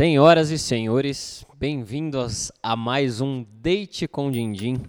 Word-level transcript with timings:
Senhoras 0.00 0.48
e 0.50 0.58
senhores, 0.58 1.44
bem-vindos 1.58 2.50
a 2.62 2.74
mais 2.74 3.20
um 3.20 3.44
Date 3.60 4.08
com 4.08 4.30
Dindim. 4.30 4.80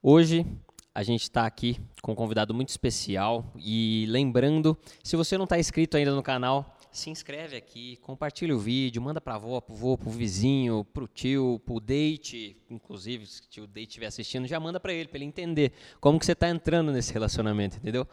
Hoje 0.00 0.46
a 0.94 1.02
gente 1.02 1.22
está 1.22 1.44
aqui 1.44 1.76
com 2.00 2.12
um 2.12 2.14
convidado 2.14 2.54
muito 2.54 2.68
especial 2.68 3.52
e 3.56 4.06
lembrando, 4.08 4.78
se 5.02 5.16
você 5.16 5.36
não 5.36 5.42
está 5.42 5.58
inscrito 5.58 5.96
ainda 5.96 6.14
no 6.14 6.22
canal, 6.22 6.78
se 6.92 7.10
inscreve 7.10 7.56
aqui, 7.56 7.96
compartilha 7.96 8.54
o 8.54 8.58
vídeo, 8.60 9.02
manda 9.02 9.20
para 9.20 9.32
a 9.32 9.36
avó, 9.36 9.60
para 9.60 9.74
o 9.74 9.76
vô, 9.76 9.98
para 9.98 10.08
o 10.08 10.12
vizinho, 10.12 10.84
para 10.84 11.02
o 11.02 11.08
tio, 11.08 11.60
para 11.66 11.74
o 11.74 11.80
date, 11.80 12.56
inclusive 12.70 13.26
se 13.26 13.60
o 13.60 13.66
date 13.66 13.88
estiver 13.88 14.06
assistindo, 14.06 14.46
já 14.46 14.60
manda 14.60 14.78
para 14.78 14.92
ele, 14.92 15.08
para 15.08 15.18
ele 15.18 15.24
entender 15.24 15.72
como 16.00 16.20
que 16.20 16.24
você 16.24 16.30
está 16.30 16.48
entrando 16.48 16.92
nesse 16.92 17.12
relacionamento, 17.12 17.78
entendeu? 17.78 18.06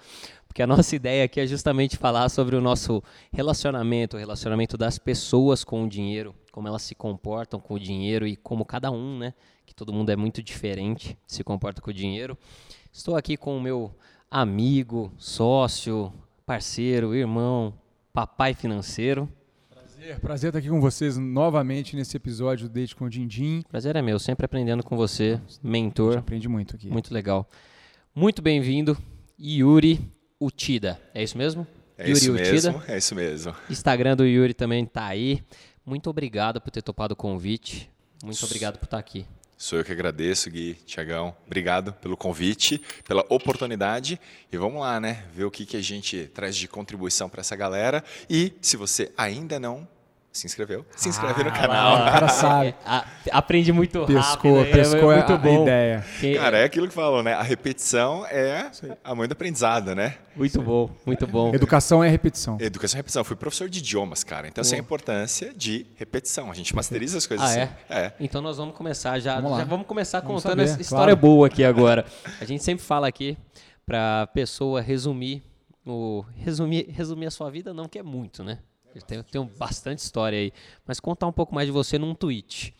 Porque 0.52 0.61
a 0.61 0.68
nossa 0.68 0.93
ideia 0.97 1.23
aqui 1.23 1.39
é 1.39 1.47
justamente 1.47 1.95
falar 1.95 2.27
sobre 2.27 2.57
o 2.57 2.61
nosso 2.61 3.01
relacionamento, 3.31 4.18
o 4.18 4.19
relacionamento 4.19 4.77
das 4.77 5.00
pessoas 5.00 5.64
com 5.64 5.86
o 5.86 5.87
dinheiro, 5.87 6.36
como 6.51 6.68
elas 6.68 6.82
se 6.82 6.93
comportam 6.93 7.57
com 7.57 7.75
o 7.75 7.79
dinheiro 7.79 8.27
e 8.27 8.36
como 8.36 8.65
cada 8.65 8.91
um, 8.91 9.18
né, 9.18 9.33
que 9.65 9.74
todo 9.74 9.93
mundo 9.93 10.10
é 10.10 10.15
muito 10.18 10.43
diferente, 10.43 11.18
se 11.25 11.41
comporta 11.41 11.82
com 11.82 11.89
o 11.89 11.93
dinheiro. 11.93 12.37
Estou 12.91 13.15
aqui 13.15 13.37
com 13.37 13.55
o 13.55 13.61
meu 13.61 13.96
amigo, 14.29 15.14
sócio, 15.18 16.11
parceiro, 16.46 17.15
irmão, 17.15 17.74
papai 18.11 18.54
financeiro. 18.54 19.29
Prazer, 19.69 20.19
prazer 20.19 20.49
estar 20.49 20.60
aqui 20.60 20.68
com 20.68 20.82
vocês 20.82 21.18
novamente 21.18 21.96
nesse 21.96 22.18
episódio 22.18 22.68
do 22.68 22.74
Date 22.74 22.93
com 22.93 23.05
o 23.05 23.10
Dindim. 23.10 23.63
Prazer 23.69 23.96
é 23.96 24.02
meu, 24.02 24.19
sempre 24.19 24.46
aprendendo 24.46 24.83
com 24.83 24.97
você, 24.97 25.39
mentor. 25.63 26.18
Aprende 26.18 26.49
muito 26.49 26.75
aqui. 26.75 26.89
Muito 26.89 27.13
legal. 27.13 27.47
Muito 28.13 28.41
bem-vindo, 28.41 28.97
Yuri 29.39 30.11
Utida. 30.41 31.00
É 31.13 31.21
isso 31.21 31.37
mesmo? 31.37 31.68
É 31.95 32.09
Yuri 32.09 32.13
isso 32.13 32.31
Utida. 32.31 32.52
mesmo, 32.52 32.83
é 32.88 32.97
isso 32.97 33.16
mesmo. 33.16 33.55
Instagram 33.69 34.16
do 34.16 34.25
Yuri 34.25 34.55
também 34.55 34.83
está 34.83 35.05
aí. 35.05 35.44
Muito 35.85 36.09
obrigado 36.09 36.59
por 36.59 36.71
ter 36.71 36.81
topado 36.81 37.13
o 37.13 37.16
convite. 37.16 37.91
Muito 38.23 38.43
obrigado 38.43 38.79
por 38.79 38.85
estar 38.85 38.97
aqui. 38.97 39.25
Sou 39.55 39.77
eu 39.77 39.85
que 39.85 39.91
agradeço, 39.91 40.49
Gui, 40.49 40.73
Tiagão. 40.88 41.35
Obrigado 41.45 41.93
pelo 41.93 42.17
convite, 42.17 42.81
pela 43.07 43.23
oportunidade. 43.29 44.19
E 44.51 44.57
vamos 44.57 44.81
lá, 44.81 44.99
né? 44.99 45.25
Ver 45.31 45.43
o 45.43 45.51
que, 45.51 45.63
que 45.63 45.77
a 45.77 45.81
gente 45.81 46.25
traz 46.33 46.55
de 46.57 46.67
contribuição 46.67 47.29
para 47.29 47.41
essa 47.41 47.55
galera. 47.55 48.03
E 48.27 48.53
se 48.59 48.75
você 48.75 49.11
ainda 49.16 49.59
não 49.59 49.88
se 50.31 50.47
inscreveu, 50.47 50.85
se 50.95 51.09
inscreve 51.09 51.41
ah, 51.41 51.43
no 51.43 51.51
canal. 51.51 51.95
O 51.95 52.11
cara 52.11 52.27
sabe. 52.29 52.73
Aprende 53.31 53.71
muito 53.73 54.05
pescou, 54.05 54.59
rápido. 54.59 54.73
Pescou, 54.73 55.11
é, 55.11 55.15
muito 55.17 55.33
a, 55.33 55.38
bom. 55.38 55.59
a 55.59 55.61
ideia. 55.63 56.05
Cara, 56.38 56.57
é 56.59 56.63
aquilo 56.63 56.88
que 56.88 56.93
falou, 56.93 57.21
né? 57.21 57.33
A 57.33 57.41
repetição 57.41 58.25
é 58.27 58.71
a 59.03 59.13
mãe 59.13 59.27
do 59.27 59.33
aprendizado, 59.33 59.93
né? 59.93 60.15
Muito 60.33 60.61
bom, 60.61 60.89
muito 61.05 61.27
bom. 61.27 61.53
Educação 61.53 62.01
é 62.01 62.07
repetição. 62.07 62.57
Educação 62.61 62.97
é 62.97 62.99
repetição. 62.99 63.23
Fui 63.25 63.35
professor 63.35 63.67
de 63.67 63.79
idiomas, 63.79 64.23
cara. 64.23 64.47
Então, 64.47 64.61
essa 64.61 64.75
é 64.75 64.77
a 64.77 64.79
importância 64.79 65.53
de 65.53 65.85
repetição. 65.95 66.49
A 66.49 66.53
gente 66.53 66.73
masteriza 66.73 67.17
as 67.17 67.27
coisas 67.27 67.45
ah, 67.45 67.49
assim. 67.49 67.73
É? 67.89 67.99
é? 67.99 68.13
Então, 68.17 68.41
nós 68.41 68.55
vamos 68.55 68.73
começar 68.73 69.19
já. 69.19 69.41
Vamos, 69.41 69.57
já 69.57 69.66
vamos 69.66 69.85
começar 69.85 70.21
vamos 70.21 70.41
contando 70.41 70.59
saber, 70.59 70.71
essa 70.71 70.81
história 70.81 71.13
claro. 71.13 71.17
boa 71.17 71.47
aqui 71.47 71.66
agora. 71.66 72.05
A 72.39 72.45
gente 72.45 72.63
sempre 72.63 72.85
fala 72.85 73.05
aqui 73.05 73.38
para 73.85 74.27
pessoa 74.27 74.79
resumir, 74.79 75.43
o, 75.85 76.23
resumir, 76.38 76.88
resumir 76.89 77.25
a 77.25 77.31
sua 77.31 77.51
vida, 77.51 77.73
não 77.73 77.89
que 77.89 77.99
é 77.99 78.03
muito, 78.03 78.45
né? 78.45 78.59
Tem, 79.08 79.23
tem 79.23 79.52
bastante 79.58 80.00
história 80.00 80.38
aí. 80.38 80.53
Mas 80.86 81.00
contar 81.00 81.28
um 81.28 81.31
pouco 81.31 81.53
mais 81.53 81.67
de 81.67 81.72
você 81.72 81.97
num 81.97 82.14
tweet. 82.14 82.73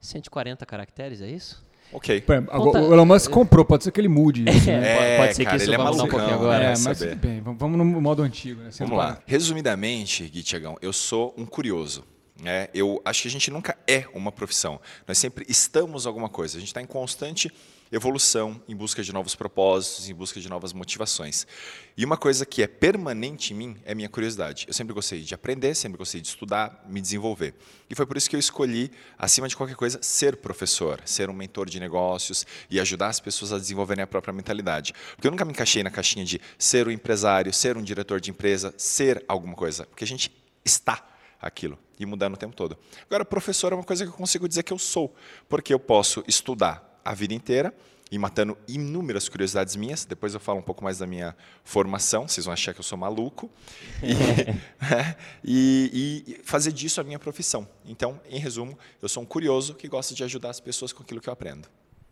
140 0.00 0.64
caracteres, 0.66 1.20
é 1.20 1.28
isso? 1.28 1.64
Ok. 1.92 2.20
Conta... 2.22 2.80
O 2.80 2.92
Elon 2.94 3.04
Musk 3.04 3.30
comprou, 3.30 3.64
pode 3.64 3.84
ser 3.84 3.92
que 3.92 4.00
ele 4.00 4.08
mude 4.08 4.44
isso. 4.48 4.68
É, 4.70 4.80
né? 4.80 5.16
pode 5.18 5.36
ser 5.36 5.44
cara, 5.44 5.56
que 5.56 5.62
isso 5.62 5.70
ele 5.70 5.80
é 5.80 5.84
um 5.84 6.08
pouquinho 6.08 6.34
agora. 6.34 6.64
É, 6.64 6.74
mas 6.78 7.02
bem, 7.16 7.40
vamos 7.40 7.78
no 7.78 7.84
modo 7.84 8.22
antigo. 8.22 8.62
Né? 8.62 8.70
Vamos 8.78 8.96
lá. 8.96 9.20
Resumidamente, 9.26 10.24
Gui 10.24 10.42
Tiagão, 10.42 10.76
eu 10.80 10.92
sou 10.92 11.34
um 11.36 11.44
curioso. 11.44 12.04
É, 12.44 12.70
eu 12.74 13.00
acho 13.04 13.22
que 13.22 13.28
a 13.28 13.30
gente 13.30 13.50
nunca 13.50 13.76
é 13.86 14.04
uma 14.14 14.32
profissão. 14.32 14.80
Nós 15.06 15.18
sempre 15.18 15.44
estamos 15.48 16.06
alguma 16.06 16.28
coisa. 16.28 16.56
A 16.56 16.60
gente 16.60 16.70
está 16.70 16.82
em 16.82 16.86
constante 16.86 17.52
evolução, 17.92 18.60
em 18.66 18.74
busca 18.74 19.02
de 19.02 19.12
novos 19.12 19.34
propósitos, 19.34 20.08
em 20.08 20.14
busca 20.14 20.40
de 20.40 20.48
novas 20.48 20.72
motivações. 20.72 21.46
E 21.94 22.04
uma 22.04 22.16
coisa 22.16 22.46
que 22.46 22.62
é 22.62 22.66
permanente 22.66 23.52
em 23.52 23.56
mim 23.56 23.76
é 23.84 23.94
minha 23.94 24.08
curiosidade. 24.08 24.64
Eu 24.66 24.72
sempre 24.72 24.94
gostei 24.94 25.20
de 25.20 25.34
aprender, 25.34 25.74
sempre 25.74 25.98
gostei 25.98 26.20
de 26.20 26.28
estudar, 26.28 26.82
me 26.88 27.02
desenvolver. 27.02 27.54
E 27.90 27.94
foi 27.94 28.06
por 28.06 28.16
isso 28.16 28.30
que 28.30 28.34
eu 28.34 28.40
escolhi, 28.40 28.90
acima 29.18 29.46
de 29.46 29.54
qualquer 29.54 29.76
coisa, 29.76 29.98
ser 30.00 30.36
professor, 30.36 31.02
ser 31.04 31.28
um 31.28 31.34
mentor 31.34 31.68
de 31.68 31.78
negócios 31.78 32.46
e 32.70 32.80
ajudar 32.80 33.08
as 33.08 33.20
pessoas 33.20 33.52
a 33.52 33.58
desenvolverem 33.58 34.02
a 34.02 34.06
própria 34.06 34.32
mentalidade. 34.32 34.94
Porque 35.14 35.26
eu 35.26 35.30
nunca 35.30 35.44
me 35.44 35.52
encaixei 35.52 35.82
na 35.82 35.90
caixinha 35.90 36.24
de 36.24 36.40
ser 36.56 36.88
um 36.88 36.90
empresário, 36.90 37.52
ser 37.52 37.76
um 37.76 37.82
diretor 37.82 38.20
de 38.20 38.30
empresa, 38.30 38.72
ser 38.78 39.22
alguma 39.28 39.54
coisa. 39.54 39.84
Porque 39.84 40.04
a 40.04 40.06
gente 40.06 40.32
está 40.64 41.06
aquilo 41.38 41.78
e 41.98 42.06
mudando 42.06 42.34
o 42.34 42.36
tempo 42.38 42.56
todo. 42.56 42.78
Agora, 43.06 43.24
professor 43.24 43.72
é 43.72 43.74
uma 43.74 43.84
coisa 43.84 44.04
que 44.04 44.10
eu 44.10 44.16
consigo 44.16 44.48
dizer 44.48 44.62
que 44.62 44.72
eu 44.72 44.78
sou, 44.78 45.14
porque 45.48 45.74
eu 45.74 45.78
posso 45.78 46.24
estudar 46.26 46.91
a 47.04 47.14
vida 47.14 47.34
inteira 47.34 47.74
e 48.10 48.18
matando 48.18 48.58
inúmeras 48.68 49.26
curiosidades 49.26 49.74
minhas. 49.74 50.04
Depois 50.04 50.34
eu 50.34 50.40
falo 50.40 50.58
um 50.58 50.62
pouco 50.62 50.84
mais 50.84 50.98
da 50.98 51.06
minha 51.06 51.34
formação, 51.64 52.28
vocês 52.28 52.44
vão 52.44 52.52
achar 52.52 52.74
que 52.74 52.80
eu 52.80 52.84
sou 52.84 52.98
maluco. 52.98 53.50
Né, 54.82 55.16
e, 55.42 56.24
e, 56.26 56.44
fazer 56.44 56.72
disso 56.72 57.00
a 57.00 57.04
minha 57.04 57.18
profissão. 57.18 57.66
Então, 57.84 58.20
em 58.28 58.38
resumo, 58.38 58.76
eu 59.00 59.08
sou 59.08 59.22
um 59.22 59.26
curioso 59.26 59.74
que 59.74 59.88
gosta 59.88 60.14
de 60.14 60.22
ajudar 60.24 60.50
as 60.50 60.60
pessoas 60.60 60.92
com 60.92 61.02
aquilo 61.02 61.20
que 61.20 61.28
eu 61.28 61.32
aprendo. 61.32 61.68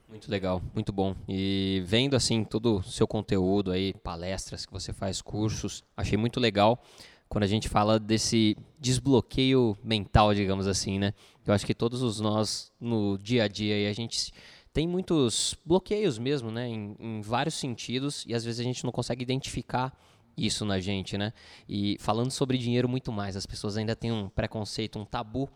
Muito 0.08 0.30
legal, 0.30 0.62
muito 0.74 0.92
bom. 0.92 1.14
E 1.28 1.82
vendo 1.84 2.16
assim 2.16 2.42
todo 2.42 2.78
o 2.78 2.82
seu 2.82 3.06
conteúdo 3.06 3.70
aí, 3.70 3.92
palestras 3.92 4.64
que 4.64 4.72
você 4.72 4.92
faz, 4.92 5.20
cursos, 5.20 5.84
achei 5.96 6.16
muito 6.16 6.40
legal 6.40 6.82
quando 7.28 7.44
a 7.44 7.46
gente 7.46 7.68
fala 7.68 7.98
desse 7.98 8.56
desbloqueio 8.78 9.78
mental, 9.84 10.34
digamos 10.34 10.66
assim, 10.66 10.98
né? 10.98 11.14
Eu 11.46 11.54
acho 11.54 11.64
que 11.64 11.74
todos 11.74 12.02
os 12.02 12.18
nós 12.18 12.72
no 12.80 13.16
dia 13.18 13.44
a 13.44 13.48
dia 13.48 13.88
a 13.88 13.92
gente 13.92 14.32
tem 14.72 14.86
muitos 14.86 15.56
bloqueios 15.64 16.18
mesmo, 16.18 16.50
né? 16.50 16.68
Em, 16.68 16.96
em, 16.98 17.20
vários 17.20 17.54
sentidos 17.54 18.24
e 18.26 18.34
às 18.34 18.44
vezes 18.44 18.60
a 18.60 18.64
gente 18.64 18.84
não 18.84 18.92
consegue 18.92 19.22
identificar 19.22 19.92
isso 20.36 20.64
na 20.64 20.78
gente, 20.78 21.18
né? 21.18 21.32
E 21.68 21.96
falando 22.00 22.30
sobre 22.30 22.56
dinheiro 22.56 22.88
muito 22.88 23.12
mais, 23.12 23.36
as 23.36 23.46
pessoas 23.46 23.76
ainda 23.76 23.96
têm 23.96 24.12
um 24.12 24.28
preconceito, 24.28 24.98
um 24.98 25.04
tabu 25.04 25.50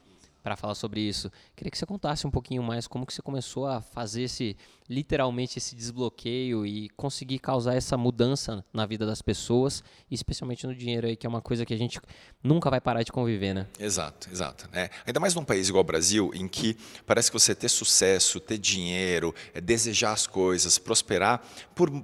para 0.44 0.56
falar 0.56 0.74
sobre 0.74 1.00
isso. 1.00 1.32
Queria 1.56 1.70
que 1.70 1.78
você 1.78 1.86
contasse 1.86 2.26
um 2.26 2.30
pouquinho 2.30 2.62
mais 2.62 2.86
como 2.86 3.06
que 3.06 3.14
você 3.14 3.22
começou 3.22 3.66
a 3.66 3.80
fazer 3.80 4.24
esse 4.24 4.54
literalmente 4.86 5.58
esse 5.58 5.74
desbloqueio 5.74 6.66
e 6.66 6.90
conseguir 6.90 7.38
causar 7.38 7.74
essa 7.74 7.96
mudança 7.96 8.62
na 8.70 8.84
vida 8.84 9.06
das 9.06 9.22
pessoas, 9.22 9.82
especialmente 10.10 10.66
no 10.66 10.74
dinheiro 10.74 11.06
aí, 11.06 11.16
que 11.16 11.26
é 11.26 11.28
uma 11.28 11.40
coisa 11.40 11.64
que 11.64 11.72
a 11.72 11.78
gente 11.78 11.98
nunca 12.42 12.68
vai 12.68 12.82
parar 12.82 13.02
de 13.02 13.10
conviver, 13.10 13.54
né? 13.54 13.66
Exato, 13.80 14.28
exato. 14.30 14.68
É, 14.74 14.90
ainda 15.06 15.18
mais 15.18 15.34
num 15.34 15.42
país 15.42 15.70
igual 15.70 15.80
o 15.80 15.86
Brasil, 15.86 16.30
em 16.34 16.46
que 16.46 16.76
parece 17.06 17.30
que 17.30 17.38
você 17.38 17.54
ter 17.54 17.70
sucesso, 17.70 18.38
ter 18.38 18.58
dinheiro, 18.58 19.34
é, 19.54 19.62
desejar 19.62 20.12
as 20.12 20.26
coisas, 20.26 20.76
prosperar, 20.76 21.42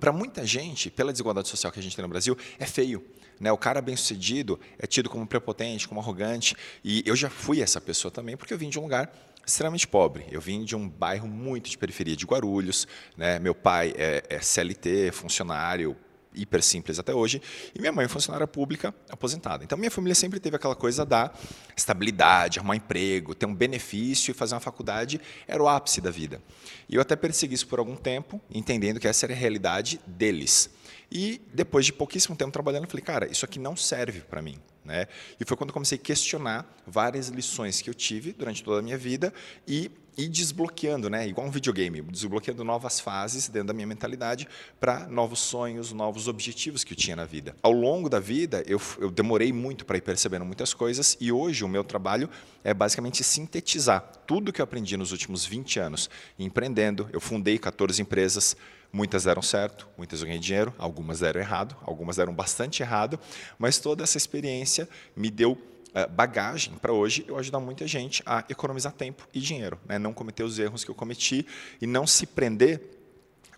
para 0.00 0.12
muita 0.14 0.46
gente, 0.46 0.90
pela 0.90 1.12
desigualdade 1.12 1.48
social 1.48 1.70
que 1.70 1.78
a 1.78 1.82
gente 1.82 1.94
tem 1.94 2.02
no 2.02 2.08
Brasil, 2.08 2.34
é 2.58 2.64
feio. 2.64 3.04
Né? 3.40 3.50
O 3.50 3.56
cara 3.56 3.80
bem-sucedido 3.80 4.60
é 4.78 4.86
tido 4.86 5.08
como 5.08 5.26
prepotente, 5.26 5.88
como 5.88 6.00
arrogante. 6.00 6.54
E 6.84 7.02
eu 7.06 7.16
já 7.16 7.30
fui 7.30 7.62
essa 7.62 7.80
pessoa 7.80 8.12
também, 8.12 8.36
porque 8.36 8.52
eu 8.52 8.58
vim 8.58 8.68
de 8.68 8.78
um 8.78 8.82
lugar 8.82 9.10
extremamente 9.46 9.88
pobre. 9.88 10.26
Eu 10.30 10.40
vim 10.40 10.62
de 10.62 10.76
um 10.76 10.86
bairro 10.86 11.26
muito 11.26 11.70
de 11.70 11.78
periferia 11.78 12.14
de 12.14 12.26
Guarulhos. 12.26 12.86
Né? 13.16 13.38
Meu 13.38 13.54
pai 13.54 13.94
é, 13.96 14.22
é 14.28 14.40
CLT, 14.40 15.10
funcionário, 15.12 15.96
hiper 16.34 16.62
simples 16.62 16.98
até 16.98 17.12
hoje, 17.12 17.42
e 17.74 17.80
minha 17.80 17.92
mãe 17.92 18.04
é 18.04 18.08
funcionária 18.08 18.46
pública 18.46 18.94
aposentada. 19.08 19.64
Então 19.64 19.76
minha 19.76 19.90
família 19.90 20.14
sempre 20.14 20.38
teve 20.38 20.56
aquela 20.56 20.76
coisa 20.76 21.04
da 21.04 21.32
estabilidade, 21.76 22.58
arrumar 22.58 22.76
emprego, 22.76 23.34
ter 23.34 23.46
um 23.46 23.54
benefício 23.54 24.30
e 24.30 24.34
fazer 24.34 24.54
uma 24.54 24.60
faculdade 24.60 25.20
era 25.46 25.62
o 25.62 25.68
ápice 25.68 26.00
da 26.00 26.10
vida. 26.10 26.40
E 26.88 26.94
eu 26.94 27.02
até 27.02 27.16
persegui 27.16 27.54
isso 27.54 27.66
por 27.66 27.78
algum 27.78 27.96
tempo, 27.96 28.40
entendendo 28.50 29.00
que 29.00 29.08
essa 29.08 29.26
era 29.26 29.32
a 29.32 29.36
realidade 29.36 30.00
deles. 30.06 30.70
E 31.10 31.40
depois 31.52 31.84
de 31.84 31.92
pouquíssimo 31.92 32.36
tempo 32.36 32.52
trabalhando, 32.52 32.86
falei, 32.86 33.04
cara, 33.04 33.26
isso 33.30 33.44
aqui 33.44 33.58
não 33.58 33.74
serve 33.74 34.20
para 34.20 34.40
mim. 34.40 34.58
Né? 34.84 35.06
E 35.38 35.44
foi 35.44 35.56
quando 35.56 35.72
comecei 35.72 35.98
a 35.98 36.00
questionar 36.00 36.66
várias 36.86 37.28
lições 37.28 37.82
que 37.82 37.90
eu 37.90 37.94
tive 37.94 38.32
durante 38.32 38.62
toda 38.62 38.78
a 38.80 38.82
minha 38.82 38.96
vida 38.96 39.32
e 39.66 39.90
ir 40.16 40.28
desbloqueando, 40.28 41.08
né? 41.08 41.26
igual 41.26 41.46
um 41.46 41.50
videogame, 41.50 42.00
desbloqueando 42.02 42.64
novas 42.64 43.00
fases 43.00 43.48
dentro 43.48 43.68
da 43.68 43.72
minha 43.74 43.86
mentalidade 43.86 44.48
para 44.78 45.06
novos 45.06 45.38
sonhos, 45.40 45.92
novos 45.92 46.28
objetivos 46.28 46.84
que 46.84 46.92
eu 46.92 46.96
tinha 46.96 47.16
na 47.16 47.24
vida. 47.24 47.54
Ao 47.62 47.72
longo 47.72 48.08
da 48.08 48.18
vida, 48.18 48.62
eu, 48.66 48.80
eu 48.98 49.10
demorei 49.10 49.52
muito 49.52 49.84
para 49.84 49.96
ir 49.96 50.02
percebendo 50.02 50.44
muitas 50.44 50.74
coisas 50.74 51.16
e 51.20 51.30
hoje 51.32 51.64
o 51.64 51.68
meu 51.68 51.84
trabalho 51.84 52.28
é 52.62 52.74
basicamente 52.74 53.22
sintetizar 53.24 54.00
tudo 54.26 54.52
que 54.52 54.60
eu 54.60 54.64
aprendi 54.64 54.96
nos 54.96 55.12
últimos 55.12 55.44
20 55.44 55.78
anos 55.78 56.10
empreendendo. 56.38 57.08
Eu 57.12 57.20
fundei 57.20 57.58
14 57.58 58.00
empresas, 58.02 58.56
Muitas 58.92 59.24
deram 59.24 59.42
certo, 59.42 59.88
muitas 59.96 60.20
eu 60.20 60.26
ganhei 60.26 60.40
dinheiro, 60.40 60.74
algumas 60.76 61.20
deram 61.20 61.40
errado, 61.40 61.76
algumas 61.82 62.16
deram 62.16 62.34
bastante 62.34 62.82
errado, 62.82 63.20
mas 63.58 63.78
toda 63.78 64.02
essa 64.02 64.16
experiência 64.16 64.88
me 65.14 65.30
deu 65.30 65.56
eh, 65.94 66.06
bagagem 66.08 66.74
para 66.74 66.92
hoje 66.92 67.24
eu 67.28 67.36
ajudar 67.36 67.60
muita 67.60 67.86
gente 67.86 68.22
a 68.26 68.44
economizar 68.48 68.92
tempo 68.92 69.28
e 69.32 69.40
dinheiro, 69.40 69.78
né? 69.86 69.98
não 69.98 70.12
cometer 70.12 70.42
os 70.42 70.58
erros 70.58 70.82
que 70.82 70.90
eu 70.90 70.94
cometi 70.94 71.46
e 71.80 71.86
não 71.86 72.06
se 72.06 72.26
prender 72.26 73.00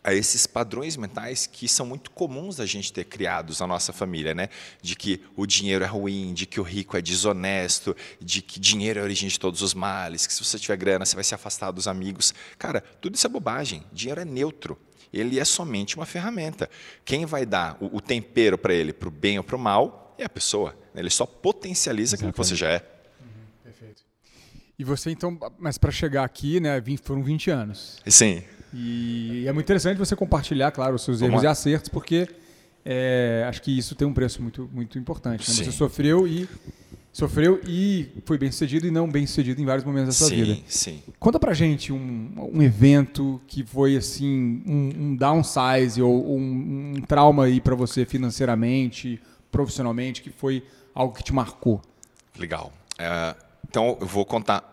a 0.05 0.13
esses 0.13 0.47
padrões 0.47 0.97
mentais 0.97 1.47
que 1.47 1.69
são 1.69 1.87
muito 1.87 2.11
comuns 2.11 2.57
da 2.57 2.67
gente 2.67 2.93
ter 2.93 3.05
criados 3.05 3.61
na 3.61 3.67
nossa 3.67 3.93
família, 3.93 4.35
né? 4.35 4.49
De 4.81 4.97
que 4.97 5.23
o 5.37 5.47
dinheiro 5.47 5.85
é 5.85 5.87
ruim, 5.87 6.35
de 6.35 6.45
que 6.45 6.59
o 6.59 6.63
rico 6.63 6.97
é 6.97 7.01
desonesto, 7.01 7.97
de 8.21 8.43
que 8.43 8.59
dinheiro 8.59 8.99
é 8.99 9.03
a 9.03 9.05
origem 9.05 9.29
de 9.29 9.39
todos 9.39 9.63
os 9.63 9.75
males, 9.75 10.27
que 10.27 10.33
se 10.33 10.45
você 10.45 10.59
tiver 10.59 10.77
grana 10.77 11.07
você 11.07 11.15
vai 11.15 11.25
se 11.25 11.35
afastar 11.35 11.71
dos 11.71 11.87
amigos. 11.87 12.35
Cara, 12.59 12.81
tudo 13.01 13.15
isso 13.15 13.27
é 13.27 13.31
bobagem. 13.31 13.85
Dinheiro 13.93 14.21
é 14.21 14.25
neutro. 14.25 14.77
Ele 15.13 15.39
é 15.39 15.45
somente 15.45 15.97
uma 15.97 16.07
ferramenta. 16.07 16.71
Quem 17.05 17.27
vai 17.27 17.45
dar 17.45 17.77
o, 17.81 17.97
o 17.97 18.01
tempero 18.01 18.57
para 18.57 18.73
ele, 18.73 18.93
para 18.93 19.09
o 19.09 19.11
bem 19.11 19.39
ou 19.39 19.45
para 19.45 19.57
o 19.57 19.59
mal, 19.59 20.15
é 20.19 20.25
a 20.25 20.29
pessoa. 20.29 20.75
Ele 20.95 21.11
só 21.11 21.27
potencializa 21.27 22.17
aquilo 22.17 22.33
que 22.33 22.39
você 22.39 22.55
já 22.55 22.69
é. 22.69 22.77
Uhum, 23.21 23.27
perfeito. 23.65 24.03
E 24.79 24.85
você 24.85 25.11
então, 25.11 25.39
mas 25.59 25.79
para 25.79 25.91
chegar 25.91 26.25
aqui, 26.25 26.61
né, 26.61 26.83
foram 27.03 27.23
20 27.23 27.51
anos. 27.51 28.01
Sim. 28.07 28.43
E 28.73 29.45
é 29.47 29.53
muito 29.53 29.67
interessante 29.67 29.99
você 29.99 30.17
compartilhar, 30.17 30.71
claro, 30.71 30.95
os 30.95 31.03
seus 31.03 31.21
Vamos 31.21 31.33
erros 31.35 31.43
lá. 31.45 31.51
e 31.51 31.53
acertos, 31.53 31.89
porque 31.91 32.27
é, 32.85 33.45
acho 33.49 33.61
que 33.61 33.77
isso 33.77 33.95
tem 33.95 34.07
um 34.09 34.15
preço 34.15 34.43
muito, 34.43 34.69
muito 34.73 34.99
importante. 34.99 35.49
Né? 35.49 35.65
Você 35.65 35.71
sofreu 35.71 36.27
e 36.27 36.49
sofreu 37.13 37.61
e 37.67 38.09
foi 38.25 38.39
bem 38.39 38.51
sucedido 38.51 38.87
e 38.87 38.91
não 38.91 39.09
bem 39.09 39.27
sucedido 39.27 39.61
em 39.61 39.67
vários 39.67 39.85
momentos 39.85 40.09
da 40.09 40.13
sua 40.13 40.29
sim, 40.29 40.37
vida. 40.37 40.61
Sim. 40.67 41.03
Conta 41.21 41.39
pra 41.39 41.53
gente 41.53 41.93
um, 41.93 42.51
um 42.53 42.63
evento 42.63 43.41
que 43.47 43.63
foi 43.63 43.97
assim 43.97 44.63
um, 44.67 44.93
um 44.97 45.17
downsize 45.17 46.01
ou 46.01 46.39
um, 46.39 46.95
um 46.97 47.01
trauma 47.03 47.45
aí 47.45 47.61
para 47.61 47.75
você 47.75 48.07
financeiramente, 48.07 49.21
profissionalmente, 49.51 50.23
que 50.23 50.31
foi 50.31 50.65
algo 50.95 51.15
que 51.15 51.23
te 51.23 51.35
marcou. 51.35 51.83
Legal. 52.39 52.73
Uh, 52.95 53.37
então 53.69 53.99
eu 54.01 54.07
vou 54.07 54.25
contar 54.25 54.72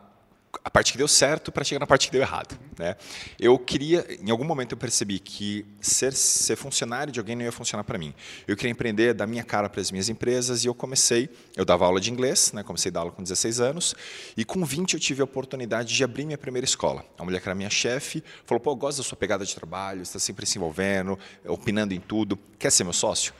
a 0.63 0.69
parte 0.69 0.91
que 0.91 0.97
deu 0.97 1.07
certo 1.07 1.51
para 1.51 1.63
chegar 1.63 1.79
na 1.79 1.87
parte 1.87 2.07
que 2.07 2.11
deu 2.11 2.21
errado. 2.21 2.57
Né? 2.77 2.95
Eu 3.39 3.57
queria, 3.57 4.05
em 4.21 4.31
algum 4.31 4.43
momento 4.43 4.73
eu 4.73 4.77
percebi 4.77 5.19
que 5.19 5.65
ser, 5.79 6.13
ser 6.13 6.55
funcionário 6.55 7.11
de 7.13 7.19
alguém 7.19 7.35
não 7.35 7.43
ia 7.43 7.51
funcionar 7.51 7.83
para 7.83 7.97
mim. 7.97 8.13
Eu 8.47 8.55
queria 8.55 8.71
empreender, 8.71 9.13
dar 9.13 9.27
minha 9.27 9.43
cara 9.43 9.69
para 9.69 9.81
as 9.81 9.91
minhas 9.91 10.09
empresas 10.09 10.63
e 10.63 10.67
eu 10.67 10.73
comecei, 10.73 11.29
eu 11.55 11.63
dava 11.63 11.85
aula 11.85 11.99
de 11.99 12.11
inglês, 12.11 12.51
né? 12.51 12.63
comecei 12.63 12.89
a 12.89 12.93
dar 12.93 12.99
aula 13.01 13.11
com 13.11 13.21
16 13.21 13.59
anos 13.59 13.95
e 14.35 14.43
com 14.43 14.63
20 14.65 14.93
eu 14.93 14.99
tive 14.99 15.21
a 15.21 15.25
oportunidade 15.25 15.93
de 15.93 16.03
abrir 16.03 16.25
minha 16.25 16.37
primeira 16.37 16.65
escola. 16.65 17.05
A 17.17 17.23
mulher 17.23 17.41
que 17.41 17.47
era 17.47 17.55
minha 17.55 17.69
chefe 17.69 18.23
falou, 18.45 18.59
pô, 18.59 18.75
gosta 18.75 19.01
da 19.01 19.07
sua 19.07 19.17
pegada 19.17 19.45
de 19.45 19.53
trabalho, 19.53 20.01
está 20.01 20.19
sempre 20.19 20.45
se 20.45 20.57
envolvendo, 20.57 21.17
opinando 21.45 21.93
em 21.93 21.99
tudo, 21.99 22.37
quer 22.57 22.71
ser 22.71 22.83
meu 22.83 22.93
sócio? 22.93 23.33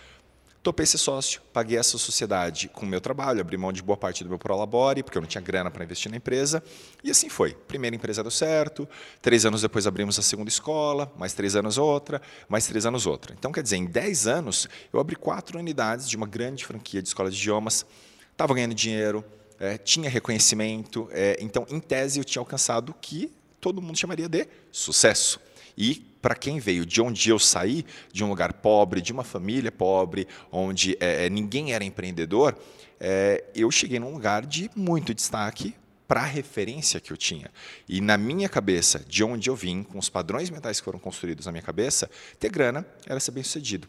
Topei 0.69 0.86
ser 0.86 1.00
sócio, 1.00 1.42
paguei 1.51 1.80
essa 1.80 1.98
sociedade 1.98 2.68
com 2.68 2.86
o 2.86 2.88
meu 2.88 3.01
trabalho, 3.01 3.42
abri 3.42 3.57
mão 3.57 3.74
de 3.74 3.81
boa 3.81 3.98
parte 3.98 4.24
do 4.24 4.30
meu 4.30 4.38
prolabore, 4.38 5.01
porque 5.01 5.18
eu 5.18 5.21
não 5.21 5.27
tinha 5.27 5.42
grana 5.42 5.71
para 5.71 5.83
investir 5.83 6.12
na 6.12 6.18
empresa. 6.18 6.62
E 7.04 7.10
assim 7.10 7.27
foi. 7.27 7.56
Primeira 7.56 7.95
empresa 7.95 8.21
deu 8.21 8.30
certo, 8.30 8.88
três 9.19 9.48
anos 9.48 9.63
depois 9.63 9.88
abrimos 9.88 10.19
a 10.19 10.21
segunda 10.21 10.48
escola, 10.48 11.12
mais 11.18 11.33
três 11.33 11.56
anos 11.56 11.80
outra, 11.80 12.21
mais 12.48 12.68
três 12.68 12.86
anos 12.86 13.07
outra. 13.07 13.33
Então, 13.36 13.51
quer 13.51 13.63
dizer, 13.63 13.77
em 13.77 13.86
dez 13.88 14.27
anos, 14.27 14.69
eu 14.94 15.00
abri 15.00 15.16
quatro 15.16 15.57
unidades 15.57 16.07
de 16.07 16.16
uma 16.16 16.27
grande 16.27 16.63
franquia 16.63 17.01
de 17.01 17.07
escola 17.07 17.31
de 17.31 17.38
idiomas, 17.38 17.83
estava 18.31 18.54
ganhando 18.54 18.75
dinheiro, 18.75 19.25
é, 19.60 19.75
tinha 19.75 20.07
reconhecimento. 20.07 21.10
É, 21.12 21.36
então, 21.42 21.66
em 21.71 21.80
tese, 21.80 22.19
eu 22.19 22.24
tinha 22.24 22.42
alcançado 22.42 22.89
o 22.89 22.94
que 22.94 23.31
todo 23.60 23.81
mundo 23.81 23.98
chamaria 23.98 24.30
de 24.30 24.48
sucesso. 24.71 25.39
E 25.77 26.10
para 26.21 26.36
quem 26.36 26.60
veio 26.60 26.86
de 26.86 27.01
onde 27.01 27.30
eu 27.30 27.39
saí, 27.39 27.86
de 28.12 28.24
um 28.24 28.30
lugar 28.30 28.54
pobre, 28.54 29.01
de 29.01 29.12
uma 29.12 29.24
família 29.24 29.71
pobre, 29.71 30.27
onde 30.51 30.98
é, 31.00 31.30
ninguém 31.30 31.74
era 31.74 31.83
empreendedor, 31.83 32.57
é, 33.00 33.45
eu 33.56 33.71
cheguei 33.71 34.00
num 34.00 34.12
lugar 34.12 34.45
de 34.45 34.69
muito 34.75 35.13
destaque 35.13 35.74
para 36.07 36.21
a 36.21 36.25
referência 36.25 37.00
que 37.00 37.13
eu 37.13 37.18
tinha. 37.18 37.51
E 37.88 38.01
na 38.01 38.18
minha 38.18 38.50
cabeça, 38.50 39.00
de 39.07 39.24
onde 39.24 39.50
eu 39.50 39.56
vim, 39.56 39.83
com 39.83 40.00
os 40.00 40.10
padrões 40.10 40.50
mentais 40.50 40.80
que 40.80 40.86
foram 40.86 41.00
construídos 41.00 41.45
na 41.45 41.51
minha 41.51 41.62
cabeça, 41.62 42.10
ter 42.39 42.50
grana 42.50 42.86
era 43.06 43.19
ser 43.19 43.31
bem-sucedido. 43.31 43.88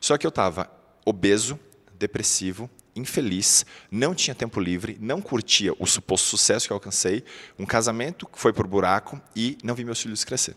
Só 0.00 0.16
que 0.16 0.26
eu 0.26 0.30
estava 0.30 0.70
obeso, 1.04 1.60
depressivo, 1.98 2.70
infeliz, 2.96 3.64
não 3.90 4.14
tinha 4.14 4.34
tempo 4.34 4.58
livre, 4.60 4.96
não 5.00 5.20
curtia 5.20 5.74
o 5.78 5.86
suposto 5.86 6.26
sucesso 6.28 6.66
que 6.66 6.72
eu 6.72 6.76
alcancei, 6.76 7.22
um 7.58 7.66
casamento 7.66 8.26
que 8.26 8.38
foi 8.38 8.52
por 8.52 8.66
buraco 8.66 9.20
e 9.36 9.56
não 9.62 9.74
vi 9.74 9.84
meus 9.84 10.00
filhos 10.00 10.24
crescer 10.24 10.56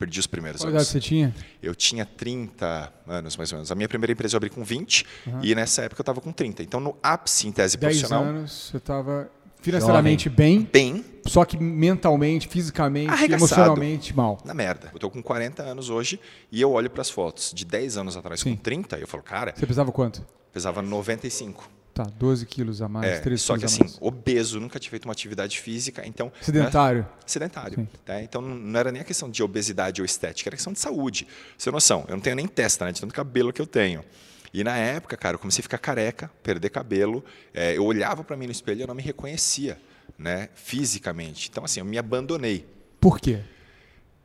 perdi 0.00 0.18
os 0.18 0.26
primeiros 0.26 0.62
Qual 0.62 0.70
anos. 0.70 0.82
Qual 0.82 0.90
idade 0.90 1.04
você 1.04 1.08
tinha? 1.08 1.34
Eu 1.62 1.74
tinha 1.74 2.06
30 2.06 2.90
anos, 3.06 3.36
mais 3.36 3.52
ou 3.52 3.58
menos. 3.58 3.70
A 3.70 3.74
minha 3.74 3.88
primeira 3.88 4.12
empresa 4.12 4.34
eu 4.34 4.38
abri 4.38 4.48
com 4.48 4.64
20 4.64 5.06
uhum. 5.26 5.40
e 5.42 5.54
nessa 5.54 5.82
época 5.82 6.00
eu 6.00 6.02
estava 6.02 6.22
com 6.22 6.32
30. 6.32 6.62
Então, 6.62 6.80
no 6.80 6.96
ápice 7.02 7.46
em 7.46 7.52
tese 7.52 7.76
10 7.76 7.98
profissional... 7.98 8.24
10 8.24 8.36
anos, 8.36 8.52
você 8.70 8.76
estava 8.78 9.30
financeiramente 9.60 10.30
bem, 10.30 10.66
bem, 10.72 11.04
só 11.26 11.44
que 11.44 11.58
mentalmente, 11.58 12.48
fisicamente, 12.48 13.30
emocionalmente 13.30 14.16
mal. 14.16 14.38
Na 14.42 14.54
merda. 14.54 14.88
Eu 14.90 14.96
estou 14.96 15.10
com 15.10 15.22
40 15.22 15.62
anos 15.62 15.90
hoje 15.90 16.18
e 16.50 16.62
eu 16.62 16.72
olho 16.72 16.88
para 16.88 17.02
as 17.02 17.10
fotos 17.10 17.52
de 17.54 17.66
10 17.66 17.98
anos 17.98 18.16
atrás 18.16 18.40
Sim. 18.40 18.56
com 18.56 18.62
30 18.62 18.96
e 18.96 19.02
eu 19.02 19.06
falo, 19.06 19.22
cara... 19.22 19.52
Você 19.54 19.66
pesava 19.66 19.92
quanto? 19.92 20.24
Pesava 20.50 20.80
95. 20.80 21.68
Tá, 21.92 22.04
12 22.04 22.46
quilos 22.46 22.80
a 22.80 22.88
mais, 22.88 23.18
é, 23.18 23.20
13 23.20 23.42
Só 23.42 23.58
que 23.58 23.64
assim, 23.64 23.82
obeso, 24.00 24.60
nunca 24.60 24.78
tinha 24.78 24.90
feito 24.90 25.06
uma 25.06 25.12
atividade 25.12 25.60
física, 25.60 26.06
então... 26.06 26.32
Sedentário. 26.40 27.02
Né? 27.02 27.08
Sedentário. 27.26 27.88
Tá? 28.04 28.22
Então 28.22 28.40
não 28.40 28.78
era 28.78 28.92
nem 28.92 29.02
a 29.02 29.04
questão 29.04 29.28
de 29.28 29.42
obesidade 29.42 30.00
ou 30.00 30.04
estética, 30.04 30.48
era 30.48 30.56
questão 30.56 30.72
de 30.72 30.78
saúde. 30.78 31.26
Você 31.58 31.64
tem 31.64 31.72
noção, 31.72 32.04
eu 32.08 32.14
não 32.14 32.20
tenho 32.20 32.36
nem 32.36 32.46
testa, 32.46 32.84
né, 32.84 32.92
de 32.92 33.00
tanto 33.00 33.12
cabelo 33.12 33.52
que 33.52 33.60
eu 33.60 33.66
tenho. 33.66 34.04
E 34.52 34.62
na 34.62 34.76
época, 34.76 35.16
cara, 35.16 35.34
eu 35.34 35.38
comecei 35.38 35.60
a 35.60 35.64
ficar 35.64 35.78
careca, 35.78 36.30
perder 36.42 36.70
cabelo. 36.70 37.24
É, 37.54 37.76
eu 37.76 37.84
olhava 37.84 38.24
para 38.24 38.36
mim 38.36 38.46
no 38.46 38.52
espelho 38.52 38.80
e 38.80 38.82
eu 38.82 38.86
não 38.86 38.94
me 38.94 39.02
reconhecia, 39.02 39.78
né, 40.18 40.48
fisicamente. 40.54 41.48
Então, 41.50 41.64
assim, 41.64 41.80
eu 41.80 41.86
me 41.86 41.98
abandonei. 41.98 42.66
Por 43.00 43.20
quê? 43.20 43.40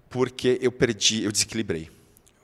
Porque 0.10 0.58
eu 0.62 0.72
perdi, 0.72 1.24
eu 1.24 1.32
desequilibrei 1.32 1.95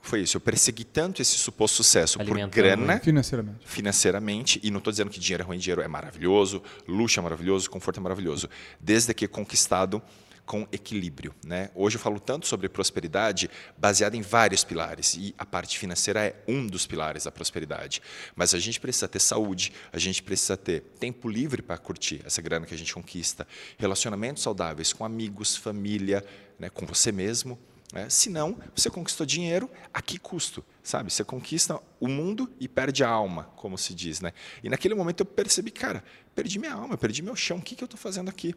foi 0.01 0.21
isso. 0.21 0.37
Eu 0.37 0.41
persegui 0.41 0.83
tanto 0.83 1.21
esse 1.21 1.37
suposto 1.37 1.77
sucesso 1.77 2.17
por 2.19 2.37
grana, 2.47 2.85
né? 2.85 2.99
financeiramente. 2.99 3.59
financeiramente, 3.65 4.59
e 4.63 4.71
não 4.71 4.79
estou 4.79 4.91
dizendo 4.91 5.09
que 5.09 5.19
dinheiro 5.19 5.43
é 5.43 5.45
ruim, 5.45 5.57
dinheiro 5.57 5.81
é 5.81 5.87
maravilhoso, 5.87 6.61
luxo 6.87 7.19
é 7.19 7.23
maravilhoso, 7.23 7.69
conforto 7.69 7.99
é 7.99 8.03
maravilhoso, 8.03 8.49
desde 8.79 9.13
que 9.13 9.27
conquistado 9.27 10.01
com 10.45 10.67
equilíbrio. 10.71 11.33
Né? 11.45 11.69
Hoje 11.73 11.95
eu 11.95 12.01
falo 12.01 12.19
tanto 12.19 12.47
sobre 12.47 12.67
prosperidade 12.67 13.49
baseada 13.77 14.17
em 14.17 14.21
vários 14.21 14.63
pilares, 14.63 15.15
e 15.15 15.33
a 15.37 15.45
parte 15.45 15.77
financeira 15.77 16.25
é 16.25 16.35
um 16.47 16.67
dos 16.67 16.85
pilares 16.85 17.23
da 17.23 17.31
prosperidade. 17.31 18.01
Mas 18.35 18.53
a 18.53 18.59
gente 18.59 18.79
precisa 18.79 19.07
ter 19.07 19.19
saúde, 19.19 19.71
a 19.93 19.99
gente 19.99 20.21
precisa 20.21 20.57
ter 20.57 20.81
tempo 20.99 21.29
livre 21.29 21.61
para 21.61 21.77
curtir 21.77 22.21
essa 22.25 22.41
grana 22.41 22.65
que 22.65 22.73
a 22.73 22.77
gente 22.77 22.93
conquista, 22.93 23.47
relacionamentos 23.77 24.43
saudáveis 24.43 24.91
com 24.91 25.05
amigos, 25.05 25.55
família, 25.55 26.21
né, 26.59 26.69
com 26.69 26.85
você 26.85 27.11
mesmo, 27.11 27.57
né? 27.91 28.09
Se 28.09 28.29
não, 28.29 28.57
você 28.75 28.89
conquistou 28.89 29.25
dinheiro, 29.25 29.69
a 29.93 30.01
que 30.01 30.17
custo? 30.17 30.63
Sabe? 30.81 31.11
Você 31.11 31.23
conquista 31.23 31.79
o 31.99 32.07
mundo 32.07 32.51
e 32.59 32.67
perde 32.67 33.03
a 33.03 33.09
alma, 33.09 33.45
como 33.55 33.77
se 33.77 33.93
diz. 33.93 34.21
Né? 34.21 34.33
E 34.63 34.69
naquele 34.69 34.95
momento 34.95 35.21
eu 35.21 35.25
percebi, 35.25 35.71
cara, 35.71 36.03
perdi 36.33 36.57
minha 36.57 36.73
alma, 36.73 36.97
perdi 36.97 37.21
meu 37.21 37.35
chão, 37.35 37.57
o 37.57 37.61
que, 37.61 37.75
que 37.75 37.83
eu 37.83 37.85
estou 37.85 37.99
fazendo 37.99 38.29
aqui? 38.29 38.55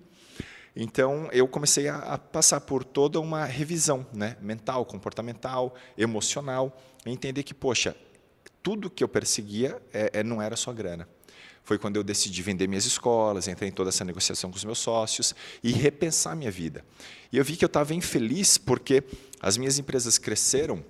Então 0.76 1.28
eu 1.32 1.46
comecei 1.46 1.88
a, 1.88 1.98
a, 1.98 2.18
passar 2.18 2.60
por 2.60 2.84
toda 2.84 3.20
uma 3.20 3.44
revisão 3.44 4.06
né? 4.12 4.36
mental, 4.40 4.84
comportamental, 4.84 5.74
emocional, 5.96 6.76
entender 7.06 7.42
que, 7.42 7.54
poxa, 7.54 7.96
tudo 8.62 8.90
que 8.90 9.04
eu 9.04 9.08
perseguia 9.08 9.80
é, 9.92 10.10
é, 10.14 10.22
não 10.22 10.40
era 10.40 10.56
só 10.56 10.72
grana 10.72 11.08
foi 11.64 11.78
quando 11.78 11.96
eu 11.96 12.04
decidi 12.04 12.42
vender 12.42 12.68
minhas 12.68 12.84
escolas, 12.84 13.48
entrei 13.48 13.70
em 13.70 13.72
toda 13.72 13.88
essa 13.88 14.04
negociação 14.04 14.50
com 14.50 14.56
os 14.56 14.64
meus 14.64 14.78
sócios 14.78 15.34
e 15.62 15.72
repensar 15.72 16.36
minha 16.36 16.50
vida. 16.50 16.84
E 17.32 17.38
eu 17.38 17.44
vi 17.44 17.56
que 17.56 17.64
eu 17.64 17.68
estava 17.68 17.94
infeliz 17.94 18.58
porque 18.58 19.02
as 19.40 19.56
minhas 19.56 19.78
empresas 19.78 20.18
cresceram 20.18 20.84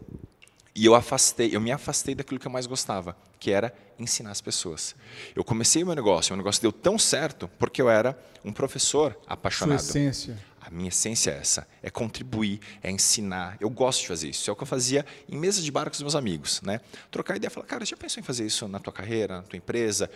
e 0.75 0.85
eu 0.85 0.95
afastei, 0.97 1.54
eu 1.54 1.61
me 1.61 1.71
afastei 1.71 2.16
daquilo 2.16 2.40
que 2.40 2.47
eu 2.49 2.50
mais 2.50 2.66
gostava, 2.66 3.16
que 3.38 3.52
era 3.52 3.73
ensinar 3.97 4.33
as 4.33 4.40
pessoas. 4.40 4.97
Eu 5.35 5.45
comecei 5.45 5.85
o 5.85 5.87
meu 5.87 5.95
negócio, 5.95 6.33
o 6.33 6.37
meu 6.37 6.43
negócio 6.43 6.61
deu 6.61 6.73
tão 6.73 6.99
certo 6.99 7.49
porque 7.59 7.81
eu 7.81 7.88
era 7.88 8.19
um 8.45 8.52
professor 8.52 9.16
apaixonado. 9.28 9.78
Sua 9.81 10.00
essência. 10.00 10.38
Minha 10.75 10.88
essência 10.88 11.31
é 11.31 11.38
essa, 11.38 11.66
é 11.83 11.88
contribuir, 11.88 12.61
é 12.83 12.90
ensinar. 12.90 13.57
Eu 13.61 13.71
gosto 13.71 14.00
de 14.00 14.09
fazer 14.09 14.28
isso. 14.28 14.50
É 14.50 14.52
o 14.52 14.57
que 14.57 14.62
eu 14.62 14.66
fazia 14.66 15.07
em 15.28 15.37
mesas 15.37 15.64
de 15.64 15.71
bar 15.71 15.85
com 15.85 15.93
os 15.93 16.00
meus 16.00 16.14
amigos, 16.14 16.61
né? 16.62 16.81
Trocar 17.11 17.37
ideia, 17.37 17.50
falar, 17.50 17.66
cara, 17.66 17.85
já 17.85 17.97
pensou 17.97 18.21
em 18.21 18.25
fazer 18.25 18.45
isso 18.45 18.66
na 18.66 18.78
tua 18.78 18.93
carreira, 18.93 19.37
na 19.37 19.43
tua 19.43 19.57
empresa? 19.57 20.11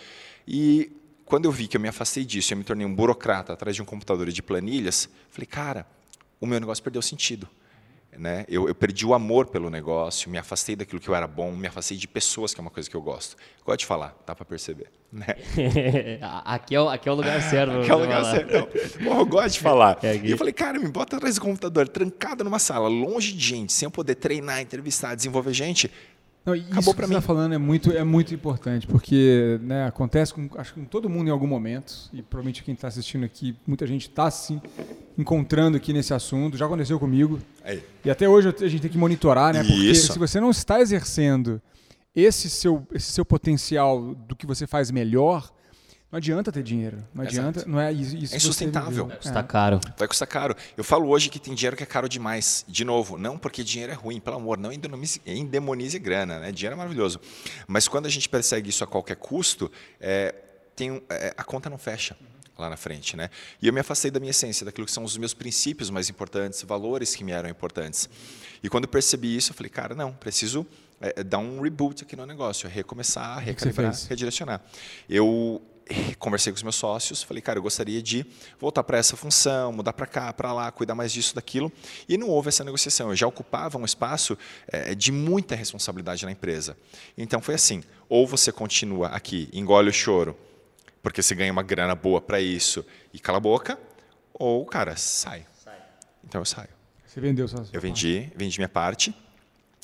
E 0.47 0.91
quando 1.25 1.45
eu 1.45 1.53
vi 1.53 1.69
que 1.69 1.77
eu 1.77 1.81
me 1.81 1.89
afastei 1.89 2.25
disso, 2.25 2.53
eu 2.53 2.57
me 2.57 2.65
tornei 2.65 2.87
um 2.87 2.95
burocrata 2.95 3.53
atrás 3.53 3.77
de 3.77 3.83
um 3.83 3.85
computador 3.85 4.31
de 4.31 4.43
planilhas, 4.43 5.09
falei, 5.31 5.47
cara, 5.47 5.87
o 6.41 6.47
meu 6.47 6.59
negócio 6.59 6.83
perdeu 6.83 7.03
sentido. 7.03 7.49
Né? 8.17 8.45
Eu, 8.49 8.67
eu, 8.67 8.75
perdi 8.75 9.07
o 9.07 9.15
amor 9.15 9.47
pelo 9.47 9.71
negócio, 9.71 10.29
me 10.31 10.39
afastei 10.39 10.75
daquilo 10.75 11.01
que 11.01 11.09
eu 11.09 11.15
era 11.15 11.27
bom, 11.27 11.53
me 11.53 11.69
afastei 11.69 11.97
de 11.97 12.09
pessoas, 12.09 12.53
que 12.53 12.61
é 12.61 12.63
uma 12.63 12.71
coisa 12.71 12.89
que 12.91 12.97
eu 12.97 13.03
gosto. 13.03 13.37
Gosto 13.65 13.81
de 13.81 13.87
falar, 13.87 14.17
dá 14.27 14.35
para 14.35 14.45
perceber. 14.45 14.91
Né? 15.13 15.27
aqui, 16.45 16.75
é 16.75 16.81
o, 16.81 16.89
aqui 16.89 17.09
é 17.09 17.13
o 17.13 17.15
lugar 17.15 17.41
certo. 17.43 17.79
aqui 17.79 17.91
é 17.91 17.95
o 17.95 17.99
lugar 17.99 18.25
falar. 18.25 18.35
certo. 18.35 18.79
Eu 19.01 19.27
gosto 19.27 19.55
de 19.55 19.61
falar. 19.61 19.99
É 20.09 20.17
e 20.17 20.31
eu 20.31 20.39
falei, 20.39 20.53
cara, 20.53 20.79
me 20.79 20.89
bota 20.89 21.17
atrás 21.17 21.37
do 21.37 21.41
computador, 21.41 21.87
trancada 21.87 22.43
numa 22.43 22.59
sala, 22.59 22.89
longe 22.89 23.33
de 23.33 23.45
gente, 23.45 23.73
sem 23.73 23.87
eu 23.87 23.91
poder 23.91 24.15
treinar, 24.15 24.61
entrevistar, 24.61 25.15
desenvolver 25.15 25.53
gente. 25.53 25.91
Não, 26.49 26.55
isso 26.55 26.67
que 26.69 26.83
você 26.83 27.05
está 27.05 27.21
falando 27.21 27.55
é 27.55 27.59
muito, 27.59 27.93
é 27.93 28.03
muito 28.03 28.35
importante, 28.35 28.87
porque 28.87 29.61
né, 29.63 29.87
acontece 29.87 30.33
com, 30.33 30.49
acho, 30.57 30.73
com 30.75 30.85
todo 30.85 31.09
mundo 31.09 31.29
em 31.29 31.31
algum 31.31 31.47
momento, 31.47 32.09
e 32.13 32.23
provavelmente 32.23 32.63
quem 32.63 32.73
está 32.73 32.89
assistindo 32.89 33.25
aqui, 33.25 33.55
muita 33.67 33.87
gente 33.87 34.09
está 34.09 34.31
se 34.31 34.61
encontrando 35.19 35.77
aqui 35.77 35.93
nesse 35.93 36.15
assunto, 36.15 36.57
já 36.57 36.65
aconteceu 36.65 36.99
comigo. 36.99 37.39
Aí. 37.63 37.83
E 38.05 38.11
até 38.11 38.27
hoje 38.27 38.49
a 38.49 38.69
gente 38.69 38.81
tem 38.81 38.91
que 38.91 38.97
monitorar, 38.97 39.53
né? 39.53 39.63
Porque 39.63 39.75
isso. 39.75 40.13
se 40.13 40.19
você 40.19 40.41
não 40.41 40.51
está 40.51 40.81
exercendo 40.81 41.61
esse 42.17 42.49
seu, 42.49 42.87
esse 42.93 43.13
seu 43.13 43.25
potencial 43.25 44.15
do 44.15 44.35
que 44.35 44.47
você 44.47 44.67
faz 44.67 44.91
melhor, 44.91 45.53
não 46.11 46.17
adianta 46.17 46.51
ter 46.51 46.63
dinheiro. 46.63 47.07
Não 47.13 47.23
adianta. 47.23 47.65
Não 47.67 47.79
é, 47.79 47.93
isso 47.93 48.33
é 48.35 48.37
insustentável. 48.37 49.09
Vai 49.09 49.17
custar 49.19 49.45
é. 49.45 49.47
caro. 49.47 49.81
Vai 49.97 50.09
custar 50.09 50.29
caro. 50.29 50.57
Eu 50.75 50.83
falo 50.83 51.09
hoje 51.09 51.29
que 51.29 51.39
tem 51.39 51.55
dinheiro 51.55 51.77
que 51.77 51.83
é 51.83 51.87
caro 51.87 52.09
demais. 52.09 52.65
De 52.67 52.83
novo, 52.83 53.19
não 53.19 53.37
porque 53.37 53.63
dinheiro 53.63 53.93
é 53.93 53.95
ruim, 53.95 54.19
pelo 54.19 54.37
amor, 54.37 54.57
não 54.57 54.71
endemonize 54.73 55.99
grana. 55.99 56.39
Né? 56.39 56.51
Dinheiro 56.51 56.75
é 56.75 56.79
maravilhoso. 56.79 57.21
Mas 57.67 57.87
quando 57.87 58.07
a 58.07 58.09
gente 58.09 58.27
persegue 58.27 58.71
isso 58.71 58.83
a 58.83 58.87
qualquer 58.87 59.17
custo, 59.17 59.71
é, 60.01 60.35
tem, 60.75 61.03
é, 61.11 61.35
a 61.37 61.45
conta 61.45 61.69
não 61.69 61.77
fecha 61.77 62.17
lá 62.57 62.71
na 62.71 62.77
frente, 62.77 63.17
né? 63.17 63.31
E 63.63 63.69
eu 63.69 63.73
me 63.73 63.79
afastei 63.79 64.11
da 64.11 64.19
minha 64.19 64.31
essência, 64.31 64.65
daquilo 64.65 64.85
que 64.85 64.93
são 64.93 65.05
os 65.05 65.17
meus 65.17 65.33
princípios 65.33 65.91
mais 65.91 66.11
importantes, 66.11 66.61
valores 66.63 67.15
que 67.15 67.23
me 67.23 67.31
eram 67.31 67.49
importantes. 67.49 68.09
E 68.63 68.69
quando 68.69 68.85
eu 68.85 68.89
percebi 68.89 69.37
isso, 69.37 69.53
eu 69.53 69.55
falei, 69.55 69.71
cara, 69.71 69.95
não, 69.95 70.13
preciso 70.13 70.67
é, 71.01 71.23
dar 71.23 71.39
um 71.39 71.61
reboot 71.61 72.03
aqui 72.03 72.17
no 72.17 72.27
negócio, 72.27 72.69
recomeçar, 72.69 73.39
recalibrar, 73.39 73.95
redirecionar. 74.09 74.61
Eu 75.09 75.63
conversei 76.19 76.53
com 76.53 76.57
os 76.57 76.63
meus 76.63 76.77
sócios, 76.77 77.23
falei, 77.23 77.41
cara, 77.41 77.59
eu 77.59 77.63
gostaria 77.63 78.03
de 78.03 78.25
voltar 78.59 78.83
para 78.83 78.99
essa 78.99 79.17
função, 79.17 79.73
mudar 79.73 79.93
para 79.93 80.07
cá, 80.07 80.33
para 80.33 80.53
lá, 80.53 80.71
cuidar 80.71 80.95
mais 80.95 81.13
disso, 81.13 81.35
daquilo. 81.35 81.73
E 82.09 82.17
não 82.17 82.29
houve 82.29 82.49
essa 82.49 82.65
negociação. 82.65 83.11
Eu 83.11 83.17
já 83.17 83.27
ocupava 83.27 83.79
um 83.79 83.85
espaço 83.85 84.37
é, 84.67 84.95
de 84.95 85.13
muita 85.13 85.55
responsabilidade 85.55 86.25
na 86.25 86.33
empresa. 86.33 86.77
Então 87.17 87.41
foi 87.41 87.55
assim: 87.55 87.83
ou 88.09 88.27
você 88.27 88.53
continua 88.53 89.09
aqui, 89.09 89.49
engole 89.53 89.89
o 89.89 89.93
choro, 89.93 90.37
porque 91.03 91.23
você 91.23 91.35
ganha 91.35 91.53
uma 91.53 91.63
grana 91.63 91.95
boa 91.95 92.21
para 92.21 92.41
isso 92.41 92.85
e 93.13 93.19
cala 93.19 93.39
a 93.39 93.41
boca, 93.41 93.79
ou, 94.33 94.65
cara, 94.67 94.97
sai. 94.97 95.47
sai. 95.65 95.79
Então 96.25 96.41
eu 96.41 96.45
saio. 96.45 96.69
Você 97.07 97.21
vendeu 97.21 97.49
sua 97.49 97.65
Eu 97.73 97.81
vendi, 97.81 98.31
vendi 98.37 98.59
minha 98.59 98.69
parte 98.69 99.15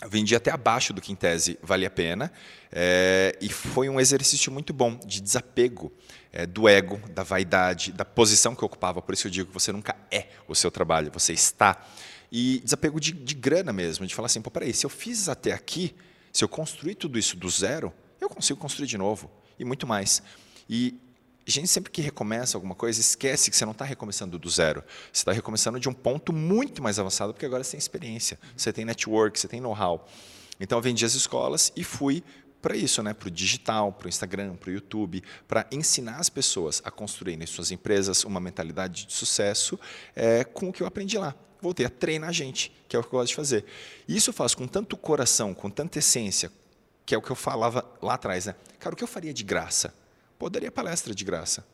vendi 0.07 0.35
até 0.35 0.51
abaixo 0.51 0.93
do 0.93 1.01
que 1.01 1.13
em 1.13 1.15
tese 1.15 1.59
valia 1.63 1.89
a 1.89 1.91
pena 1.91 2.33
é, 2.71 3.37
e 3.41 3.49
foi 3.49 3.89
um 3.89 4.01
exercício 4.01 4.51
muito 4.51 4.73
bom 4.73 4.99
de 5.05 5.21
desapego 5.21 5.93
é, 6.33 6.47
do 6.47 6.69
ego, 6.69 7.01
da 7.11 7.23
vaidade, 7.23 7.93
da 7.93 8.05
posição 8.05 8.55
que 8.55 8.65
ocupava. 8.65 9.01
Por 9.01 9.15
isso 9.15 9.29
eu 9.29 9.31
digo 9.31 9.49
que 9.49 9.55
você 9.55 9.71
nunca 9.73 9.97
é 10.11 10.29
o 10.49 10.55
seu 10.55 10.71
trabalho, 10.71 11.11
você 11.13 11.33
está. 11.33 11.87
E 12.33 12.61
desapego 12.65 12.99
de, 12.99 13.13
de 13.13 13.35
grana 13.35 13.73
mesmo, 13.73 14.07
de 14.07 14.15
falar 14.15 14.27
assim, 14.27 14.43
pô, 14.43 14.51
peraí, 14.51 14.75
se 14.75 14.85
eu 14.85 14.91
fiz 14.91 15.29
até 15.29 15.53
aqui, 15.53 15.95
se 16.33 16.43
eu 16.43 16.49
construir 16.49 16.97
tudo 16.97 17.17
isso 17.19 17.37
do 17.37 17.49
zero, 17.49 17.93
eu 18.21 18.29
consigo 18.29 18.59
construir 18.59 18.89
de 18.89 18.99
novo 18.99 19.31
e 19.59 19.65
muito 19.65 19.87
mais. 19.87 20.21
E 20.69 20.99
a 21.47 21.51
gente 21.51 21.69
sempre 21.69 21.91
que 21.91 22.01
recomeça 22.01 22.57
alguma 22.57 22.75
coisa, 22.75 23.01
esquece 23.01 23.51
que 23.51 23.57
você 23.57 23.65
não 23.65 23.73
está 23.73 23.85
recomeçando 23.85 24.39
do 24.39 24.49
zero. 24.49 24.83
Você 25.13 25.21
está 25.21 25.33
recomeçando 25.33 25.79
de 25.79 25.89
um 25.89 25.93
ponto 25.93 26.33
muito 26.33 26.83
mais 26.83 26.99
avançado, 26.99 27.35
porque 27.35 27.45
agora 27.45 27.63
você 27.63 27.73
tem 27.73 27.79
experiência, 27.79 28.39
você 28.57 28.73
tem 28.73 28.85
network, 28.85 29.39
você 29.39 29.47
tem 29.47 29.61
know-how. 29.61 30.09
Então, 30.59 30.79
eu 30.79 30.83
vendi 30.83 31.05
as 31.05 31.15
escolas 31.15 31.73
e 31.77 31.85
fui 31.85 32.23
para 32.63 32.75
isso, 32.75 33.03
né? 33.03 33.13
para 33.13 33.29
o 33.29 33.31
digital, 33.31 33.93
para 33.93 34.07
o 34.07 34.09
Instagram, 34.09 34.57
para 34.57 34.71
o 34.71 34.73
YouTube, 34.73 35.23
para 35.47 35.67
ensinar 35.71 36.17
as 36.17 36.31
pessoas 36.31 36.81
a 36.83 36.91
construírem 36.91 37.47
suas 37.47 37.71
empresas 37.71 38.25
uma 38.25 38.41
mentalidade 38.41 39.07
de 39.07 39.13
sucesso 39.13 39.79
é, 40.17 40.45
com 40.45 40.71
o 40.71 40.73
que 40.73 40.83
eu 40.83 40.87
aprendi 40.87 41.19
lá. 41.19 41.35
Voltei 41.61 41.85
a 41.85 41.91
treinar 41.91 42.31
a 42.31 42.33
gente, 42.33 42.73
que 42.89 42.97
é 42.97 42.99
o 42.99 43.03
que 43.03 43.09
eu 43.09 43.19
gosto 43.19 43.29
de 43.29 43.37
fazer. 43.37 43.67
E 44.09 44.17
isso 44.17 44.31
eu 44.31 44.35
faço 44.35 44.57
com 44.57 44.67
tanto 44.67 44.97
coração, 44.97 45.53
com 45.53 45.69
tanta 45.69 45.99
essência, 45.99 46.51
que 47.05 47.15
é 47.15 47.19
o 47.19 47.21
que 47.21 47.31
eu 47.31 47.37
falava 47.37 47.85
lá 48.01 48.15
atrás. 48.15 48.47
Né? 48.47 48.55
Cara, 48.79 48.95
o 48.95 48.97
que 48.97 49.05
eu 49.05 49.09
faria 49.09 49.35
de 49.35 49.45
graça? 49.45 49.93
Pô, 50.38 50.49
daria 50.50 50.71
palestra 50.71 51.14
de 51.14 51.25
graça. 51.25 51.64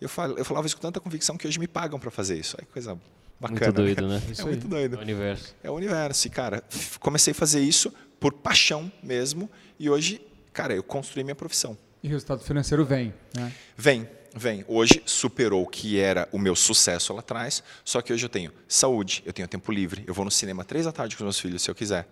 Eu, 0.00 0.08
fal, 0.08 0.30
eu 0.36 0.44
falava 0.44 0.66
isso 0.66 0.76
com 0.76 0.82
tanta 0.82 1.00
convicção 1.00 1.36
que 1.36 1.46
hoje 1.46 1.58
me 1.58 1.66
pagam 1.66 1.98
para 1.98 2.10
fazer 2.10 2.38
isso. 2.38 2.56
Aí 2.58 2.66
coisa 2.66 2.98
bacana. 3.40 3.60
Muito 3.60 3.72
doido, 3.72 4.08
né? 4.08 4.22
É 4.38 4.42
muito 4.42 4.68
doido. 4.68 4.94
É 4.94 4.98
o 4.98 5.02
universo. 5.02 5.54
É 5.64 5.70
o 5.70 5.74
universo. 5.74 6.26
E, 6.26 6.30
cara, 6.30 6.62
comecei 7.00 7.32
a 7.32 7.34
fazer 7.34 7.60
isso 7.60 7.92
por 8.20 8.32
paixão 8.32 8.90
mesmo. 9.02 9.50
E 9.78 9.88
hoje, 9.88 10.20
cara, 10.52 10.74
eu 10.74 10.82
construí 10.82 11.24
minha 11.24 11.34
profissão. 11.34 11.76
E 12.02 12.08
o 12.08 12.10
resultado 12.10 12.42
financeiro 12.42 12.84
vem, 12.84 13.12
né? 13.34 13.52
Vem, 13.76 14.08
vem. 14.34 14.64
Hoje 14.68 15.02
superou 15.06 15.62
o 15.62 15.66
que 15.66 15.98
era 15.98 16.28
o 16.30 16.38
meu 16.38 16.54
sucesso 16.54 17.14
lá 17.14 17.20
atrás. 17.20 17.62
Só 17.84 18.02
que 18.02 18.12
hoje 18.12 18.24
eu 18.24 18.30
tenho 18.30 18.52
saúde, 18.68 19.22
eu 19.24 19.32
tenho 19.32 19.48
tempo 19.48 19.72
livre. 19.72 20.04
Eu 20.06 20.12
vou 20.12 20.24
no 20.24 20.30
cinema 20.30 20.62
três 20.62 20.84
da 20.84 20.92
tarde 20.92 21.16
com 21.16 21.22
os 21.22 21.26
meus 21.26 21.40
filhos, 21.40 21.62
se 21.62 21.70
eu 21.70 21.74
quiser. 21.74 22.06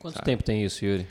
Quanto 0.00 0.20
tempo 0.22 0.42
tem 0.42 0.64
isso, 0.64 0.84
Yuri? 0.84 1.06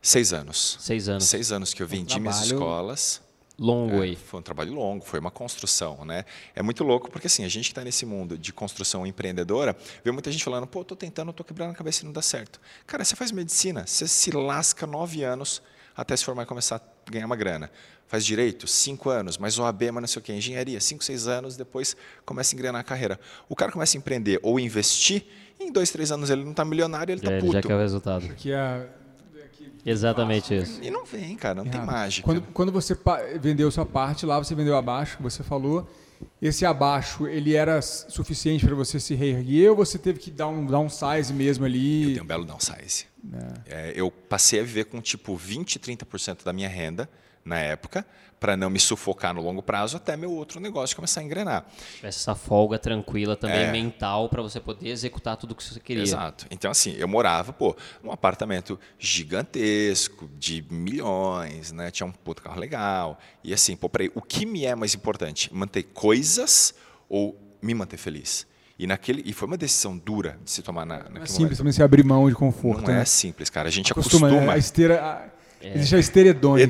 Seis 0.00 0.32
anos. 0.32 0.78
Seis 0.80 1.08
anos. 1.08 1.24
Seis 1.24 1.50
anos 1.50 1.74
que 1.74 1.82
eu 1.82 1.86
vendi 1.86 2.18
minhas 2.20 2.46
escolas 2.46 3.20
longo 3.58 3.96
é, 3.96 4.04
aí. 4.04 4.16
Foi 4.16 4.38
um 4.40 4.42
trabalho 4.42 4.72
longo, 4.72 5.04
foi 5.04 5.18
uma 5.18 5.30
construção, 5.30 6.04
né? 6.04 6.24
É 6.54 6.62
muito 6.62 6.84
louco 6.84 7.10
porque 7.10 7.26
assim, 7.26 7.44
a 7.44 7.48
gente 7.48 7.64
que 7.64 7.70
está 7.72 7.82
nesse 7.82 8.06
mundo 8.06 8.38
de 8.38 8.52
construção 8.52 9.06
empreendedora, 9.06 9.76
vê 10.04 10.12
muita 10.12 10.30
gente 10.30 10.44
falando, 10.44 10.66
pô, 10.66 10.84
tô 10.84 10.94
tentando, 10.94 11.32
tô 11.32 11.42
quebrando 11.42 11.72
a 11.72 11.74
cabeça 11.74 12.02
e 12.02 12.04
não 12.04 12.12
dá 12.12 12.22
certo. 12.22 12.60
Cara, 12.86 13.04
você 13.04 13.16
faz 13.16 13.32
medicina, 13.32 13.86
você 13.86 14.06
se 14.06 14.30
lasca 14.30 14.86
nove 14.86 15.24
anos 15.24 15.60
até 15.96 16.16
se 16.16 16.24
formar 16.24 16.44
e 16.44 16.46
começar 16.46 16.76
a 16.76 17.10
ganhar 17.10 17.26
uma 17.26 17.36
grana. 17.36 17.70
Faz 18.06 18.24
direito, 18.24 18.66
cinco 18.66 19.10
anos, 19.10 19.36
mas 19.36 19.58
OAB, 19.58 19.82
mas 19.92 20.00
não 20.00 20.06
sei 20.06 20.20
o 20.20 20.22
quê, 20.22 20.32
engenharia, 20.32 20.80
cinco, 20.80 21.04
seis 21.04 21.26
anos, 21.26 21.56
depois 21.56 21.96
começa 22.24 22.54
a 22.54 22.56
engrenar 22.56 22.80
a 22.80 22.84
carreira. 22.84 23.18
O 23.48 23.56
cara 23.56 23.72
começa 23.72 23.96
a 23.96 23.98
empreender 23.98 24.38
ou 24.42 24.58
investir, 24.58 25.26
em 25.60 25.72
dois, 25.72 25.90
três 25.90 26.12
anos 26.12 26.30
ele 26.30 26.44
não 26.44 26.52
está 26.52 26.64
milionário, 26.64 27.12
ele 27.12 27.20
está 27.20 27.32
puto. 27.38 27.52
Já 27.52 27.60
quer 27.60 27.74
o 27.74 27.78
resultado. 27.78 28.26
Porque 28.26 28.52
a 28.52 28.86
Exatamente 29.84 30.54
isso. 30.54 30.80
E 30.82 30.90
não 30.90 31.04
vem, 31.04 31.36
cara, 31.36 31.54
não 31.54 31.64
tem 31.64 31.80
mágica. 31.80 32.24
Quando, 32.24 32.42
quando 32.52 32.72
você 32.72 32.96
vendeu 33.40 33.70
sua 33.70 33.86
parte, 33.86 34.26
lá 34.26 34.38
você 34.38 34.54
vendeu 34.54 34.76
abaixo, 34.76 35.18
você 35.20 35.42
falou. 35.42 35.88
Esse 36.42 36.66
abaixo, 36.66 37.28
ele 37.28 37.54
era 37.54 37.80
suficiente 37.80 38.66
para 38.66 38.74
você 38.74 38.98
se 38.98 39.14
reerguer 39.14 39.70
ou 39.70 39.76
você 39.76 39.96
teve 39.96 40.18
que 40.18 40.32
dar 40.32 40.48
um 40.48 40.66
downsize 40.66 41.32
mesmo 41.32 41.64
ali? 41.64 42.02
Eu 42.02 42.08
tenho 42.10 42.24
um 42.24 42.26
belo 42.26 42.44
downsize. 42.44 43.06
É. 43.66 43.90
É, 43.90 43.92
eu 43.94 44.10
passei 44.10 44.60
a 44.60 44.62
viver 44.62 44.84
com 44.84 45.00
tipo 45.00 45.36
20, 45.36 45.78
30% 45.78 46.44
da 46.44 46.52
minha 46.52 46.68
renda 46.68 47.08
na 47.48 47.58
época, 47.58 48.06
para 48.38 48.56
não 48.56 48.70
me 48.70 48.78
sufocar 48.78 49.34
no 49.34 49.42
longo 49.42 49.62
prazo 49.62 49.96
até 49.96 50.16
meu 50.16 50.30
outro 50.30 50.60
negócio 50.60 50.94
começar 50.94 51.20
a 51.20 51.24
engrenar. 51.24 51.66
Essa 52.02 52.34
folga 52.34 52.78
tranquila 52.78 53.34
também 53.34 53.64
é. 53.64 53.72
mental 53.72 54.28
para 54.28 54.40
você 54.40 54.60
poder 54.60 54.88
executar 54.88 55.36
tudo 55.36 55.52
o 55.52 55.54
que 55.54 55.64
você 55.64 55.80
queria. 55.80 56.02
Exato. 56.02 56.46
Então 56.50 56.70
assim, 56.70 56.94
eu 56.96 57.08
morava, 57.08 57.52
pô, 57.52 57.76
num 58.02 58.12
apartamento 58.12 58.78
gigantesco 58.98 60.30
de 60.38 60.64
milhões, 60.70 61.72
né? 61.72 61.90
Tinha 61.90 62.06
um 62.06 62.12
puto 62.12 62.42
carro 62.42 62.60
legal. 62.60 63.18
E 63.42 63.52
assim, 63.52 63.74
pô, 63.74 63.88
peraí, 63.88 64.10
o 64.14 64.22
que 64.22 64.46
me 64.46 64.64
é 64.64 64.74
mais 64.74 64.94
importante? 64.94 65.52
Manter 65.52 65.82
coisas 65.82 66.74
ou 67.08 67.36
me 67.60 67.74
manter 67.74 67.96
feliz? 67.96 68.46
E, 68.78 68.86
naquele, 68.86 69.22
e 69.26 69.32
foi 69.32 69.48
uma 69.48 69.56
decisão 69.56 69.98
dura 69.98 70.38
de 70.44 70.52
se 70.52 70.62
tomar 70.62 70.86
na, 70.86 70.98
naquele 70.98 71.14
não 71.16 71.22
é 71.24 71.26
simples 71.26 71.58
também 71.58 71.72
se 71.72 71.82
abrir 71.82 72.04
mão 72.04 72.28
de 72.28 72.36
conforto. 72.36 72.82
Não 72.82 72.90
é 72.90 72.96
né? 72.98 73.02
é 73.02 73.04
simples, 73.04 73.50
cara. 73.50 73.66
A 73.66 73.72
gente 73.72 73.90
acostuma. 73.90 74.28
acostuma. 74.28 74.52
A 74.52 74.56
esteira, 74.56 75.02
a, 75.02 75.37
é. 75.60 75.74
Existe 75.74 75.96
a 75.96 75.98
esteira 75.98 76.28
hedônica. 76.30 76.66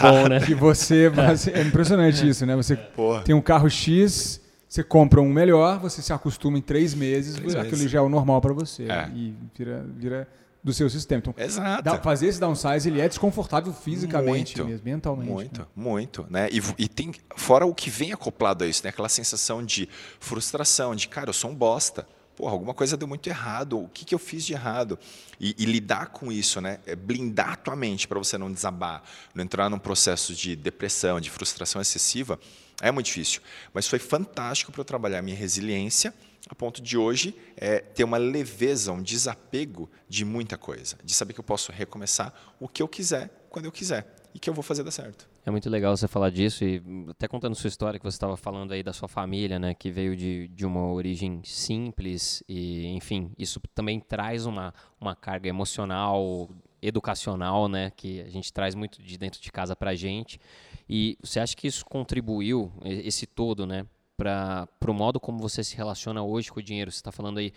Bom, 0.00 0.28
né? 0.28 0.40
Que 0.46 0.54
você, 0.54 1.10
é 1.52 1.62
impressionante 1.62 2.28
isso, 2.28 2.46
né? 2.46 2.54
Você 2.56 2.76
Porra. 2.76 3.22
tem 3.22 3.34
um 3.34 3.40
carro 3.40 3.68
X, 3.68 4.40
você 4.68 4.82
compra 4.82 5.20
um 5.20 5.32
melhor, 5.32 5.78
você 5.78 6.00
se 6.00 6.12
acostuma 6.12 6.58
em 6.58 6.62
três 6.62 6.94
meses, 6.94 7.34
três 7.34 7.54
aquilo 7.54 7.76
meses. 7.78 7.90
já 7.90 7.98
é 7.98 8.02
o 8.02 8.08
normal 8.08 8.40
para 8.40 8.52
você. 8.52 8.84
É. 8.84 9.08
E 9.14 9.34
vira, 9.56 9.86
vira 9.96 10.28
do 10.62 10.72
seu 10.72 10.88
sistema. 10.88 11.18
Então, 11.18 11.34
Exato. 11.36 11.82
Dá, 11.82 12.00
fazer 12.00 12.26
esse 12.26 12.40
downsize 12.40 12.88
ele 12.88 13.00
é 13.00 13.06
desconfortável 13.06 13.72
fisicamente 13.72 14.56
muito, 14.56 14.70
mesmo, 14.70 14.84
mentalmente. 14.84 15.30
Muito, 15.30 15.60
né? 15.60 15.66
muito. 15.76 16.26
Né? 16.30 16.48
E, 16.50 16.62
e, 16.78 16.88
tem, 16.88 17.12
fora 17.36 17.66
o 17.66 17.74
que 17.74 17.90
vem 17.90 18.12
acoplado 18.12 18.64
a 18.64 18.66
isso, 18.66 18.82
né? 18.82 18.88
aquela 18.88 19.10
sensação 19.10 19.62
de 19.62 19.88
frustração, 20.18 20.94
de 20.94 21.06
cara, 21.06 21.28
eu 21.28 21.34
sou 21.34 21.50
um 21.50 21.54
bosta 21.54 22.06
porra, 22.36 22.52
alguma 22.52 22.74
coisa 22.74 22.96
deu 22.96 23.06
muito 23.06 23.28
errado, 23.28 23.80
o 23.80 23.88
que, 23.88 24.04
que 24.04 24.14
eu 24.14 24.18
fiz 24.18 24.44
de 24.44 24.52
errado? 24.52 24.98
E, 25.40 25.54
e 25.58 25.64
lidar 25.64 26.06
com 26.06 26.30
isso, 26.30 26.60
né? 26.60 26.80
É 26.86 26.96
blindar 26.96 27.52
a 27.52 27.56
tua 27.56 27.76
mente 27.76 28.08
para 28.08 28.18
você 28.18 28.36
não 28.36 28.52
desabar, 28.52 29.02
não 29.34 29.44
entrar 29.44 29.68
num 29.70 29.78
processo 29.78 30.34
de 30.34 30.56
depressão, 30.56 31.20
de 31.20 31.30
frustração 31.30 31.80
excessiva, 31.80 32.38
é 32.80 32.90
muito 32.90 33.06
difícil. 33.06 33.40
Mas 33.72 33.86
foi 33.86 33.98
fantástico 33.98 34.72
para 34.72 34.80
eu 34.80 34.84
trabalhar 34.84 35.22
minha 35.22 35.36
resiliência, 35.36 36.12
a 36.48 36.54
ponto 36.54 36.82
de 36.82 36.96
hoje 36.98 37.34
é, 37.56 37.78
ter 37.78 38.04
uma 38.04 38.18
leveza, 38.18 38.92
um 38.92 39.02
desapego 39.02 39.88
de 40.08 40.24
muita 40.24 40.58
coisa, 40.58 40.96
de 41.02 41.14
saber 41.14 41.32
que 41.32 41.40
eu 41.40 41.44
posso 41.44 41.72
recomeçar 41.72 42.34
o 42.60 42.68
que 42.68 42.82
eu 42.82 42.88
quiser, 42.88 43.30
quando 43.48 43.64
eu 43.64 43.72
quiser, 43.72 44.14
e 44.34 44.38
que 44.38 44.50
eu 44.50 44.54
vou 44.54 44.62
fazer 44.62 44.82
dar 44.82 44.90
certo. 44.90 45.33
É 45.46 45.50
muito 45.50 45.68
legal 45.68 45.94
você 45.94 46.08
falar 46.08 46.30
disso 46.30 46.64
e 46.64 46.82
até 47.10 47.28
contando 47.28 47.54
sua 47.54 47.68
história 47.68 48.00
que 48.00 48.04
você 48.04 48.16
estava 48.16 48.34
falando 48.34 48.72
aí 48.72 48.82
da 48.82 48.94
sua 48.94 49.06
família, 49.06 49.58
né, 49.58 49.74
que 49.74 49.90
veio 49.90 50.16
de, 50.16 50.48
de 50.48 50.64
uma 50.64 50.90
origem 50.90 51.42
simples 51.44 52.42
e, 52.48 52.86
enfim, 52.86 53.30
isso 53.38 53.60
também 53.74 54.00
traz 54.00 54.46
uma, 54.46 54.72
uma 54.98 55.14
carga 55.14 55.46
emocional, 55.46 56.48
educacional, 56.80 57.68
né, 57.68 57.92
que 57.94 58.22
a 58.22 58.30
gente 58.30 58.50
traz 58.54 58.74
muito 58.74 59.02
de 59.02 59.18
dentro 59.18 59.38
de 59.38 59.52
casa 59.52 59.76
para 59.76 59.90
a 59.90 59.94
gente. 59.94 60.40
E 60.88 61.18
você 61.22 61.38
acha 61.38 61.54
que 61.54 61.66
isso 61.66 61.84
contribuiu, 61.84 62.72
esse 62.82 63.26
todo, 63.26 63.66
né, 63.66 63.84
para 64.16 64.66
o 64.88 64.94
modo 64.94 65.20
como 65.20 65.38
você 65.38 65.62
se 65.62 65.76
relaciona 65.76 66.22
hoje 66.22 66.50
com 66.50 66.60
o 66.60 66.62
dinheiro? 66.62 66.90
Você 66.90 66.98
está 66.98 67.12
falando 67.12 67.36
aí 67.36 67.52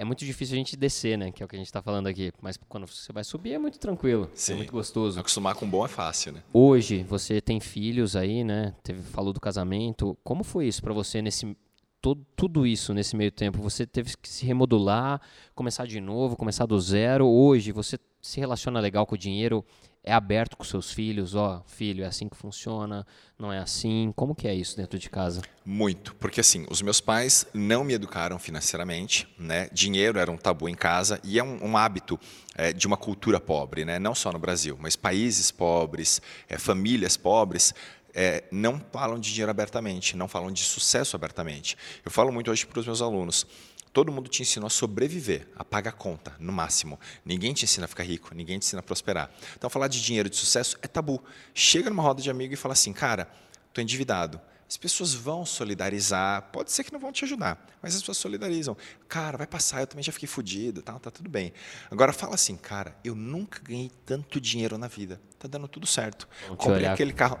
é 0.00 0.04
muito 0.04 0.24
difícil 0.24 0.54
a 0.54 0.56
gente 0.56 0.78
descer, 0.78 1.18
né? 1.18 1.30
Que 1.30 1.42
é 1.42 1.46
o 1.46 1.48
que 1.48 1.54
a 1.54 1.58
gente 1.58 1.66
está 1.66 1.82
falando 1.82 2.06
aqui. 2.06 2.32
Mas 2.40 2.58
quando 2.70 2.86
você 2.86 3.12
vai 3.12 3.22
subir 3.22 3.52
é 3.52 3.58
muito 3.58 3.78
tranquilo, 3.78 4.30
é 4.32 4.34
Sim. 4.34 4.54
é 4.54 4.56
muito 4.56 4.72
gostoso. 4.72 5.20
Acostumar 5.20 5.54
com 5.54 5.68
bom 5.68 5.84
é 5.84 5.88
fácil, 5.88 6.32
né? 6.32 6.42
Hoje 6.54 7.02
você 7.02 7.38
tem 7.38 7.60
filhos 7.60 8.16
aí, 8.16 8.42
né? 8.42 8.74
Teve, 8.82 9.02
falou 9.02 9.30
do 9.30 9.38
casamento. 9.38 10.16
Como 10.24 10.42
foi 10.42 10.66
isso 10.66 10.80
para 10.80 10.94
você 10.94 11.20
nesse 11.20 11.54
todo, 12.00 12.24
tudo 12.34 12.66
isso 12.66 12.94
nesse 12.94 13.14
meio 13.14 13.30
tempo? 13.30 13.60
Você 13.60 13.86
teve 13.86 14.16
que 14.16 14.26
se 14.26 14.46
remodular, 14.46 15.20
começar 15.54 15.86
de 15.86 16.00
novo, 16.00 16.34
começar 16.34 16.64
do 16.64 16.80
zero. 16.80 17.28
Hoje 17.28 17.70
você 17.70 17.98
se 18.22 18.40
relaciona 18.40 18.80
legal 18.80 19.04
com 19.04 19.16
o 19.16 19.18
dinheiro? 19.18 19.62
É 20.02 20.12
aberto 20.12 20.56
com 20.56 20.64
seus 20.64 20.92
filhos, 20.92 21.34
ó, 21.34 21.62
filho, 21.66 22.04
é 22.04 22.06
assim 22.06 22.28
que 22.28 22.36
funciona, 22.36 23.06
não 23.38 23.52
é 23.52 23.58
assim. 23.58 24.12
Como 24.16 24.34
que 24.34 24.48
é 24.48 24.54
isso 24.54 24.76
dentro 24.76 24.98
de 24.98 25.10
casa? 25.10 25.42
Muito, 25.64 26.14
porque 26.14 26.40
assim, 26.40 26.66
os 26.70 26.80
meus 26.80 27.00
pais 27.00 27.46
não 27.52 27.84
me 27.84 27.92
educaram 27.92 28.38
financeiramente, 28.38 29.28
né? 29.38 29.68
Dinheiro 29.72 30.18
era 30.18 30.30
um 30.30 30.38
tabu 30.38 30.68
em 30.68 30.74
casa 30.74 31.20
e 31.22 31.38
é 31.38 31.44
um, 31.44 31.62
um 31.62 31.76
hábito 31.76 32.18
é, 32.54 32.72
de 32.72 32.86
uma 32.86 32.96
cultura 32.96 33.38
pobre, 33.38 33.84
né? 33.84 33.98
Não 33.98 34.14
só 34.14 34.32
no 34.32 34.38
Brasil, 34.38 34.76
mas 34.80 34.96
países 34.96 35.50
pobres, 35.50 36.22
é, 36.48 36.56
famílias 36.58 37.16
pobres. 37.16 37.74
É, 38.12 38.42
não 38.50 38.80
falam 38.92 39.20
de 39.20 39.30
dinheiro 39.30 39.52
abertamente, 39.52 40.16
não 40.16 40.26
falam 40.26 40.50
de 40.50 40.64
sucesso 40.64 41.14
abertamente. 41.14 41.76
Eu 42.04 42.10
falo 42.10 42.32
muito 42.32 42.50
hoje 42.50 42.66
para 42.66 42.80
os 42.80 42.86
meus 42.86 43.00
alunos. 43.00 43.46
Todo 43.92 44.12
mundo 44.12 44.28
te 44.28 44.42
ensina 44.42 44.66
a 44.66 44.70
sobreviver, 44.70 45.48
a 45.56 45.64
pagar 45.64 45.92
conta, 45.92 46.34
no 46.38 46.52
máximo. 46.52 46.98
Ninguém 47.24 47.52
te 47.52 47.64
ensina 47.64 47.86
a 47.86 47.88
ficar 47.88 48.04
rico, 48.04 48.34
ninguém 48.34 48.58
te 48.58 48.66
ensina 48.66 48.80
a 48.80 48.82
prosperar. 48.82 49.30
Então, 49.56 49.68
falar 49.68 49.88
de 49.88 50.00
dinheiro, 50.00 50.30
de 50.30 50.36
sucesso, 50.36 50.76
é 50.80 50.86
tabu. 50.86 51.22
Chega 51.52 51.90
numa 51.90 52.02
roda 52.02 52.22
de 52.22 52.30
amigo 52.30 52.54
e 52.54 52.56
fala 52.56 52.72
assim, 52.72 52.92
cara, 52.92 53.28
estou 53.68 53.82
endividado. 53.82 54.40
As 54.68 54.76
pessoas 54.76 55.12
vão 55.12 55.44
solidarizar, 55.44 56.42
pode 56.52 56.70
ser 56.70 56.84
que 56.84 56.92
não 56.92 57.00
vão 57.00 57.10
te 57.10 57.24
ajudar, 57.24 57.66
mas 57.82 57.92
as 57.92 58.00
pessoas 58.02 58.18
solidarizam. 58.18 58.76
Cara, 59.08 59.36
vai 59.36 59.46
passar, 59.48 59.80
eu 59.80 59.86
também 59.88 60.04
já 60.04 60.12
fiquei 60.12 60.28
fodido, 60.28 60.80
tá, 60.80 60.96
tá 60.96 61.10
tudo 61.10 61.28
bem. 61.28 61.52
Agora 61.90 62.12
fala 62.12 62.36
assim, 62.36 62.56
cara, 62.56 62.96
eu 63.02 63.16
nunca 63.16 63.60
ganhei 63.64 63.90
tanto 64.06 64.40
dinheiro 64.40 64.78
na 64.78 64.86
vida, 64.86 65.20
tá 65.40 65.48
dando 65.48 65.66
tudo 65.66 65.88
certo. 65.88 66.28
Comprei 66.56 66.86
aquele 66.86 67.12
carro 67.12 67.40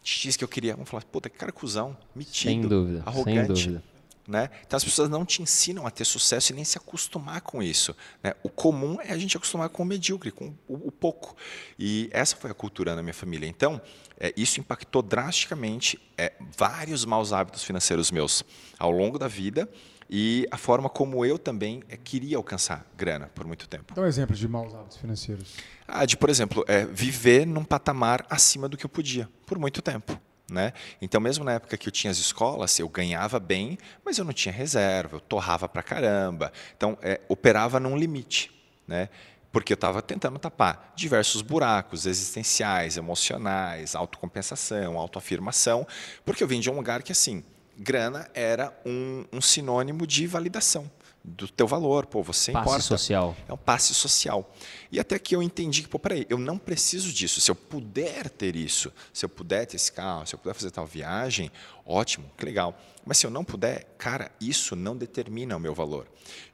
X 0.00 0.36
que 0.36 0.44
eu 0.44 0.48
queria. 0.48 0.74
Vamos 0.74 0.88
falar, 0.88 1.02
puta, 1.06 1.28
que 1.28 1.36
cara 1.36 1.50
cuzão, 1.50 1.96
metido, 2.14 2.50
sem 2.50 2.60
dúvida, 2.60 3.02
arrogante. 3.04 3.62
Sem 3.62 3.72
dúvida. 3.72 3.90
Né? 4.30 4.48
Então 4.64 4.76
as 4.76 4.84
pessoas 4.84 5.08
não 5.08 5.26
te 5.26 5.42
ensinam 5.42 5.84
a 5.88 5.90
ter 5.90 6.04
sucesso 6.04 6.52
e 6.52 6.54
nem 6.54 6.64
se 6.64 6.78
acostumar 6.78 7.40
com 7.40 7.60
isso. 7.60 7.96
Né? 8.22 8.32
O 8.44 8.48
comum 8.48 8.96
é 9.02 9.12
a 9.12 9.18
gente 9.18 9.36
acostumar 9.36 9.68
com 9.68 9.82
o 9.82 9.86
medíocre, 9.86 10.30
com 10.30 10.54
o, 10.68 10.86
o 10.86 10.92
pouco. 10.92 11.34
E 11.76 12.08
essa 12.12 12.36
foi 12.36 12.48
a 12.48 12.54
cultura 12.54 12.94
na 12.94 13.02
minha 13.02 13.12
família. 13.12 13.48
Então, 13.48 13.82
é, 14.20 14.32
isso 14.36 14.60
impactou 14.60 15.02
drasticamente 15.02 16.00
é, 16.16 16.32
vários 16.56 17.04
maus 17.04 17.32
hábitos 17.32 17.64
financeiros 17.64 18.12
meus 18.12 18.44
ao 18.78 18.92
longo 18.92 19.18
da 19.18 19.26
vida 19.26 19.68
e 20.08 20.46
a 20.52 20.56
forma 20.56 20.88
como 20.88 21.24
eu 21.24 21.36
também 21.36 21.82
é, 21.88 21.96
queria 21.96 22.36
alcançar 22.36 22.86
grana 22.96 23.28
por 23.34 23.44
muito 23.44 23.68
tempo. 23.68 23.94
Dá 23.94 24.02
um 24.02 24.06
exemplo 24.06 24.36
de 24.36 24.46
maus 24.46 24.72
hábitos 24.72 24.98
financeiros. 24.98 25.56
Ah, 25.88 26.06
de, 26.06 26.16
por 26.16 26.30
exemplo, 26.30 26.64
é, 26.68 26.84
viver 26.84 27.44
num 27.44 27.64
patamar 27.64 28.24
acima 28.30 28.68
do 28.68 28.76
que 28.76 28.86
eu 28.86 28.90
podia 28.90 29.28
por 29.44 29.58
muito 29.58 29.82
tempo. 29.82 30.16
Né? 30.50 30.72
Então, 31.00 31.20
mesmo 31.20 31.44
na 31.44 31.52
época 31.52 31.76
que 31.76 31.88
eu 31.88 31.92
tinha 31.92 32.10
as 32.10 32.18
escolas, 32.18 32.76
eu 32.80 32.88
ganhava 32.88 33.38
bem, 33.38 33.78
mas 34.04 34.18
eu 34.18 34.24
não 34.24 34.32
tinha 34.32 34.52
reserva, 34.52 35.16
eu 35.16 35.20
torrava 35.20 35.68
pra 35.68 35.80
caramba. 35.80 36.52
Então, 36.76 36.98
é, 37.00 37.20
operava 37.28 37.78
num 37.78 37.96
limite. 37.96 38.50
Né? 38.86 39.08
Porque 39.52 39.72
eu 39.72 39.76
estava 39.76 40.02
tentando 40.02 40.38
tapar 40.40 40.92
diversos 40.96 41.40
buracos 41.40 42.04
existenciais, 42.04 42.96
emocionais, 42.96 43.94
autocompensação, 43.94 44.98
autoafirmação, 44.98 45.86
porque 46.24 46.42
eu 46.42 46.48
vim 46.48 46.58
de 46.58 46.68
um 46.68 46.74
lugar 46.74 47.02
que, 47.04 47.12
assim, 47.12 47.44
grana 47.78 48.28
era 48.34 48.76
um, 48.84 49.24
um 49.32 49.40
sinônimo 49.40 50.04
de 50.04 50.26
validação 50.26 50.90
do 51.22 51.46
teu 51.46 51.66
valor, 51.66 52.06
pô, 52.06 52.22
você 52.22 52.50
passe 52.50 52.66
importa. 52.66 52.82
social. 52.82 53.36
É 53.46 53.52
um 53.52 53.56
passe 53.56 53.94
social. 53.94 54.54
E 54.90 54.98
até 54.98 55.18
que 55.18 55.36
eu 55.36 55.42
entendi 55.42 55.82
que, 55.82 55.88
pô, 55.88 55.98
peraí, 55.98 56.26
eu 56.30 56.38
não 56.38 56.56
preciso 56.56 57.12
disso. 57.12 57.40
Se 57.40 57.50
eu 57.50 57.54
puder 57.54 58.30
ter 58.30 58.56
isso, 58.56 58.90
se 59.12 59.24
eu 59.24 59.28
puder 59.28 59.66
ter 59.66 59.76
esse 59.76 59.92
carro, 59.92 60.26
se 60.26 60.34
eu 60.34 60.38
puder 60.38 60.54
fazer 60.54 60.70
tal 60.70 60.86
viagem, 60.86 61.50
ótimo, 61.84 62.30
que 62.38 62.44
legal. 62.44 62.74
Mas 63.04 63.18
se 63.18 63.26
eu 63.26 63.30
não 63.30 63.44
puder, 63.44 63.84
cara, 63.98 64.30
isso 64.40 64.74
não 64.74 64.96
determina 64.96 65.56
o 65.56 65.60
meu 65.60 65.74
valor. 65.74 66.06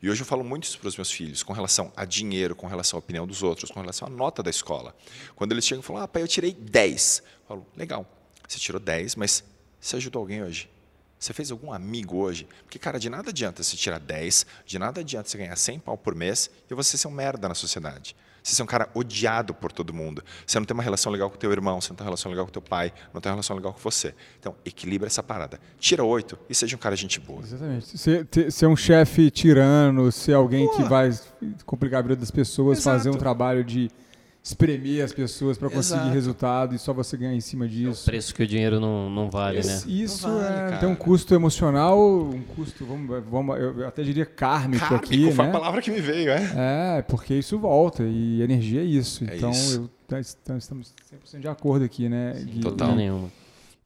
E 0.02 0.11
hoje 0.11 0.23
eu 0.23 0.26
falo 0.26 0.42
muito 0.42 0.64
isso 0.64 0.78
para 0.78 0.88
os 0.88 0.96
meus 0.96 1.11
filhos, 1.11 1.42
com 1.42 1.52
relação 1.52 1.92
a 1.96 2.04
dinheiro, 2.04 2.56
com 2.56 2.66
relação 2.66 2.96
à 2.96 3.00
opinião 3.00 3.26
dos 3.26 3.42
outros, 3.42 3.70
com 3.70 3.80
relação 3.80 4.08
à 4.08 4.11
nota 4.11 4.42
da 4.42 4.50
escola. 4.50 4.94
Quando 5.37 5.52
eles 5.52 5.64
chegam 5.64 5.80
e 5.80 5.85
falam, 5.85 6.02
ah, 6.02 6.08
pai, 6.08 6.23
eu 6.23 6.28
tirei 6.28 6.52
10. 6.52 7.23
Eu 7.25 7.46
falo, 7.46 7.66
legal, 7.76 8.06
você 8.46 8.58
tirou 8.58 8.80
10, 8.80 9.14
mas 9.14 9.44
você 9.80 9.96
ajudou 9.96 10.20
alguém 10.20 10.42
hoje? 10.42 10.68
Você 11.18 11.32
fez 11.32 11.50
algum 11.50 11.73
amigo 11.73 12.16
hoje? 12.16 12.46
Porque, 12.62 12.79
cara, 12.79 12.98
de 12.98 13.09
nada 13.09 13.31
adianta 13.31 13.62
você 13.62 13.76
tirar 13.76 13.98
10, 13.98 14.46
de 14.66 14.79
nada 14.79 15.00
adianta 15.00 15.29
você 15.29 15.38
ganhar 15.38 15.57
100 15.57 15.81
pau 15.81 15.96
por 15.96 16.14
mês 16.14 16.50
e 16.70 16.74
você 16.74 16.96
ser 16.96 17.09
um 17.09 17.11
merda 17.11 17.48
na 17.48 17.55
sociedade. 17.55 18.14
Você 18.42 18.55
ser 18.55 18.62
um 18.62 18.66
cara 18.66 18.88
odiado 18.94 19.52
por 19.52 19.72
todo 19.72 19.92
mundo. 19.92 20.22
Você 20.46 20.57
não 20.59 20.64
tem 20.64 20.72
uma 20.72 20.83
relação 20.83 21.11
legal 21.11 21.29
com 21.29 21.37
teu 21.37 21.50
irmão, 21.50 21.81
você 21.81 21.88
não 21.88 21.96
tem 21.96 22.05
uma 22.05 22.11
relação 22.11 22.31
legal 22.31 22.44
com 22.44 22.50
o 22.50 22.52
teu 22.52 22.62
pai, 22.62 22.92
não 23.12 23.20
tem 23.20 23.31
uma 23.31 23.35
relação 23.35 23.57
legal 23.57 23.72
com 23.72 23.81
você. 23.81 24.14
Então, 24.38 24.55
equilibra 24.64 25.09
essa 25.09 25.20
parada. 25.20 25.59
Tira 25.81 26.05
8 26.05 26.38
e 26.48 26.55
seja 26.55 26.76
um 26.76 26.79
cara 26.79 26.94
gente 26.94 27.18
boa. 27.18 27.42
Exatamente. 27.42 27.98
Ser, 27.98 28.29
ser 28.52 28.66
um 28.66 28.76
chefe 28.76 29.33
tirano, 29.33 30.12
ser 30.12 30.35
alguém 30.35 30.70
que 30.76 30.85
vai 30.85 31.11
complicar 31.64 31.98
a 31.98 32.02
vida 32.02 32.16
das 32.16 32.31
pessoas, 32.31 32.79
Exato. 32.79 32.98
fazer 32.98 33.11
um 33.11 33.18
trabalho 33.18 33.64
de 33.64 33.90
espremer 34.46 35.04
as 35.04 35.12
pessoas 35.12 35.59
para 35.59 35.68
conseguir 35.68 36.02
Exato. 36.02 36.14
resultado 36.14 36.74
e 36.74 36.78
só 36.78 36.92
você 36.92 37.16
ganhar 37.16 37.35
em 37.35 37.40
cima 37.40 37.66
disso. 37.66 38.02
É 38.02 38.02
o 38.02 38.04
preço 38.04 38.32
que 38.32 38.44
o 38.44 38.46
dinheiro 38.46 38.78
não, 38.78 39.11
não 39.11 39.28
vale, 39.28 39.59
isso, 39.59 39.88
né? 39.88 39.92
Isso 39.92 40.28
vale, 40.28 40.74
é, 40.74 40.76
tem 40.78 40.88
um 40.88 40.94
custo 40.94 41.35
emocional, 41.35 41.98
um 41.98 42.42
custo, 42.54 42.87
vamos, 42.87 43.24
vamos, 43.28 43.59
eu 43.59 43.88
até 43.88 44.04
diria 44.04 44.24
kármico, 44.24 44.87
kármico 44.87 45.04
aqui, 45.04 45.32
foi 45.32 45.44
né? 45.44 45.50
a 45.50 45.52
palavra 45.52 45.82
que 45.82 45.90
me 45.90 46.00
veio, 46.00 46.30
é. 46.30 46.98
É, 46.98 47.02
porque 47.02 47.35
isso 47.35 47.59
volta 47.59 48.04
e 48.04 48.40
energia 48.40 48.82
é 48.82 48.85
isso. 48.85 49.24
É 49.24 49.37
então, 49.37 49.50
isso. 49.50 49.80
Eu, 49.80 49.90
então, 50.06 50.56
estamos 50.56 50.94
100% 51.12 51.40
de 51.40 51.48
acordo 51.48 51.85
aqui, 51.85 52.09
né? 52.09 52.35
Sim, 52.35 52.61
total 52.61 52.94
nenhuma. 52.94 53.28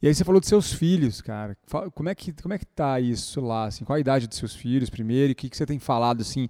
E 0.02 0.08
aí 0.08 0.14
você 0.14 0.24
falou 0.24 0.40
dos 0.40 0.48
seus 0.48 0.72
filhos, 0.72 1.22
cara. 1.22 1.56
Como 1.94 2.08
é 2.08 2.14
que, 2.14 2.32
como 2.32 2.52
é 2.52 2.58
que 2.58 2.66
tá 2.66 3.00
isso 3.00 3.40
lá? 3.40 3.66
Assim? 3.66 3.84
Qual 3.84 3.96
a 3.96 4.00
idade 4.00 4.26
dos 4.26 4.36
seus 4.36 4.54
filhos 4.54 4.90
primeiro? 4.90 5.30
E 5.30 5.32
o 5.32 5.34
que, 5.34 5.48
que 5.48 5.56
você 5.56 5.64
tem 5.64 5.78
falado, 5.78 6.20
assim, 6.20 6.48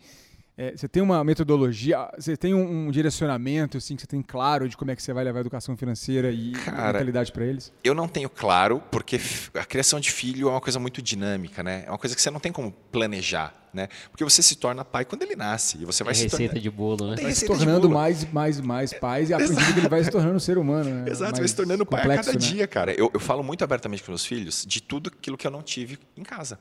é, 0.61 0.77
você 0.77 0.87
tem 0.87 1.03
uma 1.03 1.25
metodologia, 1.25 2.07
você 2.19 2.37
tem 2.37 2.53
um, 2.53 2.89
um, 2.89 2.91
direcionamento 2.91 3.79
assim 3.79 3.97
que 3.97 4.03
você 4.03 4.07
tem 4.07 4.21
claro 4.21 4.69
de 4.69 4.77
como 4.77 4.91
é 4.91 4.97
que 4.97 5.03
você 5.03 5.11
vai 5.11 5.25
levar 5.25 5.39
a 5.39 5.41
educação 5.41 5.75
financeira 5.75 6.31
e 6.31 6.53
Cara, 6.53 6.93
mentalidade 6.93 7.33
para 7.33 7.47
eles? 7.47 7.73
Eu 7.83 7.95
não 7.95 8.07
tenho 8.07 8.29
claro, 8.29 8.83
porque 8.91 9.19
a 9.55 9.65
criação 9.65 9.99
de 9.99 10.13
filho 10.13 10.49
é 10.49 10.51
uma 10.51 10.61
coisa 10.61 10.79
muito 10.79 11.01
dinâmica, 11.01 11.63
né? 11.63 11.85
É 11.87 11.91
uma 11.91 11.97
coisa 11.97 12.15
que 12.15 12.21
você 12.21 12.31
não 12.31 12.39
tem 12.39 12.53
como 12.53 12.73
planejar, 12.93 13.55
né? 13.73 13.89
Porque 14.11 14.23
você 14.23 14.43
se 14.43 14.55
torna 14.55 14.85
pai 14.85 15.07
quando 15.07 15.23
ele 15.23 15.35
nasce 15.35 15.79
e 15.81 15.87
você 15.87 16.05
vai 16.05 16.15
se 16.15 16.25
receita 16.25 16.53
tornar... 16.53 16.61
de 16.61 16.71
bolo, 16.71 17.07
né? 17.09 17.17
Vai 17.23 17.33
se 17.33 17.47
tornando 17.47 17.89
mais 17.89 18.31
mais 18.31 18.61
mais 18.61 18.93
pais 18.93 19.31
e 19.31 19.33
a 19.33 19.39
medida 19.41 19.73
que 19.73 19.81
ele 19.81 19.89
vai 19.89 20.05
se 20.05 20.11
tornando 20.11 20.37
um 20.37 20.41
ser 20.41 20.59
humano, 20.59 20.91
né? 20.91 21.11
Exato, 21.11 21.39
vai 21.39 21.49
se 21.49 21.57
tornando 21.57 21.87
complexo, 21.87 22.07
pai 22.07 22.19
a 22.19 22.23
cada 22.23 22.33
né? 22.33 22.39
dia, 22.39 22.67
cara. 22.67 22.93
Eu, 22.93 23.11
eu 23.15 23.21
falo 23.21 23.43
muito 23.43 23.65
abertamente 23.65 24.03
com 24.03 24.11
meus 24.11 24.27
filhos 24.27 24.67
de 24.69 24.83
tudo 24.83 25.09
aquilo 25.09 25.39
que 25.39 25.47
eu 25.47 25.51
não 25.51 25.63
tive 25.63 25.99
em 26.15 26.23
casa 26.23 26.59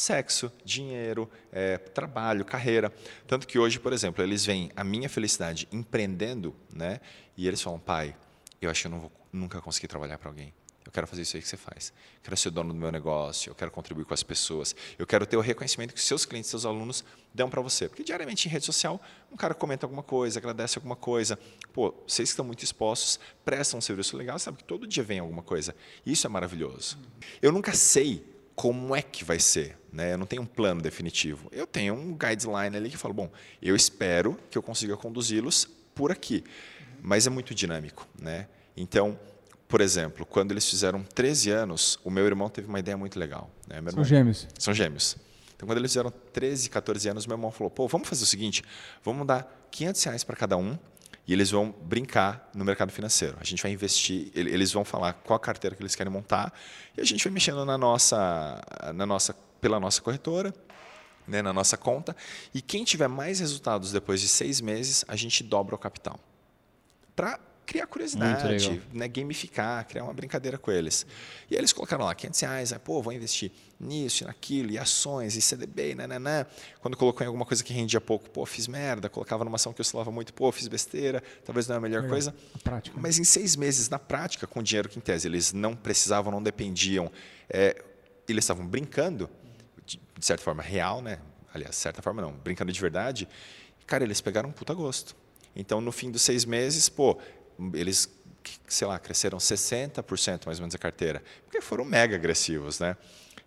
sexo, 0.00 0.50
dinheiro, 0.64 1.30
é, 1.52 1.76
trabalho, 1.76 2.44
carreira. 2.44 2.92
Tanto 3.26 3.46
que 3.46 3.58
hoje, 3.58 3.78
por 3.78 3.92
exemplo, 3.92 4.24
eles 4.24 4.44
veem 4.46 4.70
a 4.74 4.82
minha 4.82 5.08
felicidade 5.08 5.68
empreendendo, 5.70 6.56
né? 6.72 7.00
E 7.36 7.46
eles 7.46 7.60
falam, 7.60 7.78
pai, 7.78 8.16
eu 8.62 8.70
acho 8.70 8.80
que 8.80 8.86
eu 8.86 8.90
não 8.90 9.00
vou 9.00 9.12
nunca 9.30 9.60
conseguir 9.60 9.88
trabalhar 9.88 10.16
para 10.16 10.30
alguém. 10.30 10.54
Eu 10.84 10.90
quero 10.90 11.06
fazer 11.06 11.22
isso 11.22 11.36
aí 11.36 11.42
que 11.42 11.48
você 11.48 11.56
faz. 11.58 11.92
Eu 12.16 12.22
quero 12.24 12.36
ser 12.36 12.50
dono 12.50 12.72
do 12.72 12.78
meu 12.78 12.90
negócio, 12.90 13.50
eu 13.50 13.54
quero 13.54 13.70
contribuir 13.70 14.06
com 14.06 14.14
as 14.14 14.22
pessoas, 14.22 14.74
eu 14.98 15.06
quero 15.06 15.26
ter 15.26 15.36
o 15.36 15.40
reconhecimento 15.40 15.92
que 15.92 16.00
seus 16.00 16.24
clientes, 16.24 16.50
seus 16.50 16.64
alunos 16.64 17.04
dão 17.34 17.50
para 17.50 17.60
você. 17.60 17.86
Porque 17.86 18.02
diariamente 18.02 18.48
em 18.48 18.50
rede 18.50 18.64
social, 18.64 19.00
um 19.30 19.36
cara 19.36 19.54
comenta 19.54 19.84
alguma 19.84 20.02
coisa, 20.02 20.38
agradece 20.38 20.78
alguma 20.78 20.96
coisa. 20.96 21.38
Pô, 21.74 21.94
vocês 22.08 22.30
que 22.30 22.32
estão 22.32 22.44
muito 22.44 22.64
expostos, 22.64 23.20
prestam 23.44 23.78
um 23.78 23.80
serviço 23.82 24.16
legal, 24.16 24.38
sabe 24.38 24.56
que 24.56 24.64
todo 24.64 24.86
dia 24.86 25.04
vem 25.04 25.18
alguma 25.18 25.42
coisa. 25.42 25.76
Isso 26.04 26.26
é 26.26 26.30
maravilhoso. 26.30 26.98
Eu 27.42 27.52
nunca 27.52 27.74
sei 27.74 28.24
como 28.60 28.94
é 28.94 29.00
que 29.00 29.24
vai 29.24 29.38
ser. 29.40 29.78
Né? 29.90 30.12
Eu 30.12 30.18
não 30.18 30.26
tenho 30.26 30.42
um 30.42 30.46
plano 30.46 30.82
definitivo. 30.82 31.48
Eu 31.50 31.66
tenho 31.66 31.94
um 31.94 32.14
guideline 32.14 32.76
ali 32.76 32.90
que 32.90 32.96
fala, 32.98 33.14
bom, 33.14 33.30
eu 33.62 33.74
espero 33.74 34.38
que 34.50 34.58
eu 34.58 34.62
consiga 34.62 34.98
conduzi-los 34.98 35.66
por 35.94 36.12
aqui. 36.12 36.44
Mas 37.00 37.26
é 37.26 37.30
muito 37.30 37.54
dinâmico. 37.54 38.06
Né? 38.20 38.48
Então, 38.76 39.18
por 39.66 39.80
exemplo, 39.80 40.26
quando 40.26 40.50
eles 40.50 40.68
fizeram 40.68 41.02
13 41.02 41.50
anos, 41.50 41.98
o 42.04 42.10
meu 42.10 42.26
irmão 42.26 42.50
teve 42.50 42.68
uma 42.68 42.78
ideia 42.78 42.98
muito 42.98 43.18
legal. 43.18 43.50
Né? 43.66 43.76
Irmão, 43.76 43.92
são 43.92 44.04
gêmeos. 44.04 44.46
São 44.58 44.74
gêmeos. 44.74 45.16
Então, 45.56 45.66
quando 45.66 45.78
eles 45.78 45.92
fizeram 45.92 46.10
13, 46.10 46.68
14 46.68 47.08
anos, 47.08 47.26
meu 47.26 47.36
irmão 47.36 47.50
falou, 47.50 47.70
pô, 47.70 47.88
vamos 47.88 48.10
fazer 48.10 48.24
o 48.24 48.26
seguinte, 48.26 48.62
vamos 49.02 49.26
dar 49.26 49.68
500 49.70 50.04
reais 50.04 50.22
para 50.22 50.36
cada 50.36 50.58
um 50.58 50.78
e 51.26 51.32
eles 51.32 51.50
vão 51.50 51.74
brincar 51.82 52.50
no 52.54 52.64
mercado 52.64 52.90
financeiro. 52.90 53.36
A 53.40 53.44
gente 53.44 53.62
vai 53.62 53.72
investir, 53.72 54.30
eles 54.34 54.72
vão 54.72 54.84
falar 54.84 55.12
qual 55.12 55.36
a 55.36 55.40
carteira 55.40 55.76
que 55.76 55.82
eles 55.82 55.94
querem 55.94 56.12
montar 56.12 56.52
e 56.96 57.00
a 57.00 57.04
gente 57.04 57.22
vai 57.24 57.32
mexendo 57.32 57.64
na 57.64 57.78
nossa, 57.78 58.60
na 58.94 59.06
nossa, 59.06 59.34
pela 59.60 59.78
nossa 59.78 60.00
corretora, 60.00 60.54
né, 61.26 61.42
na 61.42 61.52
nossa 61.52 61.76
conta. 61.76 62.16
E 62.52 62.60
quem 62.60 62.84
tiver 62.84 63.08
mais 63.08 63.40
resultados 63.40 63.92
depois 63.92 64.20
de 64.20 64.28
seis 64.28 64.60
meses, 64.60 65.04
a 65.06 65.16
gente 65.16 65.44
dobra 65.44 65.74
o 65.74 65.78
capital. 65.78 66.18
Para 67.14 67.38
criar 67.70 67.86
curiosidade, 67.86 68.82
né, 68.92 69.06
gamificar, 69.06 69.86
criar 69.86 70.02
uma 70.02 70.12
brincadeira 70.12 70.58
com 70.58 70.72
eles. 70.72 71.06
E 71.48 71.54
aí 71.54 71.60
eles 71.60 71.72
colocaram 71.72 72.04
lá 72.04 72.12
500 72.12 72.40
reais, 72.40 72.72
aí, 72.72 72.78
pô, 72.80 73.00
vou 73.00 73.12
investir 73.12 73.52
nisso, 73.78 74.24
naquilo, 74.24 74.72
e 74.72 74.78
ações, 74.78 75.36
e 75.36 75.40
CDB, 75.40 75.94
né, 75.94 76.04
né, 76.04 76.18
né. 76.18 76.46
Quando 76.80 76.96
colocou 76.96 77.22
em 77.22 77.28
alguma 77.28 77.46
coisa 77.46 77.62
que 77.62 77.72
rendia 77.72 78.00
pouco, 78.00 78.28
pô, 78.28 78.44
fiz 78.44 78.66
merda, 78.66 79.08
colocava 79.08 79.44
numa 79.44 79.54
ação 79.54 79.72
que 79.72 79.80
oscilava 79.80 80.10
muito, 80.10 80.34
pô, 80.34 80.50
fiz 80.50 80.66
besteira, 80.66 81.22
talvez 81.44 81.68
não 81.68 81.76
é 81.76 81.78
a 81.78 81.80
melhor 81.80 82.02
Legal. 82.02 82.10
coisa. 82.10 82.34
Prática. 82.64 82.98
Mas 83.00 83.20
em 83.20 83.24
seis 83.24 83.54
meses, 83.54 83.88
na 83.88 84.00
prática, 84.00 84.48
com 84.48 84.60
dinheiro 84.64 84.88
que 84.88 84.98
em 84.98 85.00
tese 85.00 85.28
eles 85.28 85.52
não 85.52 85.76
precisavam, 85.76 86.32
não 86.32 86.42
dependiam, 86.42 87.08
é, 87.48 87.80
eles 88.28 88.42
estavam 88.42 88.66
brincando, 88.66 89.30
de, 89.86 90.00
de 90.18 90.26
certa 90.26 90.42
forma 90.42 90.60
real, 90.60 91.00
né? 91.00 91.20
aliás, 91.54 91.76
de 91.76 91.80
certa 91.80 92.02
forma 92.02 92.20
não, 92.20 92.32
brincando 92.32 92.72
de 92.72 92.80
verdade, 92.80 93.28
cara, 93.86 94.02
eles 94.02 94.20
pegaram 94.20 94.48
um 94.48 94.52
puta 94.52 94.74
gosto. 94.74 95.14
Então, 95.54 95.80
no 95.80 95.90
fim 95.90 96.10
dos 96.10 96.22
seis 96.22 96.44
meses, 96.44 96.88
pô, 96.88 97.18
eles, 97.74 98.08
sei 98.68 98.86
lá, 98.86 98.98
cresceram 98.98 99.38
60% 99.38 100.46
mais 100.46 100.58
ou 100.58 100.62
menos 100.62 100.74
a 100.74 100.78
carteira, 100.78 101.22
porque 101.44 101.60
foram 101.60 101.84
mega 101.84 102.16
agressivos, 102.16 102.80
né? 102.80 102.96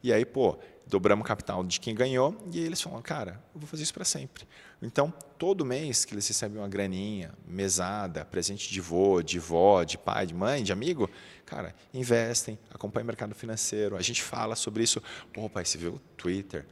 E 0.01 0.11
aí, 0.11 0.25
pô, 0.25 0.57
dobramos 0.85 1.23
o 1.23 1.27
capital 1.27 1.63
de 1.63 1.79
quem 1.79 1.95
ganhou 1.95 2.37
e 2.51 2.59
eles 2.59 2.81
falam, 2.81 3.01
cara, 3.01 3.41
eu 3.53 3.59
vou 3.59 3.67
fazer 3.67 3.83
isso 3.83 3.93
para 3.93 4.05
sempre. 4.05 4.45
Então, 4.81 5.13
todo 5.37 5.65
mês 5.65 6.03
que 6.03 6.13
eles 6.13 6.27
recebem 6.27 6.57
uma 6.57 6.67
graninha, 6.67 7.33
mesada, 7.47 8.25
presente 8.25 8.71
de 8.71 8.81
vô, 8.81 9.21
de 9.21 9.39
vó, 9.39 9.83
de 9.83 9.97
pai, 9.97 10.25
de 10.25 10.33
mãe, 10.33 10.61
de 10.61 10.73
amigo, 10.73 11.09
cara, 11.45 11.73
investem, 11.93 12.59
acompanhem 12.69 13.05
o 13.05 13.07
mercado 13.07 13.33
financeiro. 13.33 13.95
A 13.95 14.01
gente 14.01 14.21
fala 14.21 14.55
sobre 14.55 14.83
isso. 14.83 15.01
Pô, 15.33 15.49
pai, 15.49 15.63
você 15.63 15.77
viu 15.77 15.93
o 15.93 15.99
Twitter? 16.17 16.65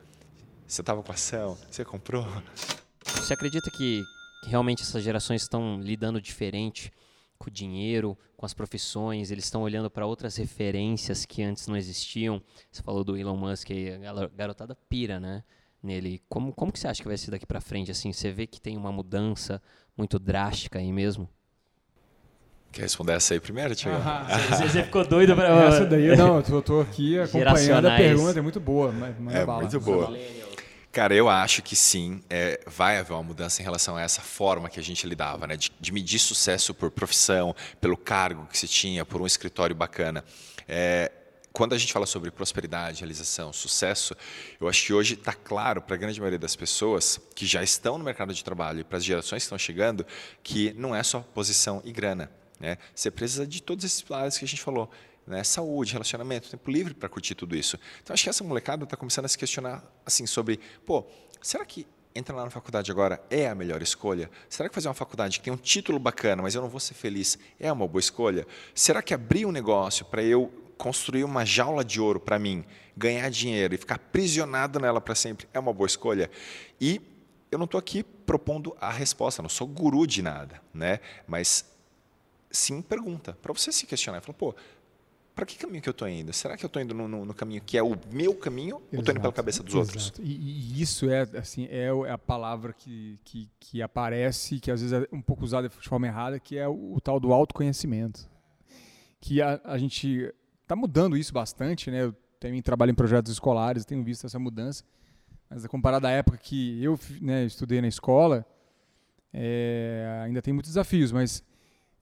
Você 0.67 0.81
estava 0.81 1.01
com 1.01 1.11
ação? 1.11 1.57
Você 1.69 1.85
comprou? 1.85 2.25
Você 3.05 3.33
acredita 3.33 3.69
que 3.71 4.03
realmente 4.45 4.83
essas 4.83 5.03
gerações 5.03 5.41
estão 5.41 5.79
lidando 5.79 6.21
diferente 6.21 6.91
com 7.41 7.49
o 7.49 7.51
dinheiro, 7.51 8.15
com 8.37 8.45
as 8.45 8.53
profissões, 8.53 9.31
eles 9.31 9.45
estão 9.45 9.63
olhando 9.63 9.89
para 9.89 10.05
outras 10.05 10.35
referências 10.35 11.25
que 11.25 11.41
antes 11.41 11.67
não 11.67 11.75
existiam. 11.75 12.41
Você 12.71 12.83
falou 12.83 13.03
do 13.03 13.17
Elon 13.17 13.35
Musk 13.35 13.71
aí, 13.71 14.05
a 14.05 14.27
garotada 14.27 14.77
pira, 14.87 15.19
né? 15.19 15.43
Nele. 15.81 16.21
Como, 16.29 16.53
como 16.53 16.71
que 16.71 16.79
você 16.79 16.87
acha 16.87 17.01
que 17.01 17.07
vai 17.07 17.17
ser 17.17 17.31
daqui 17.31 17.45
para 17.45 17.59
frente? 17.59 17.89
Assim, 17.89 18.13
você 18.13 18.31
vê 18.31 18.45
que 18.45 18.61
tem 18.61 18.77
uma 18.77 18.91
mudança 18.91 19.59
muito 19.97 20.19
drástica 20.19 20.77
aí 20.77 20.91
mesmo? 20.91 21.27
Quer 22.71 22.83
responder 22.83 23.13
essa 23.13 23.33
aí 23.33 23.39
primeiro, 23.39 23.75
Tiago? 23.75 24.01
Ah, 24.05 24.25
você, 24.55 24.69
você, 24.69 24.83
ficou 24.83 25.05
doido 25.05 25.35
para 25.35 25.65
essa 25.65 25.85
daí? 25.85 26.15
Não, 26.15 26.37
eu 26.37 26.61
tô, 26.61 26.81
aqui 26.81 27.19
acompanhando 27.19 27.87
a 27.87 27.97
pergunta, 27.97 28.37
é 28.37 28.41
muito 28.41 28.59
boa. 28.59 28.91
Mas, 28.91 29.35
é 29.35 29.45
bala. 29.45 29.61
muito 29.61 29.79
boa. 29.79 30.15
Cara, 30.91 31.15
eu 31.15 31.29
acho 31.29 31.61
que 31.61 31.73
sim, 31.73 32.21
é, 32.29 32.59
vai 32.67 32.97
haver 32.97 33.13
uma 33.13 33.23
mudança 33.23 33.61
em 33.61 33.63
relação 33.63 33.95
a 33.95 34.01
essa 34.01 34.21
forma 34.21 34.69
que 34.69 34.77
a 34.77 34.83
gente 34.83 35.07
lidava, 35.07 35.47
né? 35.47 35.55
De, 35.55 35.71
de, 35.79 35.91
medir 35.93 36.19
sucesso 36.19 36.73
por 36.73 36.91
profissão, 36.91 37.55
pelo 37.79 37.95
cargo 37.95 38.45
que 38.47 38.57
se 38.57 38.67
tinha, 38.67 39.05
por 39.05 39.21
um 39.21 39.25
escritório 39.25 39.73
bacana. 39.73 40.21
É, 40.67 41.09
quando 41.53 41.73
a 41.73 41.77
gente 41.77 41.93
fala 41.93 42.05
sobre 42.05 42.29
prosperidade, 42.29 42.99
realização, 42.99 43.53
sucesso, 43.53 44.13
eu 44.59 44.67
acho 44.67 44.85
que 44.85 44.93
hoje 44.93 45.13
está 45.13 45.31
claro 45.31 45.81
para 45.81 45.95
a 45.95 45.97
grande 45.97 46.19
maioria 46.19 46.39
das 46.39 46.57
pessoas 46.57 47.21
que 47.33 47.45
já 47.45 47.63
estão 47.63 47.97
no 47.97 48.03
mercado 48.03 48.33
de 48.33 48.43
trabalho 48.43 48.81
e 48.81 48.83
para 48.83 48.97
as 48.97 49.05
gerações 49.05 49.43
que 49.43 49.45
estão 49.45 49.57
chegando 49.57 50.05
que 50.43 50.73
não 50.73 50.93
é 50.93 51.03
só 51.03 51.21
posição 51.21 51.81
e 51.85 51.91
grana. 51.93 52.29
Né? 52.59 52.77
Você 52.93 53.09
precisa 53.09 53.47
de 53.47 53.61
todos 53.63 53.85
esses 53.85 54.01
pilares 54.01 54.37
que 54.37 54.43
a 54.43 54.47
gente 54.47 54.61
falou 54.61 54.91
né? 55.25 55.43
saúde, 55.43 55.93
relacionamento, 55.93 56.49
tempo 56.49 56.69
livre 56.69 56.93
para 56.93 57.09
curtir 57.09 57.35
tudo 57.35 57.55
isso. 57.55 57.79
Então 58.01 58.13
acho 58.13 58.23
que 58.23 58.29
essa 58.29 58.43
molecada 58.43 58.83
está 58.83 58.97
começando 58.97 59.25
a 59.25 59.27
se 59.27 59.37
questionar 59.37 59.83
assim 60.05 60.25
sobre, 60.25 60.59
pô, 60.85 61.05
será 61.41 61.65
que 61.65 61.87
entrar 62.13 62.35
lá 62.35 62.43
na 62.43 62.49
faculdade 62.49 62.91
agora 62.91 63.21
é 63.29 63.47
a 63.47 63.55
melhor 63.55 63.81
escolha? 63.81 64.29
Será 64.49 64.67
que 64.67 64.75
fazer 64.75 64.87
uma 64.87 64.93
faculdade 64.93 65.39
que 65.39 65.45
tem 65.45 65.53
um 65.53 65.57
título 65.57 65.97
bacana, 65.99 66.41
mas 66.41 66.55
eu 66.55 66.61
não 66.61 66.69
vou 66.69 66.79
ser 66.79 66.93
feliz, 66.93 67.37
é 67.59 67.71
uma 67.71 67.87
boa 67.87 67.99
escolha? 67.99 68.45
Será 68.75 69.01
que 69.01 69.13
abrir 69.13 69.45
um 69.45 69.51
negócio 69.51 70.05
para 70.05 70.21
eu 70.23 70.51
construir 70.77 71.23
uma 71.23 71.45
jaula 71.45 71.85
de 71.85 72.01
ouro 72.01 72.19
para 72.19 72.39
mim, 72.39 72.65
ganhar 72.97 73.29
dinheiro 73.29 73.73
e 73.73 73.77
ficar 73.77 73.95
aprisionado 73.95 74.79
nela 74.79 74.99
para 74.99 75.15
sempre 75.15 75.47
é 75.53 75.59
uma 75.59 75.73
boa 75.73 75.87
escolha? 75.87 76.29
E 76.79 77.01
eu 77.51 77.57
não 77.57 77.65
estou 77.65 77.77
aqui 77.77 78.03
propondo 78.03 78.75
a 78.79 78.89
resposta, 78.89 79.41
não 79.41 79.49
sou 79.49 79.67
guru 79.67 80.07
de 80.07 80.21
nada, 80.21 80.61
né? 80.73 80.99
Mas 81.27 81.65
sim 82.49 82.81
pergunta, 82.81 83.37
para 83.41 83.53
você 83.53 83.71
se 83.71 83.85
questionar. 83.85 84.21
Fala, 84.21 84.33
pô, 84.33 84.55
para 85.41 85.47
que 85.47 85.57
caminho 85.57 85.81
que 85.81 85.89
eu 85.89 85.91
estou 85.91 86.07
indo? 86.07 86.31
Será 86.31 86.55
que 86.55 86.63
eu 86.63 86.67
estou 86.67 86.79
indo 86.79 86.93
no, 86.93 87.07
no, 87.07 87.25
no, 87.25 87.33
caminho 87.33 87.63
que 87.65 87.75
é 87.75 87.81
o 87.81 87.97
meu 88.11 88.35
caminho 88.35 88.75
Exato. 88.75 88.87
ou 88.93 88.99
estou 88.99 89.11
indo 89.11 89.21
pela 89.21 89.33
cabeça 89.33 89.63
dos 89.63 89.73
Exato. 89.73 89.97
outros? 89.97 90.13
E, 90.19 90.33
e, 90.33 90.79
isso 90.79 91.09
é 91.09 91.21
assim 91.35 91.65
é, 91.65 91.87
é 91.87 92.11
a 92.11 92.17
palavra 92.17 92.73
que, 92.73 93.19
que, 93.23 93.49
que, 93.59 93.81
aparece, 93.81 94.59
que 94.59 94.69
às 94.69 94.83
vezes 94.83 94.93
é 94.93 95.15
um 95.15 95.19
pouco 95.21 95.43
usada 95.43 95.67
de 95.67 95.89
forma 95.89 96.05
errada, 96.05 96.39
que 96.39 96.59
é 96.59 96.67
o, 96.67 96.93
o 96.93 97.01
tal 97.01 97.19
do 97.19 97.33
autoconhecimento. 97.33 98.29
Que 99.19 99.41
a, 99.41 99.59
a 99.63 99.79
gente 99.79 100.31
está 100.61 100.75
mudando 100.75 101.17
isso 101.17 101.33
bastante, 101.33 101.89
né? 101.89 102.03
Eu 102.03 102.15
tenho 102.39 102.61
trabalho 102.61 102.91
em 102.91 102.95
projetos 102.95 103.31
escolares, 103.31 103.83
tenho 103.83 104.03
visto 104.03 104.27
essa 104.27 104.37
mudança. 104.37 104.83
Mas 105.49 105.65
comparado 105.65 106.05
à 106.05 106.11
época 106.11 106.37
que 106.37 106.83
eu 106.83 106.99
né, 107.19 107.45
estudei 107.45 107.81
na 107.81 107.87
escola, 107.87 108.45
é, 109.33 110.21
ainda 110.23 110.39
tem 110.39 110.53
muitos 110.53 110.69
desafios, 110.69 111.11
mas 111.11 111.43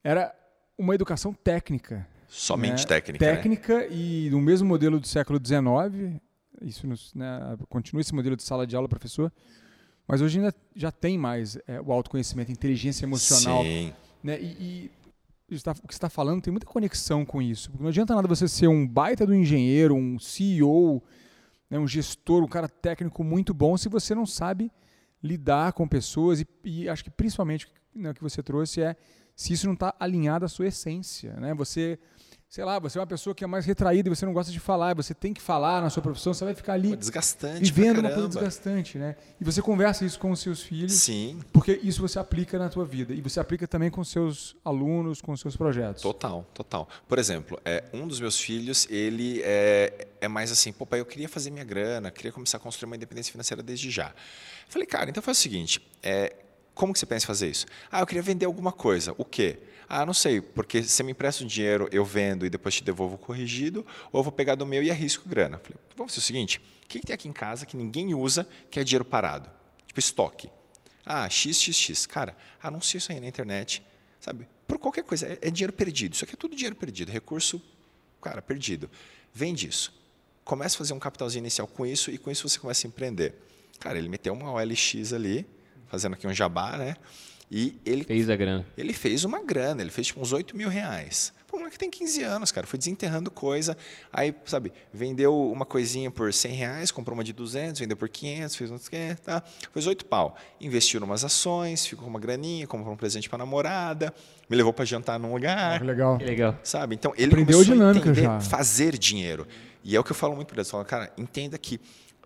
era 0.03 0.35
uma 0.77 0.93
educação 0.93 1.33
técnica 1.33 2.05
Somente 2.29 2.83
né? 2.83 2.87
técnica. 2.87 3.25
Né? 3.25 3.35
Técnica 3.35 3.77
né? 3.79 3.87
e 3.89 4.29
no 4.31 4.39
mesmo 4.39 4.67
modelo 4.67 4.99
do 4.99 5.07
século 5.07 5.39
XIX, 5.43 6.21
isso 6.61 6.87
né, 7.15 7.57
continua 7.67 8.01
esse 8.01 8.13
modelo 8.13 8.35
de 8.35 8.43
sala 8.43 8.67
de 8.67 8.75
aula, 8.75 8.87
professor, 8.87 9.33
mas 10.07 10.21
hoje 10.21 10.39
ainda 10.39 10.53
já 10.75 10.91
tem 10.91 11.17
mais 11.17 11.57
é, 11.67 11.81
o 11.81 11.91
autoconhecimento, 11.91 12.51
inteligência 12.51 13.05
emocional. 13.05 13.63
Sim. 13.63 13.93
Né? 14.23 14.39
E, 14.39 14.91
e 15.49 15.55
o 15.55 15.55
que 15.55 15.59
você 15.59 15.71
está 15.89 16.09
falando 16.09 16.41
tem 16.41 16.51
muita 16.51 16.67
conexão 16.67 17.25
com 17.25 17.41
isso. 17.41 17.71
Porque 17.71 17.83
não 17.83 17.89
adianta 17.89 18.15
nada 18.15 18.27
você 18.27 18.47
ser 18.47 18.67
um 18.67 18.87
baita 18.87 19.25
do 19.25 19.33
engenheiro, 19.33 19.95
um 19.95 20.19
CEO, 20.19 21.03
né, 21.69 21.79
um 21.79 21.87
gestor, 21.87 22.43
um 22.43 22.47
cara 22.47 22.69
técnico 22.69 23.23
muito 23.23 23.53
bom, 23.53 23.75
se 23.75 23.89
você 23.89 24.13
não 24.13 24.25
sabe 24.25 24.71
lidar 25.21 25.73
com 25.73 25.87
pessoas. 25.87 26.41
E, 26.41 26.47
e 26.63 26.89
acho 26.89 27.03
que 27.03 27.09
principalmente 27.09 27.67
né, 27.95 28.11
o 28.11 28.13
que 28.13 28.21
você 28.21 28.43
trouxe 28.43 28.81
é 28.81 28.95
se 29.35 29.53
isso 29.53 29.65
não 29.65 29.73
está 29.73 29.95
alinhado 29.99 30.45
à 30.45 30.47
sua 30.47 30.67
essência. 30.67 31.33
Né? 31.33 31.53
Você 31.53 31.97
sei 32.49 32.65
lá, 32.65 32.79
você 32.79 32.97
é 32.97 33.01
uma 33.01 33.05
pessoa 33.05 33.35
que 33.35 33.43
é 33.43 33.47
mais 33.47 33.63
retraída 33.63 34.09
e 34.09 34.15
você 34.15 34.25
não 34.25 34.33
gosta 34.33 34.51
de 34.51 34.59
falar, 34.59 34.95
você 34.95 35.13
tem 35.13 35.31
que 35.31 35.41
falar 35.41 35.83
na 35.83 35.89
sua 35.91 36.01
profissão, 36.01 36.33
você 36.33 36.43
vai 36.43 36.55
ficar 36.55 36.73
ali 36.73 36.95
desgastante 36.95 37.71
vivendo 37.71 37.99
uma 37.99 38.09
coisa 38.09 38.27
desgastante, 38.27 38.97
né? 38.97 39.15
E 39.39 39.43
você 39.43 39.61
conversa 39.61 40.03
isso 40.03 40.17
com 40.17 40.31
os 40.31 40.39
seus 40.39 40.63
filhos, 40.63 40.93
Sim. 40.93 41.39
porque 41.53 41.79
isso 41.83 42.01
você 42.01 42.17
aplica 42.17 42.57
na 42.57 42.67
tua 42.67 42.83
vida 42.83 43.13
e 43.13 43.21
você 43.21 43.39
aplica 43.39 43.67
também 43.67 43.91
com 43.91 44.03
seus 44.03 44.55
alunos, 44.65 45.21
com 45.21 45.37
seus 45.37 45.55
projetos. 45.55 46.01
Total, 46.01 46.43
total. 46.51 46.89
Por 47.07 47.19
exemplo, 47.19 47.59
é, 47.63 47.83
um 47.93 48.07
dos 48.07 48.19
meus 48.19 48.39
filhos, 48.39 48.87
ele 48.89 49.43
é, 49.43 50.07
é 50.19 50.27
mais 50.27 50.51
assim, 50.51 50.73
pô, 50.73 50.87
pai, 50.87 51.01
eu 51.01 51.05
queria 51.05 51.29
fazer 51.29 51.51
minha 51.51 51.63
grana, 51.63 52.09
queria 52.09 52.31
começar 52.31 52.57
a 52.57 52.59
construir 52.59 52.87
uma 52.87 52.95
independência 52.95 53.31
financeira 53.31 53.61
desde 53.61 53.91
já. 53.91 54.11
Falei, 54.67 54.87
cara, 54.87 55.07
então 55.07 55.21
faz 55.21 55.37
o 55.37 55.41
seguinte, 55.41 55.87
é, 56.01 56.35
como 56.73 56.93
que 56.93 56.97
você 56.97 57.05
pensa 57.05 57.25
em 57.25 57.27
fazer 57.27 57.47
isso? 57.47 57.67
Ah, 57.91 57.99
eu 57.99 58.07
queria 58.07 58.23
vender 58.23 58.47
alguma 58.47 58.71
coisa. 58.71 59.13
O 59.19 59.25
quê? 59.25 59.59
Ah, 59.91 60.05
não 60.05 60.13
sei, 60.13 60.39
porque 60.39 60.83
você 60.83 61.01
me 61.01 61.13
empresta 61.13 61.43
o 61.43 61.47
dinheiro, 61.47 61.89
eu 61.91 62.05
vendo 62.05 62.45
e 62.45 62.49
depois 62.49 62.75
te 62.75 62.83
devolvo 62.83 63.17
corrigido, 63.17 63.83
ou 64.11 64.19
eu 64.19 64.23
vou 64.23 64.31
pegar 64.31 64.53
do 64.53 64.63
meu 64.63 64.83
e 64.83 64.91
arrisco 64.91 65.27
grana. 65.27 65.57
Falei, 65.57 65.79
vamos 65.97 66.13
fazer 66.13 66.23
o 66.23 66.27
seguinte, 66.27 66.61
o 66.83 66.87
que 66.87 66.99
tem 66.99 67.11
aqui 67.11 67.27
em 67.27 67.33
casa 67.33 67.65
que 67.65 67.75
ninguém 67.75 68.13
usa, 68.13 68.47
que 68.69 68.79
é 68.79 68.83
dinheiro 68.83 69.03
parado? 69.03 69.49
Tipo 69.87 69.99
estoque. 69.99 70.47
Ah, 71.03 71.27
XXX. 71.27 72.05
Cara, 72.05 72.37
anuncia 72.61 72.99
isso 72.99 73.11
aí 73.11 73.19
na 73.19 73.25
internet, 73.25 73.81
sabe? 74.19 74.47
Por 74.67 74.77
qualquer 74.77 75.03
coisa, 75.03 75.25
é, 75.25 75.39
é 75.41 75.49
dinheiro 75.49 75.73
perdido. 75.73 76.13
Isso 76.13 76.23
aqui 76.23 76.35
é 76.35 76.37
tudo 76.37 76.55
dinheiro 76.55 76.75
perdido, 76.75 77.11
recurso, 77.11 77.59
cara, 78.21 78.43
perdido. 78.43 78.91
Vende 79.33 79.67
isso. 79.67 79.91
Começa 80.45 80.75
a 80.75 80.77
fazer 80.77 80.93
um 80.93 80.99
capitalzinho 80.99 81.41
inicial 81.41 81.65
com 81.65 81.83
isso 81.83 82.11
e 82.11 82.19
com 82.19 82.29
isso 82.29 82.47
você 82.47 82.59
começa 82.59 82.85
a 82.85 82.87
empreender. 82.87 83.33
Cara, 83.79 83.97
ele 83.97 84.07
meteu 84.07 84.33
uma 84.33 84.51
OLX 84.51 85.13
ali, 85.13 85.47
fazendo 85.87 86.13
aqui 86.13 86.27
um 86.27 86.33
jabá, 86.33 86.77
né? 86.77 86.95
E 87.51 87.79
ele 87.85 88.03
fez 88.03 88.29
a 88.29 88.35
grana. 88.35 88.65
Ele 88.77 88.93
fez 88.93 89.23
uma 89.23 89.43
grana, 89.43 89.81
ele 89.81 89.89
fez 89.89 90.07
tipo 90.07 90.21
uns 90.21 90.31
8 90.31 90.55
mil 90.55 90.69
reais. 90.69 91.33
Pô, 91.47 91.57
o 91.57 91.59
moleque 91.61 91.79
tem 91.79 91.89
15 91.89 92.21
anos, 92.21 92.51
cara, 92.51 92.67
foi 92.67 92.77
desenterrando 92.77 93.31
coisa. 93.31 93.75
Aí, 94.13 94.35
sabe, 94.45 94.71
vendeu 94.93 95.35
uma 95.51 95.65
coisinha 95.65 96.11
por 96.11 96.31
100 96.31 96.53
reais, 96.53 96.91
comprou 96.91 97.15
uma 97.15 97.23
de 97.23 97.33
200, 97.33 97.79
vendeu 97.79 97.97
por 97.97 98.07
500, 98.07 98.55
fez 98.55 98.69
um 98.69 98.77
tá? 99.23 99.41
Fez 99.73 99.87
8 99.87 100.05
pau. 100.05 100.37
Investiu 100.61 100.99
em 100.99 101.03
umas 101.03 101.25
ações, 101.25 101.87
ficou 101.87 102.03
com 102.03 102.09
uma 102.11 102.19
graninha, 102.19 102.67
comprou 102.67 102.93
um 102.93 102.97
presente 102.97 103.27
para 103.27 103.39
namorada, 103.39 104.13
me 104.47 104.55
levou 104.55 104.71
para 104.71 104.85
jantar 104.85 105.19
num 105.19 105.33
lugar. 105.33 105.81
Ah, 105.81 105.83
legal. 105.83 106.17
Que 106.19 106.25
legal. 106.25 106.55
Sabe? 106.63 106.93
Então, 106.93 107.13
ele 107.17 107.31
Aprendeu 107.31 107.55
começou 107.55 107.73
dinâmica 107.73 108.09
a 108.09 108.11
entender 108.11 108.27
já. 108.27 108.39
fazer 108.41 108.95
dinheiro. 108.95 109.47
E 109.83 109.95
é 109.95 109.99
o 109.99 110.03
que 110.03 110.11
eu 110.11 110.15
falo 110.15 110.35
muito 110.35 110.49
para 110.49 110.57
eles. 110.57 110.69
Falo, 110.69 110.85
cara, 110.85 111.11
entenda 111.17 111.57
que 111.57 111.79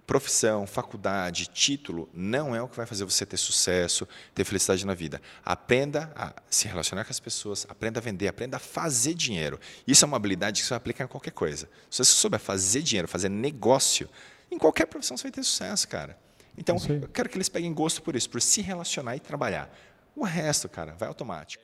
profissão, 0.05 0.67
faculdade, 0.67 1.47
título 1.47 2.09
não 2.13 2.55
é 2.55 2.61
o 2.61 2.67
que 2.67 2.75
vai 2.75 2.85
fazer 2.85 3.05
você 3.05 3.25
ter 3.25 3.37
sucesso, 3.37 4.07
ter 4.33 4.43
felicidade 4.43 4.85
na 4.85 4.93
vida. 4.93 5.21
Aprenda 5.43 6.11
a 6.15 6.33
se 6.49 6.67
relacionar 6.67 7.05
com 7.05 7.11
as 7.11 7.19
pessoas, 7.19 7.65
aprenda 7.69 7.99
a 7.99 8.03
vender, 8.03 8.27
aprenda 8.27 8.57
a 8.57 8.59
fazer 8.59 9.13
dinheiro. 9.13 9.59
Isso 9.87 10.03
é 10.03 10.07
uma 10.07 10.17
habilidade 10.17 10.61
que 10.61 10.67
você 10.67 10.71
vai 10.71 10.77
aplicar 10.77 11.05
em 11.05 11.07
qualquer 11.07 11.31
coisa. 11.31 11.69
Se 11.89 12.03
você 12.03 12.11
souber 12.11 12.39
fazer 12.39 12.81
dinheiro, 12.81 13.07
fazer 13.07 13.29
negócio, 13.29 14.09
em 14.51 14.57
qualquer 14.57 14.85
profissão 14.85 15.17
você 15.17 15.23
vai 15.23 15.31
ter 15.31 15.43
sucesso, 15.43 15.87
cara. 15.87 16.17
Então, 16.57 16.77
eu 16.87 17.07
quero 17.07 17.29
que 17.29 17.37
eles 17.37 17.49
peguem 17.49 17.73
gosto 17.73 18.01
por 18.01 18.15
isso, 18.15 18.29
por 18.29 18.41
se 18.41 18.61
relacionar 18.61 19.15
e 19.15 19.19
trabalhar. 19.19 19.73
O 20.15 20.23
resto, 20.23 20.69
cara, 20.69 20.93
vai 20.93 21.07
automático. 21.07 21.63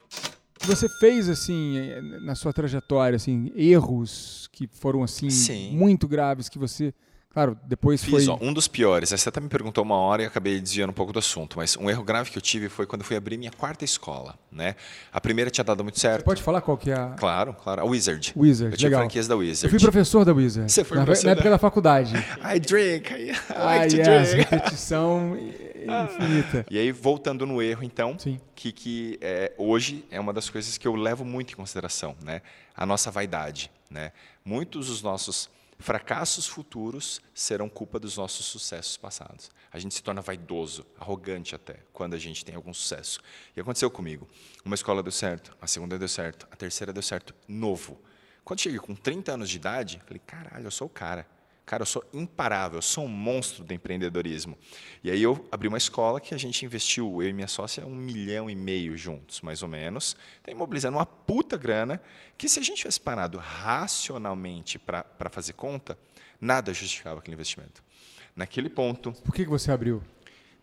Você 0.62 0.90
fez, 1.00 1.30
assim, 1.30 1.78
na 2.22 2.36
sua 2.36 2.52
trajetória, 2.52 3.16
assim, 3.16 3.52
erros 3.56 4.50
que 4.52 4.68
foram, 4.68 5.04
assim, 5.04 5.30
Sim. 5.30 5.72
muito 5.72 6.08
graves 6.08 6.50
que 6.50 6.58
você 6.58 6.94
Claro, 7.32 7.56
depois 7.64 8.04
Fiz, 8.04 8.26
foi. 8.26 8.28
Ó, 8.28 8.40
um 8.42 8.52
dos 8.52 8.68
piores. 8.68 9.10
Você 9.10 9.30
até 9.30 9.40
me 9.40 9.48
perguntou 9.48 9.84
uma 9.84 9.96
hora 9.96 10.24
e 10.24 10.26
acabei 10.26 10.60
desviando 10.60 10.90
um 10.90 10.94
pouco 10.94 11.14
do 11.14 11.20
assunto. 11.20 11.58
Mas 11.58 11.78
um 11.78 11.88
erro 11.88 12.04
grave 12.04 12.32
que 12.32 12.38
eu 12.38 12.42
tive 12.42 12.70
foi 12.70 12.88
quando 12.88 13.04
fui 13.04 13.16
abrir 13.16 13.38
minha 13.38 13.52
quarta 13.52 13.86
escola. 13.86 14.34
Né? 14.52 14.76
A 15.14 15.22
primeira 15.22 15.52
tinha 15.52 15.64
dado 15.64 15.84
muito 15.84 16.00
certo. 16.00 16.22
Você 16.22 16.26
pode 16.26 16.42
falar 16.42 16.62
qual 16.62 16.76
que 16.76 16.90
é 16.90 16.96
a. 16.96 17.10
Claro, 17.10 17.54
claro. 17.54 17.82
A 17.82 17.86
Wizard. 17.86 18.34
Wizard, 18.36 18.74
eu 18.74 18.78
tinha 18.78 18.90
legal. 18.90 19.02
franquias 19.02 19.28
da 19.28 19.36
Wizard. 19.36 19.66
Eu 19.66 19.70
fui 19.70 19.80
professor 19.80 20.26
da 20.26 20.34
Wizard. 20.34 20.72
Você 20.72 20.84
foi 20.84 20.98
na, 20.98 21.06
professor? 21.06 21.28
Na 21.28 21.32
época 21.34 21.50
da 21.52 21.58
faculdade. 21.60 22.16
I 22.44 22.60
drink. 22.60 23.14
I 23.14 23.28
like 23.28 23.46
ah, 23.52 23.88
to 23.88 23.96
yes, 23.96 24.30
drink. 24.32 24.50
repetição 24.50 25.38
infinita. 25.86 26.66
E 26.68 26.80
aí, 26.80 26.92
voltando 26.92 27.46
no 27.46 27.62
erro, 27.62 27.84
então, 27.84 28.18
Sim. 28.18 28.40
que, 28.56 28.72
que 28.72 29.20
é, 29.22 29.54
hoje 29.56 30.04
é 30.10 30.20
uma 30.20 30.34
das 30.34 30.50
coisas 30.50 30.80
que 30.80 30.88
eu 30.88 30.96
levo 30.96 31.24
muito 31.24 31.54
em 31.54 31.56
consideração, 31.56 32.16
né? 32.24 32.42
A 32.76 32.88
nossa 32.88 33.12
vaidade, 33.12 33.70
né? 33.90 34.12
Muitos 34.44 34.88
dos 34.88 35.04
nossos 35.04 35.48
Fracassos 35.82 36.46
futuros 36.46 37.22
serão 37.34 37.70
culpa 37.70 37.98
dos 37.98 38.18
nossos 38.18 38.46
sucessos 38.46 38.98
passados. 38.98 39.50
A 39.72 39.80
gente 39.80 39.96
se 39.96 40.04
torna 40.04 40.22
vaidoso, 40.22 40.86
arrogante 41.00 41.56
até, 41.56 41.86
quando 41.94 42.16
a 42.16 42.18
gente 42.18 42.44
tem 42.44 42.54
algum 42.54 42.74
sucesso. 42.74 43.22
E 43.56 43.62
aconteceu 43.62 43.90
comigo. 43.90 44.28
Uma 44.66 44.76
escola 44.76 45.02
deu 45.02 45.12
certo, 45.12 45.56
a 45.62 45.68
segunda 45.68 45.98
deu 45.98 46.10
certo, 46.10 46.46
a 46.52 46.56
terceira 46.58 46.92
deu 46.92 47.02
certo, 47.02 47.34
novo. 47.48 47.98
Quando 48.44 48.60
cheguei 48.60 48.78
com 48.78 48.94
30 48.94 49.32
anos 49.32 49.50
de 49.50 49.56
idade, 49.56 50.02
falei, 50.06 50.22
caralho, 50.26 50.66
eu 50.66 50.72
sou 50.72 50.88
o 50.88 50.90
cara. 50.90 51.26
Cara, 51.70 51.84
eu 51.84 51.86
sou 51.86 52.04
imparável, 52.12 52.80
eu 52.80 52.82
sou 52.82 53.06
um 53.06 53.08
monstro 53.08 53.64
do 53.64 53.72
empreendedorismo. 53.72 54.58
E 55.04 55.12
aí 55.12 55.22
eu 55.22 55.48
abri 55.52 55.68
uma 55.68 55.78
escola 55.78 56.20
que 56.20 56.34
a 56.34 56.38
gente 56.38 56.66
investiu, 56.66 57.22
eu 57.22 57.30
e 57.30 57.32
minha 57.32 57.48
sócia, 57.48 57.86
um 57.86 57.94
milhão 57.94 58.50
e 58.50 58.56
meio 58.56 58.98
juntos, 58.98 59.40
mais 59.42 59.62
ou 59.62 59.70
menos. 59.70 60.18
Está 60.40 60.52
imobilizando 60.52 60.98
uma 60.98 61.06
puta 61.06 61.58
grana, 61.58 62.02
que 62.36 62.50
se 62.50 62.60
a 62.60 62.64
gente 62.64 62.80
tivesse 62.80 63.00
parado 63.00 63.38
racionalmente 63.38 64.80
para 64.80 65.30
fazer 65.30 65.54
conta, 65.54 65.96
nada 66.42 66.74
justificava 66.74 67.20
aquele 67.20 67.36
investimento. 67.36 67.84
Naquele 68.36 68.68
ponto... 68.68 69.12
Por 69.24 69.32
que 69.32 69.46
você 69.46 69.72
abriu? 69.72 70.02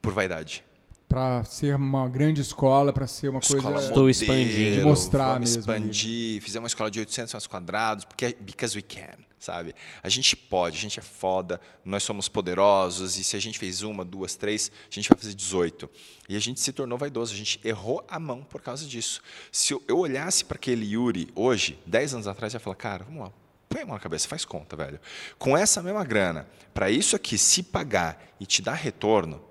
Por 0.03 0.12
vaidade 0.12 0.64
para 1.09 1.45
ser 1.45 1.77
uma 1.77 2.09
grande 2.09 2.40
escola, 2.40 2.92
para 2.92 3.07
ser 3.07 3.29
uma 3.29 3.38
escola 3.38 3.75
coisa 3.75 3.87
Estou 3.87 4.11
expandindo, 4.11 4.83
mostrar 4.85 5.35
vamos 5.35 5.55
mesmo. 5.55 5.61
expandir, 5.61 6.42
fizemos 6.42 6.64
uma 6.64 6.66
escola 6.66 6.90
de 6.90 6.99
800 6.99 7.33
metros 7.33 7.47
quadrados, 7.47 8.05
porque 8.05 8.37
because 8.40 8.77
we 8.77 8.83
can 8.83 9.25
sabe? 9.46 9.74
A 10.02 10.09
gente 10.09 10.37
pode, 10.37 10.76
a 10.76 10.80
gente 10.80 10.98
é 10.98 11.02
foda, 11.02 11.61
nós 11.85 12.02
somos 12.02 12.28
poderosos 12.28 13.16
e 13.16 13.22
se 13.22 13.37
a 13.37 13.40
gente 13.40 13.59
fez 13.59 13.82
uma, 13.82 14.04
duas, 14.04 14.35
três, 14.35 14.70
a 14.90 14.94
gente 14.94 15.09
vai 15.09 15.16
fazer 15.16 15.35
18. 15.35 15.88
E 16.28 16.37
a 16.37 16.40
gente 16.40 16.61
se 16.61 16.72
tornou 16.72 16.98
vaidoso, 16.98 17.32
a 17.32 17.37
gente 17.37 17.61
errou 17.64 18.04
a 18.09 18.18
mão 18.18 18.42
por 18.42 18.61
causa 18.61 18.85
disso. 18.85 19.22
Se 19.52 19.72
eu 19.72 19.98
olhasse 19.98 20.44
para 20.44 20.56
aquele 20.56 20.85
Yuri 20.85 21.28
hoje, 21.35 21.78
10 21.87 22.14
anos 22.14 22.26
atrás, 22.26 22.52
eu 22.52 22.59
ia 22.59 22.61
falar, 22.61 22.76
cara, 22.76 23.04
vamos 23.04 23.20
lá, 23.20 23.32
põe 23.68 23.82
a 23.82 23.87
mão 23.87 23.94
na 23.94 24.00
cabeça, 24.00 24.26
faz 24.26 24.44
conta, 24.44 24.74
velho. 24.74 25.00
Com 25.38 25.56
essa 25.56 25.80
mesma 25.80 26.04
grana, 26.04 26.48
para 26.74 26.90
isso 26.90 27.14
aqui 27.14 27.38
se 27.38 27.62
pagar 27.62 28.35
e 28.40 28.46
te 28.46 28.61
dar 28.61 28.74
retorno, 28.74 29.42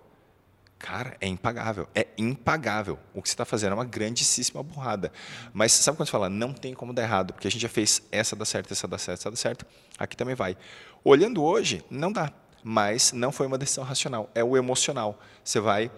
Cara, 0.86 1.18
é 1.20 1.28
impagável. 1.28 1.88
É 1.96 2.06
impagável. 2.16 3.00
O 3.12 3.20
que 3.20 3.28
você 3.28 3.34
está 3.34 3.44
fazendo 3.44 3.72
é 3.72 3.74
uma 3.74 3.86
grandíssima 3.86 4.62
burrada. 4.62 5.12
Mas 5.52 5.72
sabe 5.72 5.98
quando 5.98 6.06
você 6.06 6.12
fala, 6.12 6.30
não 6.30 6.54
tem 6.54 6.76
como 6.76 6.94
dar 6.94 7.02
errado, 7.02 7.34
porque 7.34 7.48
a 7.48 7.52
gente 7.52 7.62
já 7.62 7.68
fez 7.68 8.04
essa 8.12 8.36
dá 8.36 8.46
certo, 8.46 8.72
essa 8.72 8.88
dá 8.88 9.00
certo, 9.00 9.22
essa 9.22 9.32
dá 9.32 9.36
certo, 9.36 9.66
aqui 9.98 10.16
também 10.16 10.36
vai. 10.36 10.56
Olhando 11.04 11.44
hoje, 11.44 11.84
não 11.90 12.12
dá. 12.12 12.32
Mas 12.64 13.12
não 13.14 13.32
foi 13.32 13.48
uma 13.48 13.58
decisão 13.58 13.84
racional, 13.84 14.30
é 14.36 14.44
o 14.44 14.56
emocional. 14.56 15.20
Você 15.44 15.60
vai 15.60 15.90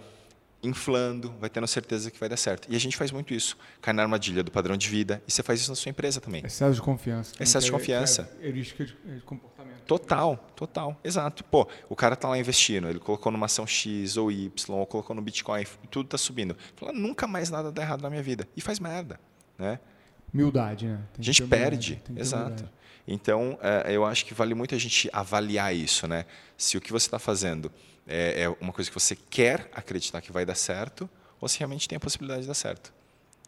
inflando, 0.63 1.33
vai 1.39 1.49
tendo 1.49 1.67
certeza 1.67 2.09
que 2.09 2.17
vai 2.17 2.29
dar 2.29 2.37
certo. 2.37 2.71
E 2.71 2.75
a 2.75 2.79
gente 2.79 2.95
faz 2.95 3.11
muito 3.11 3.33
isso. 3.33 3.57
Cai 3.81 3.93
na 3.93 4.03
armadilha 4.03 4.41
do 4.41 4.51
padrão 4.51 4.77
de 4.77 4.87
vida 4.87 5.21
e 5.27 5.31
você 5.31 5.43
faz 5.43 5.59
isso 5.59 5.69
na 5.69 5.75
sua 5.75 5.89
empresa 5.89 6.21
também. 6.21 6.45
Excesso 6.45 6.75
de 6.75 6.81
confiança. 6.81 7.35
Excesso 7.41 7.65
de 7.65 7.71
confiança. 7.73 8.37
É, 8.39 8.47
heurística 8.47 8.85
de 8.85 9.21
comportamento. 9.25 9.56
Total, 9.87 10.35
total, 10.55 10.99
exato. 11.03 11.43
Pô, 11.45 11.67
o 11.87 11.95
cara 11.95 12.13
está 12.13 12.27
lá 12.27 12.37
investindo, 12.37 12.89
ele 12.89 12.99
colocou 12.99 13.31
numa 13.31 13.45
ação 13.45 13.65
X 13.65 14.17
ou 14.17 14.31
Y, 14.31 14.51
ou 14.75 14.85
colocou 14.85 15.15
no 15.15 15.21
Bitcoin, 15.21 15.61
e 15.61 15.87
tudo 15.87 16.07
está 16.07 16.17
subindo. 16.17 16.57
Fala, 16.75 16.91
nunca 16.91 17.25
mais 17.25 17.49
nada 17.49 17.71
dá 17.71 17.81
errado 17.81 18.01
na 18.01 18.09
minha 18.09 18.21
vida. 18.21 18.47
E 18.55 18.61
faz 18.61 18.79
merda, 18.79 19.19
né? 19.57 19.79
Humildade, 20.33 20.87
né? 20.87 20.99
Tem 21.13 21.21
a 21.21 21.23
gente 21.23 21.43
perde, 21.43 22.03
exato. 22.15 22.69
Então, 23.07 23.57
é, 23.61 23.95
eu 23.95 24.05
acho 24.05 24.25
que 24.25 24.33
vale 24.33 24.53
muito 24.53 24.75
a 24.75 24.77
gente 24.77 25.09
avaliar 25.13 25.73
isso, 25.73 26.05
né? 26.07 26.25
Se 26.57 26.77
o 26.77 26.81
que 26.81 26.91
você 26.91 27.07
está 27.07 27.17
fazendo 27.17 27.71
é, 28.05 28.43
é, 28.43 28.49
uma 28.61 28.73
coisa 28.73 28.89
que 28.89 28.93
você 28.93 29.15
quer 29.15 29.69
acreditar 29.73 30.19
que 30.21 30.31
vai 30.31 30.45
dar 30.45 30.55
certo, 30.55 31.09
ou 31.39 31.47
se 31.47 31.59
realmente 31.59 31.87
tem 31.87 31.95
a 31.95 31.99
possibilidade 31.99 32.41
de 32.41 32.47
dar 32.47 32.53
certo. 32.53 32.93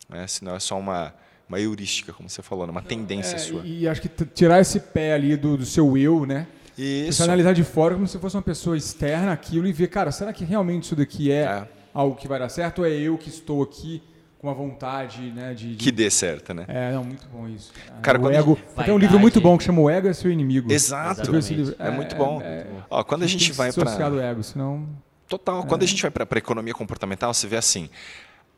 Né? 0.07 0.25
Senão 0.27 0.55
é 0.55 0.59
só 0.59 0.77
uma, 0.77 1.13
uma 1.49 1.59
heurística, 1.59 2.13
como 2.13 2.29
você 2.29 2.41
falou, 2.41 2.65
né? 2.65 2.71
uma 2.71 2.81
tendência 2.81 3.35
é, 3.35 3.39
sua. 3.39 3.61
E, 3.65 3.87
acho 3.87 4.01
que 4.01 4.25
tirar 4.25 4.61
esse 4.61 4.79
pé 4.79 5.13
ali 5.13 5.35
do, 5.35 5.57
do 5.57 5.65
seu 5.65 5.97
eu, 5.97 6.25
né? 6.25 6.47
Isso. 6.77 7.17
Você 7.17 7.23
analisar 7.23 7.53
de 7.53 7.63
fora 7.63 7.95
como 7.95 8.07
se 8.07 8.17
fosse 8.19 8.37
uma 8.37 8.41
pessoa 8.41 8.77
externa 8.77 9.33
aquilo 9.33 9.67
e 9.67 9.73
ver, 9.73 9.87
cara, 9.87 10.11
será 10.11 10.31
que 10.31 10.45
realmente 10.45 10.83
isso 10.83 10.95
daqui 10.95 11.31
é, 11.31 11.41
é. 11.41 11.67
algo 11.93 12.15
que 12.15 12.27
vai 12.27 12.39
dar 12.39 12.47
certo 12.47 12.79
ou 12.79 12.85
é 12.85 12.91
eu 12.91 13.17
que 13.17 13.27
estou 13.27 13.61
aqui 13.61 14.01
com 14.37 14.49
a 14.49 14.53
vontade, 14.53 15.19
né, 15.31 15.53
de, 15.53 15.75
de, 15.75 15.83
que 15.83 15.91
dê 15.91 16.09
certo, 16.09 16.53
né? 16.53 16.63
É, 16.69 16.93
não, 16.93 17.03
muito 17.03 17.27
bom 17.27 17.45
isso. 17.49 17.73
Cara, 18.01 18.21
o 18.21 18.31
ego, 18.31 18.55
gente... 18.55 18.85
tem 18.85 18.93
um 18.93 18.97
livro 18.97 19.19
muito 19.19 19.41
bom 19.41 19.57
que 19.57 19.65
chama 19.65 19.81
O 19.81 19.89
Ego 19.89 20.07
é 20.07 20.13
seu 20.13 20.31
inimigo. 20.31 20.71
Exato. 20.71 21.29
É, 21.77 21.87
é, 21.87 21.91
muito 21.91 22.15
bom. 22.15 22.39
É, 22.41 22.65
Ó, 22.89 23.03
quando 23.03 23.23
a 23.23 23.27
gente 23.27 23.51
vai 23.51 23.73
para 23.73 24.13
o 24.13 24.21
ego, 24.21 24.41
senão 24.41 24.87
Total. 25.29 25.63
Quando 25.63 25.83
a 25.83 25.85
gente 25.85 26.01
vai 26.01 26.09
para 26.09 26.25
a 26.27 26.37
economia 26.39 26.73
comportamental, 26.73 27.31
você 27.31 27.45
vê 27.45 27.55
assim: 27.55 27.87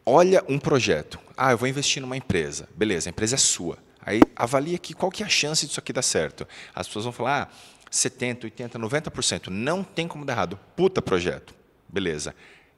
olha 0.05 0.43
um 0.47 0.59
projeto. 0.59 1.19
Ah, 1.35 1.51
eu 1.51 1.57
vou 1.57 1.67
investir 1.67 2.01
numa 2.01 2.17
empresa. 2.17 2.67
Beleza, 2.75 3.09
a 3.09 3.11
empresa 3.11 3.35
é 3.35 3.37
sua. 3.37 3.77
Aí 4.03 4.21
avalia 4.35 4.75
aqui 4.75 4.93
qual 4.93 5.11
que 5.11 5.23
é 5.23 5.25
a 5.25 5.29
chance 5.29 5.65
disso 5.65 5.79
aqui 5.79 5.93
dar 5.93 6.01
certo. 6.01 6.47
As 6.73 6.87
pessoas 6.87 7.05
vão 7.05 7.11
falar: 7.11 7.51
ah, 7.51 7.55
70, 7.89 8.47
80, 8.47 8.79
90%. 8.79 9.47
Não 9.49 9.83
tem 9.83 10.07
como 10.07 10.25
dar 10.25 10.33
errado. 10.33 10.59
Puta 10.75 11.01
projeto. 11.01 11.53
Beleza. 11.87 12.33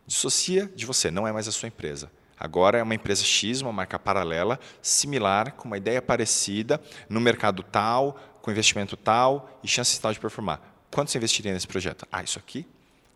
Dissocia 0.05 0.69
de 0.75 0.85
você, 0.85 1.09
não 1.09 1.27
é 1.27 1.31
mais 1.31 1.47
a 1.47 1.51
sua 1.51 1.67
empresa. 1.67 2.11
Agora 2.37 2.77
é 2.77 2.83
uma 2.83 2.95
empresa 2.95 3.23
X, 3.23 3.61
uma 3.61 3.71
marca 3.71 3.97
paralela, 3.97 4.59
similar, 4.81 5.53
com 5.53 5.65
uma 5.65 5.77
ideia 5.77 6.01
parecida, 6.01 6.81
no 7.07 7.21
mercado 7.21 7.63
tal, 7.63 8.19
com 8.41 8.51
investimento 8.51 8.97
tal 8.97 9.59
e 9.63 9.67
chances 9.67 9.97
tal 9.97 10.11
de 10.11 10.19
performar. 10.19 10.59
Quanto 10.91 11.09
você 11.09 11.17
investiria 11.17 11.53
nesse 11.53 11.67
projeto? 11.67 12.05
Ah, 12.11 12.21
isso 12.21 12.37
aqui? 12.37 12.67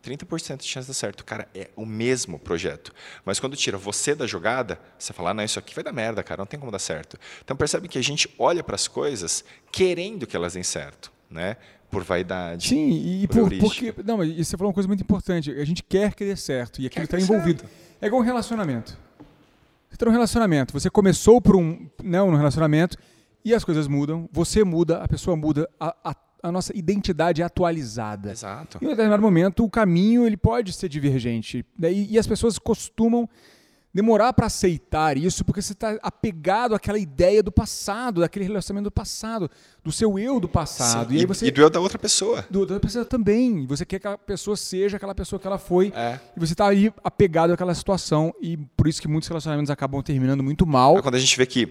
30% 0.09 0.57
de 0.57 0.67
chance 0.67 0.85
de 0.85 0.91
dar 0.91 0.93
certo. 0.93 1.25
Cara, 1.25 1.47
é 1.53 1.69
o 1.75 1.85
mesmo 1.85 2.39
projeto. 2.39 2.93
Mas 3.25 3.39
quando 3.39 3.55
tira 3.55 3.77
você 3.77 4.15
da 4.15 4.25
jogada, 4.25 4.79
você 4.97 5.13
fala, 5.13 5.31
ah, 5.31 5.33
não, 5.33 5.43
isso 5.43 5.59
aqui 5.59 5.73
vai 5.75 5.83
dar 5.83 5.91
merda, 5.91 6.23
cara, 6.23 6.39
não 6.39 6.45
tem 6.45 6.59
como 6.59 6.71
dar 6.71 6.79
certo. 6.79 7.17
Então 7.43 7.55
percebe 7.55 7.87
que 7.87 7.97
a 7.97 8.03
gente 8.03 8.29
olha 8.37 8.63
para 8.63 8.75
as 8.75 8.87
coisas 8.87 9.43
querendo 9.71 10.25
que 10.25 10.35
elas 10.35 10.53
deem 10.53 10.63
certo, 10.63 11.11
né? 11.29 11.57
Por 11.89 12.03
vaidade. 12.03 12.69
Sim, 12.69 13.21
e 13.23 13.27
por, 13.27 13.49
porque. 13.59 13.93
Não, 14.03 14.21
e 14.23 14.43
você 14.43 14.57
falou 14.57 14.69
uma 14.69 14.73
coisa 14.73 14.87
muito 14.87 15.01
importante. 15.01 15.51
A 15.51 15.63
gente 15.63 15.81
quer 15.81 16.13
que 16.13 16.25
dê 16.25 16.35
certo 16.35 16.81
e 16.81 16.85
aquilo 16.85 17.05
está 17.05 17.17
envolvido. 17.17 17.61
Certo. 17.61 17.73
É 18.01 18.07
igual 18.07 18.21
um 18.21 18.25
relacionamento. 18.25 18.97
Você 19.89 19.97
tem 19.97 20.07
um 20.09 20.11
relacionamento, 20.11 20.73
você 20.73 20.89
começou 20.89 21.41
por 21.41 21.55
um, 21.55 21.89
não, 22.03 22.29
um 22.29 22.35
relacionamento 22.35 22.97
e 23.43 23.53
as 23.53 23.63
coisas 23.63 23.87
mudam, 23.87 24.27
você 24.31 24.63
muda, 24.63 24.97
a 24.97 25.07
pessoa 25.07 25.35
muda, 25.37 25.69
a, 25.79 25.95
a, 26.03 26.15
a 26.47 26.51
nossa 26.51 26.75
identidade 26.75 27.41
é 27.41 27.45
atualizada. 27.45 28.31
Exato. 28.31 28.77
Em 28.81 28.85
um 28.85 28.89
determinado 28.89 29.21
momento, 29.21 29.63
o 29.63 29.69
caminho 29.69 30.25
ele 30.25 30.37
pode 30.37 30.73
ser 30.73 30.89
divergente. 30.89 31.65
Né? 31.77 31.91
E, 31.91 32.13
e 32.13 32.19
as 32.19 32.27
pessoas 32.27 32.57
costumam 32.57 33.29
demorar 33.97 34.31
para 34.31 34.45
aceitar 34.45 35.17
isso 35.17 35.43
porque 35.43 35.59
você 35.59 35.73
está 35.73 35.97
apegado 36.03 36.75
àquela 36.75 36.99
ideia 36.99 37.41
do 37.41 37.51
passado, 37.51 38.21
daquele 38.21 38.45
relacionamento 38.45 38.91
do 38.91 38.91
passado, 38.91 39.49
do 39.83 39.91
seu 39.91 40.19
eu 40.19 40.39
do 40.39 40.47
passado. 40.47 41.13
E, 41.15 41.21
e, 41.21 41.25
você, 41.25 41.47
e, 41.47 41.51
do 41.51 41.61
eu 41.61 41.69
da 41.69 41.79
outra 41.79 41.97
pessoa. 41.97 42.45
Do, 42.47 42.63
da 42.63 42.75
outra 42.75 42.87
pessoa 42.87 43.05
também. 43.05 43.65
Você 43.65 43.85
quer 43.85 43.99
que 43.99 44.07
a 44.07 44.15
pessoa 44.15 44.55
seja 44.55 44.97
aquela 44.97 45.15
pessoa 45.15 45.39
que 45.39 45.47
ela 45.47 45.57
foi. 45.57 45.91
É. 45.95 46.19
E 46.35 46.39
você 46.39 46.53
está 46.53 46.67
aí 46.67 46.93
apegado 47.03 47.53
àquela 47.53 47.73
situação. 47.73 48.31
E 48.39 48.55
por 48.55 48.87
isso 48.87 49.01
que 49.01 49.07
muitos 49.07 49.27
relacionamentos 49.27 49.71
acabam 49.71 50.01
terminando 50.03 50.43
muito 50.43 50.65
mal. 50.67 50.97
É 50.97 51.01
quando 51.01 51.15
a 51.15 51.19
gente 51.19 51.35
vê 51.35 51.47
que, 51.47 51.65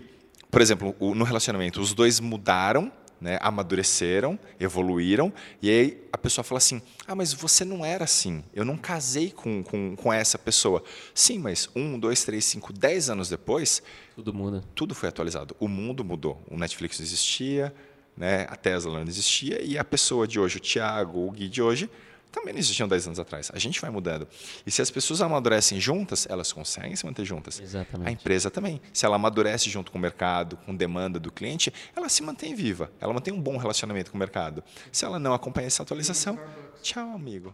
por 0.50 0.60
exemplo, 0.60 0.96
no 1.14 1.24
relacionamento, 1.24 1.80
os 1.80 1.94
dois 1.94 2.18
mudaram 2.18 2.90
né, 3.20 3.38
amadureceram, 3.40 4.38
evoluíram, 4.60 5.32
e 5.62 5.70
aí 5.70 6.02
a 6.12 6.18
pessoa 6.18 6.44
fala 6.44 6.58
assim: 6.58 6.82
Ah, 7.06 7.14
mas 7.14 7.32
você 7.32 7.64
não 7.64 7.84
era 7.84 8.04
assim, 8.04 8.44
eu 8.54 8.64
não 8.64 8.76
casei 8.76 9.30
com, 9.30 9.62
com, 9.62 9.96
com 9.96 10.12
essa 10.12 10.38
pessoa. 10.38 10.82
Sim, 11.14 11.38
mas 11.38 11.68
um, 11.74 11.98
dois, 11.98 12.24
três, 12.24 12.44
cinco, 12.44 12.72
dez 12.72 13.08
anos 13.10 13.28
depois. 13.28 13.82
Tudo 14.14 14.32
muda. 14.32 14.64
Tudo 14.74 14.94
foi 14.94 15.08
atualizado. 15.08 15.54
O 15.60 15.68
mundo 15.68 16.04
mudou. 16.04 16.42
O 16.50 16.56
Netflix 16.56 16.98
não 16.98 17.06
existia, 17.06 17.74
né, 18.16 18.46
a 18.48 18.56
Tesla 18.56 18.92
não 18.92 19.06
existia, 19.06 19.62
e 19.62 19.76
a 19.76 19.84
pessoa 19.84 20.26
de 20.26 20.40
hoje, 20.40 20.56
o 20.56 20.60
Thiago, 20.60 21.26
o 21.26 21.30
Gui 21.30 21.48
de 21.48 21.60
hoje, 21.60 21.90
também 22.30 22.52
não 22.52 22.60
existiam 22.60 22.86
10 22.86 23.06
anos 23.06 23.18
atrás. 23.18 23.50
A 23.52 23.58
gente 23.58 23.80
vai 23.80 23.90
mudando. 23.90 24.28
E 24.66 24.70
se 24.70 24.82
as 24.82 24.90
pessoas 24.90 25.20
amadurecem 25.20 25.80
juntas, 25.80 26.26
elas 26.28 26.52
conseguem 26.52 26.94
se 26.94 27.06
manter 27.06 27.24
juntas. 27.24 27.60
Exatamente. 27.60 28.08
A 28.08 28.12
empresa 28.12 28.50
também. 28.50 28.80
Se 28.92 29.06
ela 29.06 29.16
amadurece 29.16 29.70
junto 29.70 29.90
com 29.90 29.98
o 29.98 30.00
mercado, 30.00 30.56
com 30.58 30.74
demanda 30.74 31.18
do 31.18 31.32
cliente, 31.32 31.72
ela 31.94 32.08
se 32.08 32.22
mantém 32.22 32.54
viva. 32.54 32.90
Ela 33.00 33.12
mantém 33.12 33.32
um 33.32 33.40
bom 33.40 33.56
relacionamento 33.56 34.10
com 34.10 34.16
o 34.16 34.20
mercado. 34.20 34.62
Se 34.92 35.04
ela 35.04 35.18
não 35.18 35.32
acompanha 35.32 35.66
essa 35.66 35.82
atualização, 35.82 36.38
tchau, 36.82 37.10
amigo. 37.10 37.52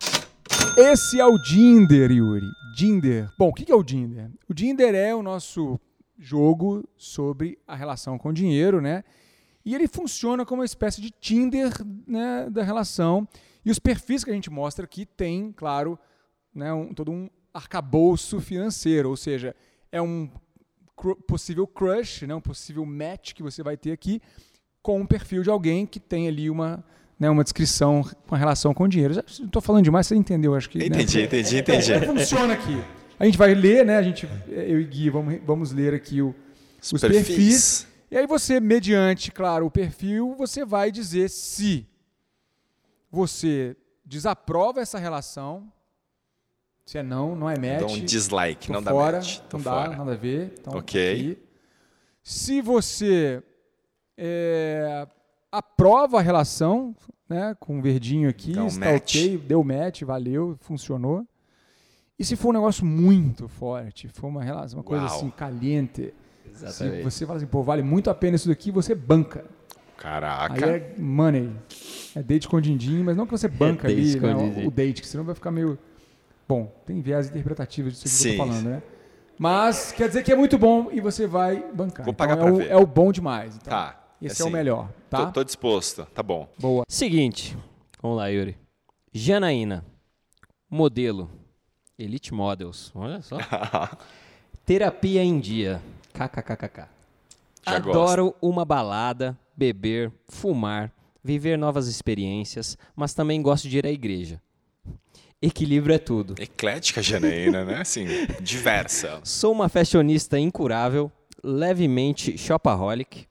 Esse 0.76 1.20
é 1.20 1.26
o 1.26 1.38
Dinder, 1.38 2.10
Yuri. 2.10 2.46
Dinder. 2.76 3.30
Bom, 3.38 3.48
o 3.48 3.52
que 3.52 3.70
é 3.70 3.74
o 3.74 3.82
Dinder? 3.82 4.30
O 4.48 4.54
Dinder 4.54 4.94
é 4.94 5.14
o 5.14 5.22
nosso 5.22 5.78
jogo 6.18 6.88
sobre 6.96 7.58
a 7.66 7.74
relação 7.74 8.18
com 8.18 8.30
o 8.30 8.32
dinheiro, 8.32 8.80
né? 8.80 9.04
E 9.64 9.74
ele 9.74 9.86
funciona 9.86 10.44
como 10.44 10.60
uma 10.60 10.66
espécie 10.66 11.00
de 11.00 11.10
Tinder 11.10 11.72
né, 12.06 12.48
da 12.50 12.62
relação. 12.62 13.28
E 13.64 13.70
os 13.70 13.78
perfis 13.78 14.24
que 14.24 14.30
a 14.30 14.34
gente 14.34 14.50
mostra 14.50 14.84
aqui 14.84 15.06
tem, 15.06 15.52
claro, 15.52 15.98
né, 16.54 16.72
um, 16.72 16.92
todo 16.92 17.10
um 17.10 17.28
arcabouço 17.52 18.40
financeiro, 18.40 19.08
ou 19.10 19.16
seja, 19.16 19.54
é 19.90 20.00
um 20.00 20.28
possível 21.26 21.66
crush, 21.66 22.26
né, 22.26 22.34
um 22.34 22.40
possível 22.40 22.84
match 22.84 23.32
que 23.34 23.42
você 23.42 23.62
vai 23.62 23.76
ter 23.76 23.92
aqui 23.92 24.20
com 24.82 25.00
um 25.00 25.06
perfil 25.06 25.42
de 25.42 25.50
alguém 25.50 25.86
que 25.86 26.00
tem 26.00 26.26
ali 26.26 26.50
uma, 26.50 26.84
né, 27.18 27.30
uma 27.30 27.44
descrição 27.44 28.04
com 28.26 28.34
relação 28.34 28.74
com 28.74 28.84
o 28.84 28.88
dinheiro. 28.88 29.14
Estou 29.26 29.62
falando 29.62 29.84
demais, 29.84 30.06
você 30.06 30.16
entendeu? 30.16 30.54
Acho 30.54 30.68
que. 30.68 30.78
Entendi, 30.78 31.18
né? 31.18 31.24
entendi, 31.24 31.58
entendi. 31.58 31.92
É, 31.92 32.00
funciona 32.00 32.52
aqui. 32.52 32.82
A 33.18 33.24
gente 33.24 33.38
vai 33.38 33.54
ler, 33.54 33.86
né? 33.86 33.96
A 33.96 34.02
gente, 34.02 34.28
eu 34.48 34.80
e 34.80 34.84
Gui, 34.84 35.08
vamos, 35.08 35.38
vamos 35.46 35.72
ler 35.72 35.94
aqui 35.94 36.20
o, 36.20 36.34
os, 36.82 36.92
os 36.92 37.00
perfis. 37.00 37.26
perfis. 37.26 37.86
E 38.10 38.16
aí 38.16 38.26
você, 38.26 38.58
mediante, 38.58 39.30
claro, 39.30 39.66
o 39.66 39.70
perfil, 39.70 40.34
você 40.36 40.64
vai 40.64 40.90
dizer 40.90 41.30
se 41.30 41.86
você 43.12 43.76
desaprova 44.04 44.80
essa 44.80 44.98
relação, 44.98 45.70
se 46.86 46.96
é 46.96 47.02
não, 47.02 47.36
não 47.36 47.48
é 47.48 47.56
match. 47.58 47.80
Dá 47.80 47.86
um 47.86 48.04
dislike, 48.04 48.72
não 48.72 48.82
fora, 48.82 49.12
dá 49.12 49.18
match. 49.18 49.38
Tô 49.40 49.58
não 49.58 49.64
fora. 49.64 49.90
dá, 49.90 49.96
nada 49.98 50.12
a 50.12 50.16
ver. 50.16 50.54
Então, 50.58 50.72
ok. 50.78 51.12
Aqui. 51.12 51.38
Se 52.22 52.62
você 52.62 53.42
é, 54.16 55.06
aprova 55.50 56.18
a 56.18 56.22
relação, 56.22 56.96
né, 57.28 57.54
com 57.60 57.78
o 57.78 57.82
verdinho 57.82 58.28
aqui, 58.30 58.58
um 58.58 58.66
está 58.66 58.92
match. 58.92 59.16
ok, 59.16 59.38
deu 59.38 59.62
match, 59.62 60.02
valeu, 60.02 60.56
funcionou. 60.60 61.26
E 62.18 62.24
se 62.24 62.34
for 62.36 62.50
um 62.50 62.52
negócio 62.52 62.84
muito 62.84 63.48
forte, 63.48 64.08
for 64.08 64.28
uma 64.28 64.42
relação, 64.42 64.78
uma 64.78 64.84
coisa 64.84 65.04
Uau. 65.04 65.16
assim, 65.16 65.30
caliente, 65.30 66.14
Exatamente. 66.46 66.98
se 66.98 67.02
você 67.02 67.26
fala 67.26 67.38
assim, 67.38 67.46
pô, 67.46 67.62
vale 67.62 67.82
muito 67.82 68.08
a 68.08 68.14
pena 68.14 68.36
isso 68.36 68.48
daqui, 68.48 68.70
você 68.70 68.94
banca. 68.94 69.44
Caraca. 70.02 70.66
Aí 70.66 70.72
é 70.72 70.94
money. 70.98 71.48
É 72.16 72.22
date 72.22 72.48
com 72.48 72.60
din 72.60 73.04
mas 73.04 73.16
não 73.16 73.24
que 73.24 73.30
você 73.30 73.46
banca 73.46 73.86
é 73.86 73.92
ali 73.92 74.18
né, 74.18 74.64
o, 74.66 74.70
date, 74.70 75.00
que 75.00 75.06
senão 75.06 75.22
vai 75.22 75.34
ficar 75.34 75.52
meio. 75.52 75.78
Bom, 76.48 76.74
tem 76.84 77.00
viés 77.00 77.28
interpretativos 77.28 77.92
disso 77.92 78.02
que 78.02 78.10
Sim. 78.10 78.30
eu 78.30 78.36
tô 78.38 78.46
falando, 78.46 78.64
né? 78.64 78.82
Mas 79.38 79.92
quer 79.92 80.08
dizer 80.08 80.24
que 80.24 80.32
é 80.32 80.34
muito 80.34 80.58
bom 80.58 80.88
e 80.90 81.00
você 81.00 81.24
vai 81.28 81.64
bancar. 81.72 82.04
Vou 82.04 82.12
pagar 82.12 82.34
então, 82.34 82.48
é, 82.48 82.52
o, 82.52 82.56
ver. 82.56 82.70
é 82.70 82.76
o 82.76 82.84
bom 82.84 83.12
demais. 83.12 83.56
Então, 83.56 83.70
tá. 83.70 84.00
Esse 84.20 84.42
assim, 84.42 84.42
é 84.42 84.46
o 84.46 84.52
melhor, 84.52 84.88
tá? 85.08 85.26
Tô, 85.26 85.32
tô, 85.32 85.44
disposto, 85.44 86.04
tá 86.06 86.22
bom. 86.22 86.48
Boa. 86.58 86.84
Seguinte, 86.88 87.56
vamos 88.00 88.16
lá, 88.18 88.26
Yuri. 88.26 88.56
Janaína, 89.12 89.84
modelo, 90.68 91.30
Elite 91.96 92.34
Models, 92.34 92.90
olha 92.94 93.22
só. 93.22 93.38
Terapia 94.66 95.22
em 95.22 95.38
dia, 95.38 95.80
kkkk. 96.12 97.01
Adoro 97.64 98.26
gosto. 98.26 98.38
uma 98.42 98.64
balada, 98.64 99.38
beber, 99.56 100.12
fumar, 100.28 100.92
viver 101.22 101.56
novas 101.56 101.86
experiências, 101.86 102.76
mas 102.96 103.14
também 103.14 103.40
gosto 103.40 103.68
de 103.68 103.78
ir 103.78 103.86
à 103.86 103.90
igreja. 103.90 104.40
Equilíbrio 105.40 105.94
é 105.94 105.98
tudo. 105.98 106.34
Eclética 106.40 107.02
Janaína, 107.02 107.64
né? 107.64 107.80
Assim, 107.80 108.06
diversa. 108.40 109.20
Sou 109.24 109.52
uma 109.52 109.68
fashionista 109.68 110.38
incurável, 110.38 111.10
levemente 111.42 112.38
shopaholic, 112.38 113.26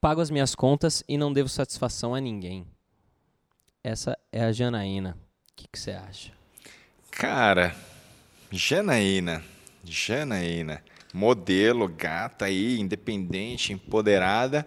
pago 0.00 0.20
as 0.20 0.30
minhas 0.30 0.54
contas 0.54 1.04
e 1.06 1.18
não 1.18 1.32
devo 1.32 1.48
satisfação 1.48 2.14
a 2.14 2.20
ninguém. 2.20 2.66
Essa 3.84 4.18
é 4.32 4.44
a 4.44 4.52
Janaína. 4.52 5.16
O 5.52 5.54
que 5.54 5.78
você 5.78 5.92
acha? 5.92 6.32
Cara, 7.10 7.74
Janaína, 8.50 9.42
Janaína, 9.84 10.82
modelo, 11.16 11.88
gata 11.88 12.44
aí, 12.44 12.78
independente, 12.78 13.72
empoderada. 13.72 14.66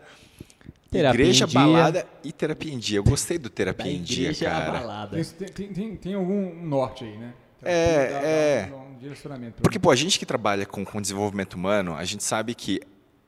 Terapia 0.91 1.21
igreja, 1.21 1.45
balada 1.45 2.07
e 2.23 2.31
terapia 2.31 2.73
em 2.73 2.79
dia. 2.79 2.97
Eu 2.97 3.03
gostei 3.03 3.37
do 3.37 3.49
terapia 3.49 3.85
da 3.85 3.91
em 3.91 4.01
dia, 4.01 4.33
cara. 4.33 4.71
Balada. 4.71 5.23
Tem, 5.23 5.71
tem, 5.71 5.95
tem, 5.95 6.13
algum 6.15 6.65
norte 6.65 7.03
aí, 7.03 7.15
né? 7.15 7.33
é, 7.63 8.69
é. 8.71 8.73
Um 8.73 9.51
Porque, 9.61 9.77
pô, 9.77 9.91
a 9.91 9.95
gente 9.95 10.17
que 10.17 10.25
trabalha 10.25 10.65
com, 10.65 10.83
com 10.83 10.99
desenvolvimento 10.99 11.53
humano, 11.53 11.93
a 11.93 12.03
gente 12.03 12.23
sabe 12.23 12.55
que 12.55 12.81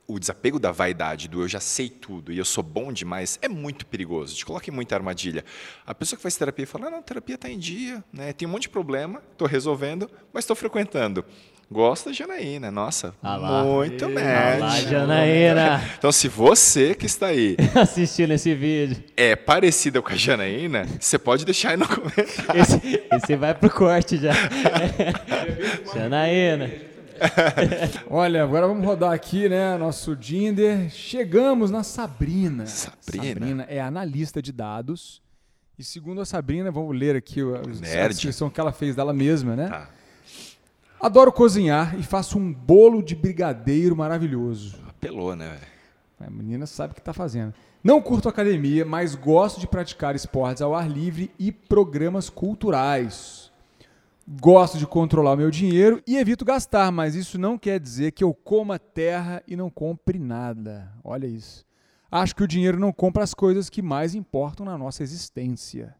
o 0.07 0.19
desapego 0.19 0.59
da 0.59 0.71
vaidade, 0.71 1.27
do 1.27 1.41
eu 1.41 1.47
já 1.47 1.59
sei 1.59 1.89
tudo 1.89 2.33
e 2.33 2.37
eu 2.37 2.43
sou 2.43 2.63
bom 2.63 2.91
demais, 2.91 3.39
é 3.41 3.47
muito 3.47 3.85
perigoso. 3.85 4.35
Te 4.35 4.45
coloca 4.45 4.69
em 4.69 4.73
muita 4.73 4.95
armadilha. 4.95 5.45
A 5.85 5.93
pessoa 5.93 6.17
que 6.17 6.23
faz 6.23 6.35
terapia 6.35 6.67
fala: 6.67 6.87
ah, 6.87 6.89
não, 6.89 7.01
terapia 7.01 7.35
está 7.35 7.49
em 7.49 7.59
dia, 7.59 8.03
né? 8.11 8.33
tem 8.33 8.47
um 8.47 8.51
monte 8.51 8.63
de 8.63 8.69
problema, 8.69 9.21
estou 9.31 9.47
resolvendo, 9.47 10.09
mas 10.33 10.43
estou 10.43 10.55
frequentando. 10.55 11.23
Gosta 11.71 12.09
da 12.09 12.13
Janaína, 12.13 12.69
nossa, 12.69 13.15
ah 13.23 13.63
muito 13.63 14.09
médico. 14.09 14.57
Olá, 14.57 14.81
Janaína. 14.81 15.81
Então, 15.97 16.11
se 16.11 16.27
você 16.27 16.93
que 16.93 17.05
está 17.05 17.27
aí 17.27 17.55
assistindo 17.73 18.31
esse 18.31 18.53
vídeo 18.53 19.01
é 19.15 19.37
parecida 19.37 20.01
com 20.01 20.09
a 20.09 20.15
Janaína, 20.15 20.85
você 20.99 21.17
pode 21.17 21.45
deixar 21.45 21.69
aí 21.69 21.77
no 21.77 21.87
comentário. 21.87 22.61
Esse, 22.61 23.03
esse 23.13 23.35
vai 23.37 23.53
pro 23.55 23.69
corte 23.69 24.17
já. 24.17 24.33
Janaína. 25.95 26.69
Olha, 28.09 28.43
agora 28.43 28.67
vamos 28.67 28.85
rodar 28.85 29.13
aqui, 29.13 29.47
né? 29.47 29.77
Nosso 29.77 30.13
Dinder. 30.13 30.89
Chegamos 30.89 31.71
na 31.71 31.83
Sabrina. 31.83 32.65
Sabrina. 32.65 33.33
Sabrina 33.33 33.65
é 33.69 33.79
analista 33.79 34.41
de 34.41 34.51
dados. 34.51 35.21
E 35.79 35.85
segundo 35.85 36.19
a 36.19 36.25
Sabrina, 36.25 36.69
vamos 36.69 36.93
ler 36.99 37.15
aqui 37.15 37.39
a, 37.39 38.03
a 38.03 38.07
descrição 38.09 38.49
que 38.49 38.59
ela 38.59 38.73
fez 38.73 38.93
dela 38.93 39.13
mesma, 39.13 39.55
né? 39.55 39.69
Tá. 39.69 40.00
Adoro 41.01 41.31
cozinhar 41.31 41.99
e 41.99 42.03
faço 42.03 42.37
um 42.37 42.53
bolo 42.53 43.01
de 43.01 43.15
brigadeiro 43.15 43.95
maravilhoso. 43.95 44.77
Apelou, 44.87 45.35
né? 45.35 45.57
A 46.19 46.29
menina 46.29 46.67
sabe 46.67 46.91
o 46.91 46.93
que 46.93 47.01
está 47.01 47.11
fazendo. 47.11 47.55
Não 47.83 47.99
curto 47.99 48.29
academia, 48.29 48.85
mas 48.85 49.15
gosto 49.15 49.59
de 49.59 49.65
praticar 49.65 50.15
esportes 50.15 50.61
ao 50.61 50.75
ar 50.75 50.87
livre 50.87 51.31
e 51.39 51.51
programas 51.51 52.29
culturais. 52.29 53.51
Gosto 54.39 54.77
de 54.77 54.85
controlar 54.85 55.33
o 55.33 55.37
meu 55.37 55.49
dinheiro 55.49 56.03
e 56.05 56.17
evito 56.17 56.45
gastar, 56.45 56.91
mas 56.91 57.15
isso 57.15 57.39
não 57.39 57.57
quer 57.57 57.79
dizer 57.79 58.11
que 58.11 58.23
eu 58.23 58.31
coma 58.31 58.77
terra 58.77 59.41
e 59.47 59.55
não 59.55 59.71
compre 59.71 60.19
nada. 60.19 60.93
Olha 61.03 61.25
isso. 61.25 61.65
Acho 62.11 62.35
que 62.35 62.43
o 62.43 62.47
dinheiro 62.47 62.79
não 62.79 62.93
compra 62.93 63.23
as 63.23 63.33
coisas 63.33 63.71
que 63.71 63.81
mais 63.81 64.13
importam 64.13 64.67
na 64.67 64.77
nossa 64.77 65.01
existência. 65.01 65.95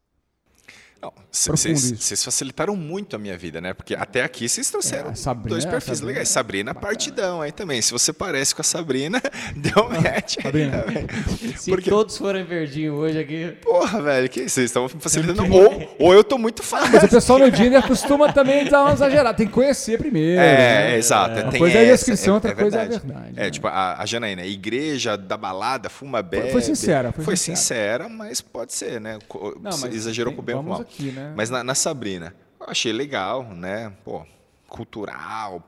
Vocês 1.31 2.23
facilitaram 2.23 2.75
muito 2.75 3.15
a 3.15 3.19
minha 3.19 3.37
vida, 3.37 3.59
né? 3.59 3.73
Porque 3.73 3.95
até 3.95 4.23
aqui 4.23 4.47
vocês 4.47 4.69
trouxeram 4.69 5.11
é, 5.11 5.15
Sabrina, 5.15 5.49
dois 5.49 5.65
perfis 5.65 5.97
Sabrina, 5.97 6.07
legais. 6.07 6.29
Sabrina, 6.29 6.75
partidão 6.75 7.41
aí 7.41 7.51
também. 7.51 7.81
Se 7.81 7.91
você 7.91 8.13
parece 8.13 8.53
com 8.53 8.61
a 8.61 8.63
Sabrina, 8.63 9.21
deu 9.55 9.89
match 9.89 10.35
Sabrina. 10.41 10.85
aí 10.87 11.57
Se 11.57 11.71
Porque... 11.71 11.89
todos 11.89 12.17
forem 12.17 12.43
verdinho 12.43 12.93
hoje 12.95 13.19
aqui. 13.19 13.57
Porra, 13.61 14.01
velho, 14.01 14.29
que 14.29 14.41
isso? 14.41 14.55
Vocês 14.55 14.65
estão 14.65 14.87
facilitando. 14.89 15.43
ou, 15.53 15.95
ou 15.97 16.13
eu 16.13 16.23
tô 16.23 16.37
muito 16.37 16.61
fácil. 16.61 16.91
Mas 16.91 17.03
o 17.03 17.09
pessoal 17.09 17.39
no 17.39 17.51
Tinder 17.51 17.81
costuma 17.87 18.31
também 18.31 18.65
dar 18.65 18.83
uma 18.83 18.93
exagerada. 18.93 19.35
Tem 19.35 19.47
que 19.47 19.53
conhecer 19.53 19.97
primeiro. 19.97 20.39
É, 20.41 20.55
né? 20.91 20.97
exato. 20.97 21.39
É. 21.39 21.43
Uma 21.43 21.57
coisa 21.57 21.77
é 21.77 21.89
a 21.89 21.91
descrição, 21.93 22.33
é, 22.33 22.35
outra 22.35 22.51
é 22.51 22.55
coisa 22.55 22.77
é 22.77 22.81
a 22.81 22.87
verdade. 22.87 23.33
É, 23.35 23.43
né? 23.43 23.51
tipo, 23.51 23.67
a, 23.67 24.01
a 24.01 24.05
Janaína, 24.05 24.45
igreja 24.45 25.17
da 25.17 25.37
balada, 25.37 25.89
fuma 25.89 26.21
bebe. 26.21 26.43
Foi, 26.43 26.51
foi 26.51 26.61
sincera. 26.61 27.11
Foi, 27.11 27.23
foi 27.23 27.37
sincera. 27.37 28.03
sincera. 28.05 28.09
mas 28.09 28.41
pode 28.41 28.73
ser, 28.73 28.99
né? 28.99 29.17
Não, 29.61 29.77
mas 29.77 29.95
Exagerou 29.95 30.31
tem, 30.31 30.35
com 30.35 30.41
o 30.41 30.45
bem 30.45 30.55
ou 30.55 30.63
com 30.63 30.67
o 30.67 30.73
mal. 30.73 30.85
Aqui, 30.91 31.11
né? 31.11 31.33
Mas 31.35 31.49
na, 31.49 31.63
na 31.63 31.73
Sabrina. 31.73 32.35
Eu 32.59 32.67
achei 32.69 32.91
legal, 32.91 33.43
né? 33.43 33.89
Pô, 34.03 34.25
cultural, 34.67 35.63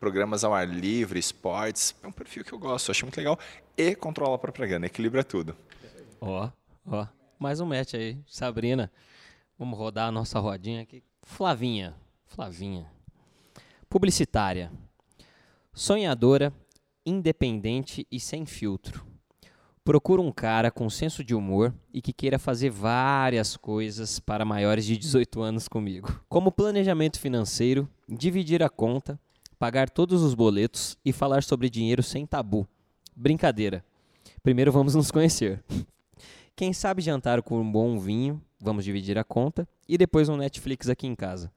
programas 0.00 0.42
ao 0.42 0.54
ar 0.54 0.66
livre, 0.66 1.18
esportes. 1.18 1.94
É 2.02 2.06
um 2.06 2.12
perfil 2.12 2.42
que 2.42 2.52
eu 2.52 2.58
gosto, 2.58 2.88
eu 2.88 2.92
acho 2.92 3.04
muito 3.04 3.16
legal. 3.18 3.38
E 3.76 3.94
controla 3.94 4.36
a 4.36 4.38
própria 4.38 4.66
grana, 4.66 4.86
equilibra 4.86 5.22
tudo. 5.22 5.56
Ó, 6.20 6.50
ó. 6.86 7.06
Mais 7.38 7.60
um 7.60 7.66
match 7.66 7.94
aí, 7.94 8.18
Sabrina. 8.26 8.90
Vamos 9.58 9.78
rodar 9.78 10.08
a 10.08 10.12
nossa 10.12 10.38
rodinha 10.38 10.82
aqui. 10.82 11.02
Flavinha. 11.22 11.94
Flavinha. 12.26 12.90
Publicitária. 13.88 14.72
Sonhadora, 15.72 16.52
independente 17.04 18.06
e 18.10 18.18
sem 18.18 18.46
filtro. 18.46 19.06
Procura 19.84 20.22
um 20.22 20.32
cara 20.32 20.70
com 20.70 20.88
senso 20.88 21.22
de 21.22 21.34
humor 21.34 21.70
e 21.92 22.00
que 22.00 22.10
queira 22.10 22.38
fazer 22.38 22.70
várias 22.70 23.54
coisas 23.54 24.18
para 24.18 24.42
maiores 24.42 24.86
de 24.86 24.96
18 24.96 25.42
anos 25.42 25.68
comigo, 25.68 26.18
como 26.26 26.50
planejamento 26.50 27.20
financeiro, 27.20 27.86
dividir 28.08 28.62
a 28.62 28.70
conta, 28.70 29.20
pagar 29.58 29.90
todos 29.90 30.22
os 30.22 30.32
boletos 30.32 30.96
e 31.04 31.12
falar 31.12 31.42
sobre 31.42 31.68
dinheiro 31.68 32.02
sem 32.02 32.24
tabu. 32.24 32.66
Brincadeira. 33.14 33.84
Primeiro 34.42 34.72
vamos 34.72 34.94
nos 34.94 35.10
conhecer. 35.10 35.62
Quem 36.56 36.72
sabe 36.72 37.02
jantar 37.02 37.42
com 37.42 37.60
um 37.60 37.70
bom 37.70 37.98
vinho, 37.98 38.40
vamos 38.58 38.86
dividir 38.86 39.18
a 39.18 39.24
conta 39.24 39.68
e 39.86 39.98
depois 39.98 40.30
um 40.30 40.36
Netflix 40.38 40.88
aqui 40.88 41.06
em 41.06 41.14
casa. 41.14 41.52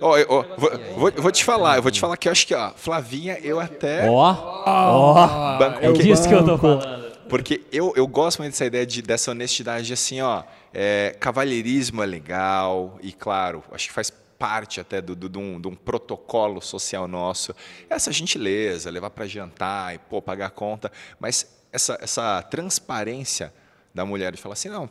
Oh, 0.00 0.12
oh, 0.28 0.42
vou, 0.56 0.70
vou, 0.96 1.12
vou, 1.22 1.32
te 1.32 1.42
falar, 1.42 1.74
eu 1.74 1.82
vou 1.82 1.90
te 1.90 1.98
falar 1.98 2.16
que 2.16 2.28
eu 2.28 2.32
acho 2.32 2.46
que, 2.46 2.54
ó, 2.54 2.70
Flavinha, 2.76 3.36
eu 3.40 3.58
até. 3.58 4.08
Ó, 4.08 4.62
ó, 4.64 5.58
é 5.80 5.90
disso 5.90 6.28
que 6.28 6.34
eu 6.36 6.44
tô 6.44 6.56
falando. 6.56 7.07
Porque 7.28 7.64
eu, 7.70 7.92
eu 7.94 8.06
gosto 8.06 8.38
muito 8.38 8.52
dessa 8.52 8.64
ideia 8.64 8.86
de, 8.86 9.02
dessa 9.02 9.30
honestidade, 9.30 9.92
assim, 9.92 10.20
ó, 10.20 10.44
é, 10.72 11.16
cavalheirismo 11.20 12.02
é 12.02 12.06
legal, 12.06 12.98
e 13.02 13.12
claro, 13.12 13.62
acho 13.70 13.88
que 13.88 13.92
faz 13.92 14.10
parte 14.38 14.80
até 14.80 15.02
do, 15.02 15.14
do, 15.16 15.28
de, 15.28 15.38
um, 15.38 15.60
de 15.60 15.68
um 15.68 15.74
protocolo 15.74 16.60
social 16.60 17.08
nosso. 17.08 17.54
Essa 17.90 18.12
gentileza, 18.12 18.90
levar 18.90 19.10
para 19.10 19.26
jantar 19.26 19.94
e 19.94 19.98
pô, 19.98 20.22
pagar 20.22 20.46
a 20.46 20.50
conta. 20.50 20.90
Mas 21.18 21.58
essa, 21.72 21.98
essa 22.00 22.40
transparência 22.42 23.52
da 23.92 24.06
mulher 24.06 24.32
de 24.32 24.40
falar 24.40 24.52
assim, 24.52 24.68
não, 24.68 24.88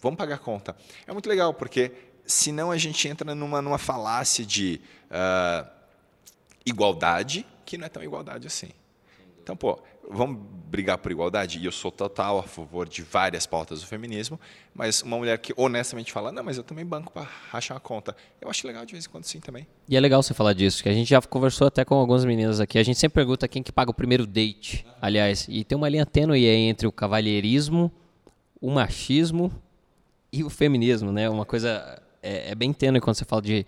vamos 0.00 0.16
pagar 0.16 0.36
a 0.36 0.38
conta. 0.38 0.76
É 1.06 1.12
muito 1.12 1.28
legal, 1.28 1.52
porque 1.52 1.90
senão 2.24 2.70
a 2.70 2.78
gente 2.78 3.06
entra 3.08 3.34
numa, 3.34 3.60
numa 3.60 3.78
falácia 3.78 4.44
de 4.44 4.80
uh, 5.10 5.68
igualdade, 6.64 7.46
que 7.66 7.76
não 7.76 7.86
é 7.86 7.88
tão 7.88 8.02
igualdade 8.02 8.46
assim. 8.46 8.70
Então, 9.42 9.56
pô, 9.56 9.78
vamos 10.10 10.42
brigar 10.68 10.98
por 10.98 11.12
igualdade? 11.12 11.58
E 11.58 11.64
eu 11.64 11.72
sou 11.72 11.90
total 11.90 12.38
a 12.38 12.42
favor 12.42 12.88
de 12.88 13.02
várias 13.02 13.46
pautas 13.46 13.80
do 13.80 13.86
feminismo, 13.86 14.38
mas 14.74 15.02
uma 15.02 15.16
mulher 15.16 15.38
que 15.38 15.52
honestamente 15.56 16.12
fala, 16.12 16.32
não, 16.32 16.42
mas 16.42 16.56
eu 16.56 16.64
também 16.64 16.84
banco 16.84 17.12
para 17.12 17.28
rachar 17.50 17.76
uma 17.76 17.80
conta. 17.80 18.16
Eu 18.40 18.48
acho 18.48 18.66
legal 18.66 18.84
de 18.84 18.92
vez 18.92 19.06
em 19.06 19.08
quando 19.08 19.24
sim 19.24 19.40
também. 19.40 19.66
E 19.88 19.96
é 19.96 20.00
legal 20.00 20.22
você 20.22 20.34
falar 20.34 20.52
disso, 20.52 20.82
que 20.82 20.88
a 20.88 20.92
gente 20.92 21.08
já 21.08 21.20
conversou 21.22 21.66
até 21.66 21.84
com 21.84 21.94
algumas 21.94 22.24
meninas 22.24 22.60
aqui. 22.60 22.78
A 22.78 22.82
gente 22.82 22.98
sempre 22.98 23.14
pergunta 23.14 23.46
quem 23.46 23.62
que 23.62 23.72
paga 23.72 23.90
o 23.90 23.94
primeiro 23.94 24.26
date, 24.26 24.86
aliás. 25.00 25.46
E 25.48 25.64
tem 25.64 25.76
uma 25.76 25.88
linha 25.88 26.06
tênue 26.06 26.46
aí 26.46 26.62
entre 26.62 26.86
o 26.86 26.92
cavalheirismo, 26.92 27.90
o 28.60 28.70
machismo 28.70 29.52
e 30.32 30.42
o 30.42 30.50
feminismo, 30.50 31.12
né? 31.12 31.28
Uma 31.30 31.44
coisa 31.44 32.02
é, 32.22 32.50
é 32.50 32.54
bem 32.54 32.72
tênue 32.72 33.00
quando 33.00 33.16
você 33.16 33.24
fala 33.24 33.42
de 33.42 33.66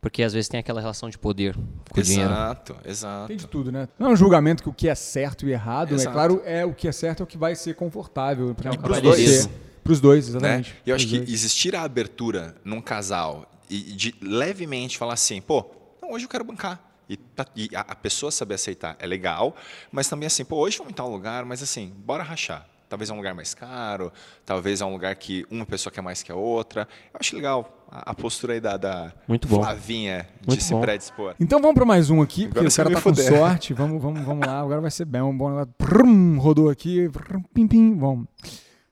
porque 0.00 0.22
às 0.22 0.32
vezes 0.32 0.48
tem 0.48 0.60
aquela 0.60 0.80
relação 0.80 1.10
de 1.10 1.18
poder 1.18 1.54
com 1.54 1.60
exato, 1.60 2.00
o 2.00 2.02
dinheiro. 2.02 2.32
Exato, 2.32 2.76
exato. 2.84 3.26
Tem 3.28 3.36
de 3.36 3.46
tudo, 3.46 3.72
né? 3.72 3.88
Não 3.98 4.10
é 4.10 4.12
um 4.12 4.16
julgamento 4.16 4.62
que 4.62 4.68
o 4.68 4.72
que 4.72 4.88
é 4.88 4.94
certo 4.94 5.46
e 5.46 5.52
errado, 5.52 6.00
é 6.00 6.04
claro, 6.04 6.42
é 6.44 6.64
o 6.64 6.72
que 6.72 6.86
é 6.86 6.92
certo 6.92 7.20
é 7.20 7.24
o 7.24 7.26
que 7.26 7.36
vai 7.36 7.54
ser 7.54 7.74
confortável 7.74 8.54
para 8.54 8.70
é 8.70 8.72
os 8.72 9.00
dois. 9.02 9.50
Para 9.82 9.92
os 9.92 10.00
dois, 10.00 10.28
exatamente. 10.28 10.70
Né? 10.70 10.76
Eu 10.86 10.94
acho 10.94 11.06
que 11.06 11.16
existir 11.16 11.74
a 11.74 11.82
abertura 11.82 12.54
num 12.64 12.80
casal 12.80 13.50
e 13.70 13.80
de 13.80 14.14
levemente 14.20 14.96
falar 14.96 15.14
assim, 15.14 15.40
pô, 15.40 15.66
não, 16.00 16.12
hoje 16.12 16.24
eu 16.24 16.28
quero 16.28 16.44
bancar. 16.44 16.80
E, 17.08 17.16
tá, 17.16 17.46
e 17.56 17.70
a, 17.74 17.80
a, 17.80 17.94
pessoa 17.94 18.30
saber 18.30 18.54
aceitar 18.54 18.94
é 18.98 19.06
legal, 19.06 19.56
mas 19.90 20.08
também 20.08 20.26
assim, 20.26 20.44
pô, 20.44 20.56
hoje 20.56 20.76
vamos 20.76 20.92
em 20.92 20.94
tal 20.94 21.10
lugar, 21.10 21.44
mas 21.44 21.62
assim, 21.62 21.92
bora 22.04 22.22
rachar. 22.22 22.68
Talvez 22.86 23.10
é 23.10 23.12
um 23.12 23.16
lugar 23.16 23.34
mais 23.34 23.54
caro, 23.54 24.12
talvez 24.44 24.80
é 24.80 24.84
um 24.84 24.92
lugar 24.92 25.14
que 25.16 25.46
uma 25.50 25.64
pessoa 25.66 25.92
quer 25.92 26.00
mais 26.00 26.22
que 26.22 26.30
a 26.30 26.34
outra. 26.34 26.86
Eu 27.12 27.18
acho 27.20 27.34
legal 27.34 27.77
a, 27.90 28.14
postura 28.14 28.52
aí 28.54 28.60
da, 28.60 28.76
da 28.76 29.12
Muito 29.26 29.48
bom. 29.48 29.62
Flavinha 29.62 30.28
de 30.40 30.48
Muito 30.48 30.62
se 30.62 30.72
bom. 30.72 30.80
predispor. 30.80 31.34
Então 31.40 31.60
vamos 31.60 31.74
para 31.74 31.84
mais 31.84 32.10
um 32.10 32.20
aqui, 32.22 32.46
porque 32.46 32.58
Agora 32.60 32.72
o 32.72 32.76
cara 32.76 32.90
tá 32.90 32.94
com 32.96 33.14
fuder. 33.14 33.28
sorte. 33.28 33.74
Vamos, 33.74 34.02
vamos, 34.02 34.22
vamos 34.22 34.46
lá, 34.46 34.60
agora 34.60 34.80
vai 34.80 34.90
ser 34.90 35.04
bem 35.04 35.22
um 35.22 35.36
bom 35.36 35.48
negócio. 35.48 35.74
Brum, 35.78 36.38
rodou 36.38 36.70
aqui. 36.70 37.08
Brum, 37.08 37.42
pim, 37.54 37.66
pim, 37.66 37.96
vamos. 37.96 38.26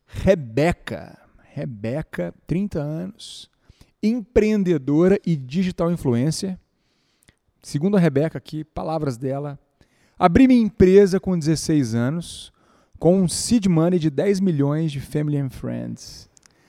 Rebeca. 0.07 1.19
Rebeca, 1.53 2.35
30 2.47 2.79
anos. 2.81 3.51
Empreendedora 4.03 5.19
e 5.27 5.37
digital 5.37 5.91
influencer. 5.91 6.59
Segundo 7.63 7.97
a 7.97 8.01
Rebeca 8.01 8.39
aqui, 8.39 8.65
palavras 8.65 9.17
dela. 9.17 9.59
Abri 10.19 10.47
minha 10.47 10.63
empresa 10.63 11.21
com 11.21 11.39
16 11.39 11.95
anos 11.95 12.53
com 12.99 13.21
um 13.21 13.29
seed 13.29 13.67
money 13.67 13.99
de 13.99 14.11
10 14.11 14.41
milhões 14.41 14.91
de 14.91 15.01
family 15.01 15.39
and 15.39 15.51
friends. 15.51 16.26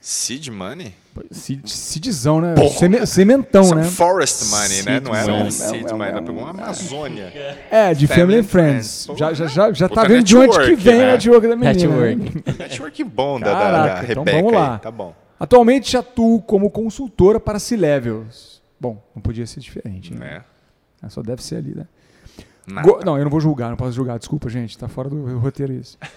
Seed 0.10 0.48
money? 0.48 0.96
Seed, 1.32 1.68
seedzão, 1.68 2.40
né? 2.40 2.56
Seme, 2.70 3.06
sementão, 3.06 3.72
é 3.74 3.76
né? 3.76 3.84
forest 3.84 4.46
money, 4.50 4.68
Seed 4.70 4.86
né? 4.86 5.00
Não 5.02 5.14
era 5.14 5.30
money. 5.34 5.48
um 5.48 5.52
seed 5.52 5.86
É, 5.86 5.90
é, 5.90 5.92
money, 5.92 6.08
é, 6.08 6.12
ela 6.12 6.22
pegou 6.22 6.42
uma 6.44 6.50
Amazônia. 6.52 7.26
É, 7.70 7.94
de 7.94 8.08
Family 8.08 8.40
and 8.40 8.44
friends. 8.46 9.04
friends. 9.06 9.20
Já, 9.20 9.34
já, 9.34 9.48
já, 9.48 9.74
já 9.74 9.90
tá 9.90 10.06
vendo 10.06 10.24
de 10.24 10.38
onde 10.38 10.48
que 10.52 10.58
network, 10.60 10.76
vem 10.82 10.98
né? 11.00 11.04
o 11.04 11.12
network 11.12 11.48
da 11.50 11.56
menina. 11.58 11.74
né? 11.74 12.16
Network. 12.16 12.58
Network 12.58 13.04
bom 13.04 13.38
da, 13.38 13.48
da, 13.48 13.54
da 13.54 13.60
Caraca, 13.60 14.12
então 14.12 14.24
Rebeca 14.24 14.38
vamos 14.38 14.54
lá. 14.54 14.74
aí. 14.76 14.80
Tá 14.80 14.92
bom. 14.92 15.14
Atualmente 15.38 15.98
atuo 15.98 16.42
como 16.42 16.70
consultora 16.72 17.38
para 17.38 17.60
C-Levels. 17.60 18.62
Bom, 18.80 19.04
não 19.14 19.22
podia 19.22 19.46
ser 19.46 19.60
diferente, 19.60 20.14
né? 20.14 20.42
É. 21.04 21.10
Só 21.10 21.22
deve 21.22 21.44
ser 21.44 21.58
ali, 21.58 21.76
né? 21.76 21.86
Go- 22.82 23.02
não, 23.04 23.18
eu 23.18 23.26
não 23.26 23.32
vou 23.32 23.42
julgar, 23.42 23.70
não 23.70 23.76
posso 23.76 23.92
julgar. 23.92 24.18
Desculpa, 24.18 24.48
gente. 24.50 24.78
Tá 24.78 24.88
fora 24.88 25.10
do 25.10 25.38
roteiro 25.38 25.74
isso. 25.74 25.98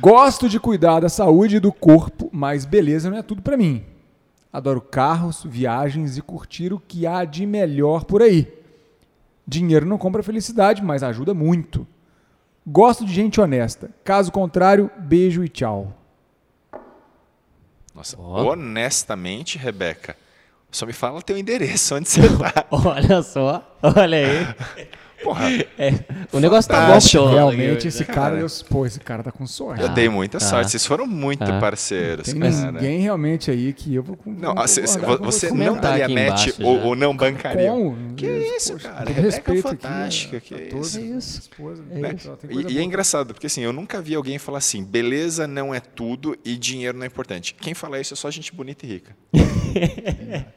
Gosto 0.00 0.48
de 0.48 0.58
cuidar 0.58 1.00
da 1.00 1.08
saúde 1.08 1.56
e 1.56 1.60
do 1.60 1.72
corpo, 1.72 2.28
mas 2.32 2.64
beleza 2.64 3.08
não 3.10 3.18
é 3.18 3.22
tudo 3.22 3.40
pra 3.42 3.56
mim. 3.56 3.84
Adoro 4.52 4.80
carros, 4.80 5.44
viagens 5.44 6.16
e 6.16 6.22
curtir 6.22 6.72
o 6.72 6.80
que 6.80 7.06
há 7.06 7.24
de 7.24 7.46
melhor 7.46 8.04
por 8.04 8.22
aí. 8.22 8.52
Dinheiro 9.46 9.86
não 9.86 9.98
compra 9.98 10.22
felicidade, 10.22 10.82
mas 10.82 11.02
ajuda 11.02 11.32
muito. 11.34 11.86
Gosto 12.66 13.04
de 13.04 13.12
gente 13.12 13.40
honesta. 13.40 13.90
Caso 14.02 14.32
contrário, 14.32 14.90
beijo 14.98 15.44
e 15.44 15.48
tchau. 15.48 15.92
Nossa, 17.94 18.16
Ó. 18.18 18.52
honestamente, 18.52 19.56
Rebeca, 19.56 20.16
só 20.70 20.84
me 20.84 20.92
fala 20.92 21.22
teu 21.22 21.38
endereço, 21.38 21.94
onde 21.94 22.08
você 22.08 22.22
tá. 22.36 22.66
Olha 22.70 23.22
só, 23.22 23.78
olha 23.82 24.18
aí. 24.18 24.88
Porra, 25.22 25.48
É, 25.78 25.92
o 26.32 26.38
negócio 26.38 26.70
tá 26.70 26.86
bom, 26.92 27.00
show. 27.00 27.28
Realmente, 27.28 27.88
esse 27.88 28.04
cara, 28.04 28.36
Cara. 28.36 28.36
eu- 28.40 28.46
pô, 28.68 28.84
esse 28.86 29.00
cara 29.00 29.22
tá 29.22 29.32
com 29.32 29.46
sorte. 29.46 29.82
eu 29.82 29.88
dei 29.88 30.08
muita 30.08 30.36
ah. 30.36 30.40
sorte. 30.40 30.70
Vocês 30.70 30.84
foram 30.86 31.06
muito 31.06 31.42
Ah. 31.44 31.58
parceiros, 31.58 32.26
Tem 32.30 32.38
cara. 32.38 32.72
ninguém 32.72 33.00
realmente 33.00 33.50
aí 33.50 33.72
que 33.72 33.94
eu 33.94 34.02
vou. 34.02 34.18
Não, 34.26 34.54
vou 34.54 34.66
você, 34.66 34.82
concordar 34.82 35.18
com 35.18 35.24
você 35.24 35.50
não 35.50 35.76
daria 35.78 36.04
aqui 36.04 36.14
match 36.14 36.46
embaixo 36.48 36.62
ou, 36.62 36.80
ou 36.82 36.96
não 36.96 37.16
bancaria. 37.16 37.68
Como? 37.70 38.14
Que 38.14 38.26
isso, 38.26 38.72
Poxa, 38.74 38.88
cara? 38.88 38.98
Rebeca 39.00 39.20
é 39.20 39.22
respeito 39.22 39.68
aqui, 39.68 39.82
fantástica, 39.82 40.36
a 40.36 40.40
que 40.40 40.54
todos, 40.66 40.94
isso. 40.96 40.98
a 40.98 41.18
Isso. 41.18 41.40
esposa, 41.40 41.82
É 41.90 41.98
né? 41.98 42.14
isso. 42.16 42.36
Tem 42.36 42.58
E, 42.60 42.72
e 42.74 42.78
é 42.78 42.82
engraçado, 42.82 43.32
porque 43.34 43.46
assim, 43.46 43.62
eu 43.62 43.72
nunca 43.72 44.00
vi 44.00 44.14
alguém 44.14 44.38
falar 44.38 44.58
assim, 44.58 44.84
beleza 44.84 45.46
não 45.46 45.74
é 45.74 45.80
tudo 45.80 46.36
e 46.44 46.56
dinheiro 46.56 46.96
não 46.96 47.04
é 47.04 47.06
importante. 47.06 47.54
Quem 47.54 47.74
fala 47.74 48.00
isso 48.00 48.14
é 48.14 48.16
só 48.16 48.30
gente 48.30 48.52
bonita 48.54 48.84
e 48.86 48.88
rica. 48.88 49.16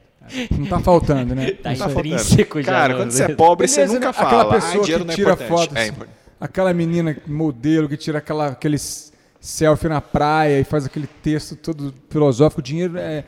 Não 0.58 0.66
tá 0.68 0.80
faltando, 0.80 1.34
né? 1.36 1.52
Tá 1.52 1.74
Isso 1.74 1.90
intrínseco 1.90 2.62
já. 2.62 2.72
Cara, 2.72 2.94
no- 2.94 3.00
quando 3.02 3.12
você 3.12 3.24
é 3.24 3.36
pobre, 3.36 3.68
você 3.68 3.76
Beleza, 3.82 3.94
nunca 3.94 4.08
né? 4.08 4.14
fala. 4.14 4.28
Aquela 4.28 4.44
ah, 4.44 4.54
pessoa 4.62 4.84
dinheiro 4.84 5.06
que 5.06 5.12
é 5.12 5.16
tira 5.16 5.32
importante. 5.34 5.50
fotos, 5.50 5.76
É. 5.78 5.94
Aquela 6.42 6.74
menina 6.74 7.18
modelo 7.28 7.90
que 7.90 7.98
tira 7.98 8.20
aquela, 8.20 8.48
aqueles 8.48 9.12
selfie 9.42 9.90
na 9.90 10.00
praia 10.02 10.60
e 10.60 10.64
faz 10.64 10.86
aquele 10.86 11.08
texto 11.08 11.56
todo 11.56 11.94
filosófico. 12.10 12.62
Dinheiro 12.62 12.98
é. 12.98 13.24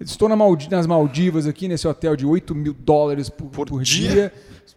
Estou 0.00 0.28
na 0.28 0.34
Maldi- 0.36 0.68
nas 0.70 0.86
Maldivas 0.86 1.46
aqui, 1.46 1.68
nesse 1.68 1.86
hotel 1.86 2.16
de 2.16 2.26
8 2.26 2.54
mil 2.54 2.74
dólares 2.74 3.28
por, 3.30 3.46
Por 3.48 3.66
por 3.68 3.82
dia. 3.82 4.10
dia. 4.10 4.32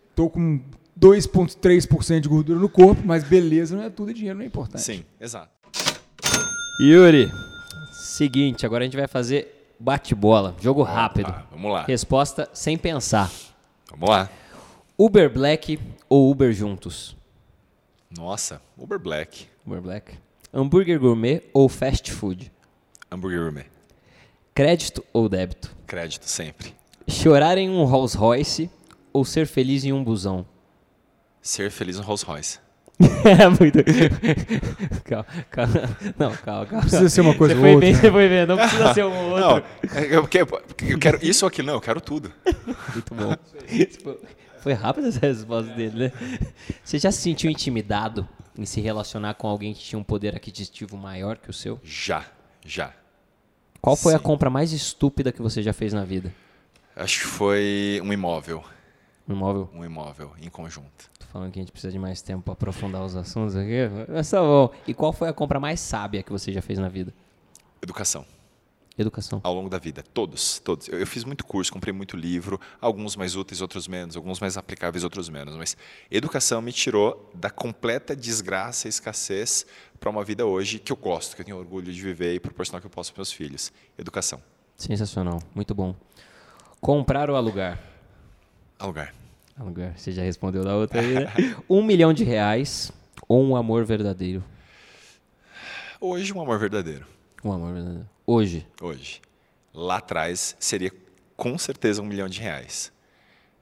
Estou 0.09 0.29
com 0.29 0.59
2,3% 0.97 2.21
de 2.21 2.29
gordura 2.29 2.59
no 2.59 2.69
corpo, 2.69 3.01
mas 3.03 3.23
beleza 3.23 3.75
não 3.75 3.83
é 3.83 3.89
tudo 3.89 4.13
dinheiro 4.13 4.37
não 4.37 4.43
é 4.43 4.47
importante. 4.47 4.81
Sim, 4.83 5.03
exato. 5.19 5.49
Yuri, 6.79 7.29
seguinte, 7.91 8.65
agora 8.65 8.83
a 8.83 8.85
gente 8.85 8.95
vai 8.97 9.07
fazer 9.07 9.54
bate-bola, 9.79 10.55
jogo 10.61 10.83
rápido. 10.83 11.29
Ah, 11.29 11.45
vamos 11.51 11.71
lá. 11.71 11.83
Resposta 11.83 12.49
sem 12.53 12.77
pensar. 12.77 13.31
Vamos 13.91 14.09
lá. 14.09 14.29
Uber 14.97 15.29
Black 15.31 15.79
ou 16.07 16.31
Uber 16.31 16.53
juntos? 16.53 17.15
Nossa, 18.09 18.61
Uber 18.77 18.97
Black, 18.99 19.47
Uber 19.65 19.81
Black. 19.81 20.17
Hambúrguer 20.53 20.99
gourmet 20.99 21.43
ou 21.53 21.67
fast 21.67 22.11
food? 22.11 22.51
hambúrguer 23.11 23.41
gourmet. 23.41 23.65
Crédito 24.53 25.03
ou 25.11 25.27
débito? 25.27 25.75
Crédito 25.85 26.25
sempre. 26.25 26.73
Chorar 27.07 27.57
em 27.57 27.69
um 27.69 27.83
Rolls 27.83 28.17
Royce 28.17 28.69
ou 29.11 29.25
ser 29.25 29.47
feliz 29.47 29.83
em 29.83 29.91
um 29.91 30.03
busão? 30.03 30.45
Ser 31.41 31.69
feliz 31.69 31.97
no 31.97 32.03
Rolls 32.03 32.25
Royce. 32.25 32.59
É 33.25 33.49
muito. 33.49 33.79
calma, 35.03 35.25
calma. 35.49 35.73
Não, 36.17 36.31
calma, 36.37 36.65
calma. 36.65 36.81
Precisa 36.81 37.09
ser 37.09 37.21
uma 37.21 37.35
coisa 37.35 37.53
você 37.53 37.59
ou 37.59 37.63
foi 37.63 37.73
outra. 37.75 37.87
bem, 37.89 37.95
você 37.95 38.11
foi 38.11 38.29
bem. 38.29 38.45
Não 38.45 38.57
precisa 38.57 38.93
ser 38.93 39.03
um 39.05 39.13
ou 39.31 39.39
Não, 39.39 39.53
outro. 39.55 39.69
é, 39.93 40.15
eu 40.15 40.27
quero, 40.27 40.61
eu 40.87 40.99
quero 40.99 41.19
isso 41.25 41.45
ou 41.45 41.47
aquilo. 41.49 41.67
Não, 41.67 41.73
eu 41.75 41.81
quero 41.81 41.99
tudo. 41.99 42.31
Muito 42.93 43.13
bom. 43.13 43.35
Foi- 44.03 44.19
Foi 44.61 44.73
rápida 44.73 45.09
essa 45.09 45.19
resposta 45.19 45.71
dele, 45.73 46.05
né? 46.05 46.11
Você 46.83 46.97
já 46.97 47.11
se 47.11 47.21
sentiu 47.21 47.51
intimidado 47.51 48.27
em 48.57 48.65
se 48.65 48.79
relacionar 48.81 49.33
com 49.35 49.47
alguém 49.47 49.73
que 49.73 49.79
tinha 49.81 49.99
um 49.99 50.03
poder 50.03 50.35
aquisitivo 50.35 50.95
maior 50.97 51.37
que 51.37 51.49
o 51.49 51.53
seu? 51.53 51.79
Já, 51.83 52.25
já. 52.65 52.91
Qual 53.81 53.95
foi 53.95 54.15
a 54.15 54.17
Sim. 54.17 54.23
compra 54.23 54.49
mais 54.49 54.71
estúpida 54.71 55.31
que 55.31 55.41
você 55.41 55.61
já 55.61 55.71
fez 55.73 55.93
na 55.93 56.03
vida? 56.03 56.33
Acho 56.95 57.19
que 57.19 57.25
foi 57.27 58.01
um 58.03 58.11
imóvel. 58.13 58.63
Um 59.27 59.33
imóvel? 59.33 59.69
Um 59.73 59.85
imóvel 59.85 60.31
em 60.41 60.49
conjunto. 60.49 61.11
Falando 61.35 61.51
que 61.51 61.59
a 61.59 61.63
gente 61.63 61.71
precisa 61.73 61.91
de 61.91 61.99
mais 61.99 62.21
tempo 62.21 62.43
pra 62.43 62.53
aprofundar 62.53 63.03
os 63.03 63.13
assuntos 63.13 63.57
aqui. 63.57 63.89
Mas 64.07 64.29
tá 64.29 64.39
bom. 64.39 64.71
E 64.87 64.93
qual 64.93 65.11
foi 65.11 65.27
a 65.27 65.33
compra 65.33 65.59
mais 65.59 65.81
sábia 65.81 66.23
que 66.23 66.31
você 66.31 66.49
já 66.49 66.61
fez 66.61 66.79
na 66.79 66.87
vida? 66.87 67.13
Educação. 67.81 68.25
Educação. 68.97 69.41
Ao 69.43 69.53
longo 69.53 69.67
da 69.67 69.77
vida. 69.77 70.01
Todos, 70.01 70.59
todos. 70.59 70.87
Eu, 70.87 70.97
eu 70.97 71.05
fiz 71.05 71.25
muito 71.25 71.45
curso, 71.45 71.73
comprei 71.73 71.91
muito 71.91 72.15
livro, 72.15 72.57
alguns 72.79 73.17
mais 73.17 73.35
úteis, 73.35 73.59
outros 73.59 73.85
menos, 73.85 74.15
alguns 74.15 74.39
mais 74.39 74.55
aplicáveis, 74.55 75.03
outros 75.03 75.27
menos. 75.27 75.57
Mas 75.57 75.75
educação 76.09 76.61
me 76.61 76.71
tirou 76.71 77.29
da 77.33 77.49
completa 77.49 78.15
desgraça 78.15 78.87
e 78.87 78.89
escassez 78.89 79.65
para 79.99 80.09
uma 80.09 80.23
vida 80.23 80.45
hoje 80.45 80.79
que 80.79 80.93
eu 80.93 80.95
gosto, 80.95 81.35
que 81.35 81.41
eu 81.41 81.45
tenho 81.45 81.57
orgulho 81.57 81.91
de 81.91 82.01
viver 82.01 82.33
e 82.33 82.39
proporcionar 82.39 82.79
que 82.79 82.87
eu 82.87 82.91
posso 82.91 83.11
para 83.11 83.19
meus 83.19 83.33
filhos. 83.33 83.73
Educação. 83.97 84.41
Sensacional. 84.77 85.41
Muito 85.53 85.75
bom. 85.75 85.93
Comprar 86.79 87.29
ou 87.29 87.35
alugar? 87.35 87.77
Alugar. 88.79 89.24
Você 89.95 90.11
já 90.11 90.21
respondeu 90.21 90.63
da 90.63 90.75
outra 90.75 90.99
aí, 90.99 91.13
né? 91.13 91.33
Um 91.69 91.81
milhão 91.81 92.13
de 92.13 92.25
reais 92.25 92.91
ou 93.27 93.41
um 93.41 93.55
amor 93.55 93.85
verdadeiro? 93.85 94.43
Hoje, 95.99 96.33
um 96.33 96.41
amor 96.41 96.59
verdadeiro. 96.59 97.05
Um 97.43 97.53
amor 97.53 97.73
verdadeiro. 97.73 98.09
Hoje. 98.27 98.67
Hoje. 98.81 99.21
Lá 99.73 99.97
atrás 99.97 100.57
seria 100.59 100.91
com 101.37 101.57
certeza 101.57 102.01
um 102.01 102.05
milhão 102.05 102.27
de 102.27 102.41
reais. 102.41 102.91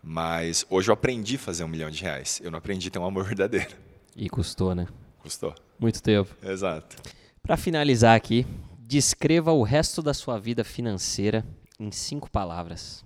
Mas 0.01 0.65
hoje 0.67 0.89
eu 0.89 0.93
aprendi 0.93 1.35
a 1.35 1.39
fazer 1.39 1.63
um 1.63 1.67
milhão 1.67 1.91
de 1.91 2.01
reais. 2.01 2.41
Eu 2.43 2.49
não 2.49 2.57
aprendi 2.57 2.87
a 2.87 2.91
ter 2.91 2.99
um 2.99 3.05
amor 3.05 3.23
verdadeiro. 3.23 3.75
E 4.15 4.27
custou, 4.29 4.73
né? 4.73 4.87
Custou. 5.19 5.53
Muito 5.79 6.01
tempo. 6.01 6.35
Exato. 6.43 6.97
Para 7.41 7.55
finalizar 7.55 8.15
aqui, 8.15 8.47
descreva 8.79 9.51
o 9.51 9.61
resto 9.61 10.01
da 10.01 10.13
sua 10.13 10.39
vida 10.39 10.63
financeira 10.63 11.45
em 11.79 11.91
cinco 11.91 12.31
palavras. 12.31 13.05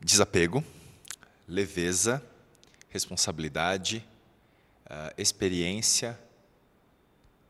Desapego, 0.00 0.62
leveza, 1.48 2.22
responsabilidade, 2.90 4.04
uh, 4.84 5.12
experiência. 5.16 6.18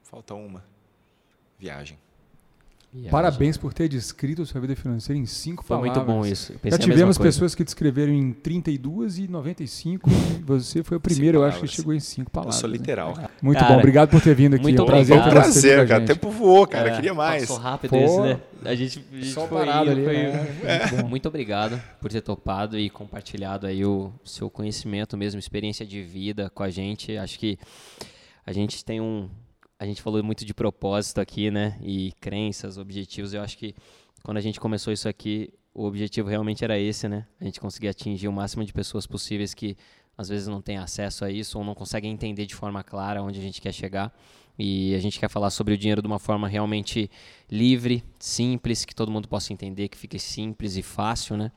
Falta 0.05 0.35
uma. 0.35 0.65
Viagem. 1.59 1.99
Viagem. 2.91 3.11
Parabéns 3.11 3.59
por 3.59 3.75
ter 3.75 3.87
descrito 3.87 4.41
a 4.41 4.47
sua 4.47 4.63
vida 4.63 4.75
financeira 4.75 5.21
em 5.21 5.27
cinco 5.27 5.63
Foi 5.63 5.77
palavras. 5.77 6.07
muito 6.07 6.07
bom 6.07 6.27
isso. 6.27 6.55
Já 6.65 6.79
tivemos 6.79 7.19
pessoas 7.19 7.55
que 7.55 7.63
descreveram 7.63 8.15
em 8.15 8.33
32 8.33 9.19
e 9.19 9.29
95 9.29 10.09
e 10.09 10.43
você 10.43 10.83
foi 10.83 10.97
o 10.97 11.01
primeiro, 11.01 11.39
eu 11.39 11.45
acho, 11.45 11.61
que 11.61 11.69
chegou 11.69 11.93
em 11.93 12.01
cinco 12.01 12.31
palavras. 12.31 12.57
Eu 12.57 12.61
sou 12.63 12.71
literal. 12.71 13.15
Né? 13.15 13.29
Muito 13.43 13.59
cara, 13.59 13.75
bom, 13.75 13.79
obrigado 13.79 14.09
por 14.09 14.23
ter 14.23 14.35
vindo 14.35 14.55
aqui. 14.55 14.63
Muito 14.63 14.81
é 14.81 14.83
um 14.83 14.87
prazer 14.87 15.23
ter. 15.23 15.31
Prazer, 15.31 15.89
cara. 15.89 16.03
O 16.03 16.07
tempo 16.07 16.31
voou, 16.31 16.67
cara. 16.67 16.89
É, 16.89 16.97
Queria 16.97 17.13
mais. 17.13 17.43
Passou 17.43 17.59
rápido 17.59 17.91
Pô, 17.91 17.97
esse, 17.99 18.21
né? 18.21 18.41
A 18.65 18.75
gente, 18.75 19.05
a 19.13 19.17
gente 19.17 19.31
só 19.33 19.47
foi, 19.47 19.59
parado 19.59 19.91
ali. 19.91 20.05
Foi, 20.05 20.15
né? 20.15 20.57
muito, 20.91 21.07
muito 21.09 21.29
obrigado 21.29 21.79
por 22.01 22.11
ter 22.11 22.23
topado 22.23 22.79
e 22.79 22.89
compartilhado 22.89 23.67
aí 23.67 23.85
o 23.85 24.11
seu 24.25 24.49
conhecimento 24.49 25.15
mesmo, 25.15 25.39
experiência 25.39 25.85
de 25.85 26.03
vida 26.03 26.51
com 26.55 26.63
a 26.63 26.71
gente. 26.71 27.19
Acho 27.19 27.39
que 27.39 27.59
a 28.47 28.53
gente 28.53 28.83
tem 28.83 28.99
um 28.99 29.29
a 29.79 29.87
gente 29.87 30.03
falou 30.03 30.23
muito 30.23 30.45
de 30.45 30.53
propósito 30.53 31.21
aqui, 31.21 31.51
né? 31.51 31.79
E 31.81 32.13
crenças, 32.21 32.79
objetivos. 32.79 33.33
Eu 33.33 33.43
acho 33.43 33.57
que 33.57 33.75
quando 34.25 34.37
a 34.37 34.41
gente 34.41 34.59
começou 34.59 34.93
isso 34.93 35.09
aqui, 35.09 35.51
o 35.73 35.85
objetivo 35.85 36.29
realmente 36.29 36.65
era 36.65 36.79
esse, 36.79 37.09
né? 37.09 37.27
A 37.41 37.45
gente 37.45 37.61
conseguir 37.61 37.89
atingir 37.89 38.27
o 38.27 38.33
máximo 38.33 38.65
de 38.65 38.73
pessoas 38.73 39.07
possíveis 39.07 39.55
que 39.55 39.77
às 40.17 40.29
vezes 40.29 40.49
não 40.49 40.61
têm 40.61 40.79
acesso 40.79 41.25
a 41.25 41.31
isso 41.31 41.57
ou 41.59 41.65
não 41.65 41.77
conseguem 41.77 42.11
entender 42.13 42.45
de 42.45 42.55
forma 42.55 42.83
clara 42.83 43.23
onde 43.23 43.39
a 43.39 43.43
gente 43.43 43.61
quer 43.61 43.73
chegar. 43.73 44.13
E 44.59 44.93
a 44.97 44.99
gente 44.99 45.21
quer 45.21 45.31
falar 45.31 45.51
sobre 45.51 45.75
o 45.75 45.79
dinheiro 45.79 46.03
de 46.03 46.09
uma 46.09 46.19
forma 46.19 46.49
realmente 46.49 47.09
livre, 47.49 48.03
simples, 48.19 48.85
que 48.85 48.93
todo 48.93 49.13
mundo 49.13 49.29
possa 49.29 49.53
entender, 49.53 49.89
que 49.89 49.97
fique 49.97 50.19
simples 50.19 50.77
e 50.77 50.83
fácil, 50.83 51.37
né? 51.37 51.53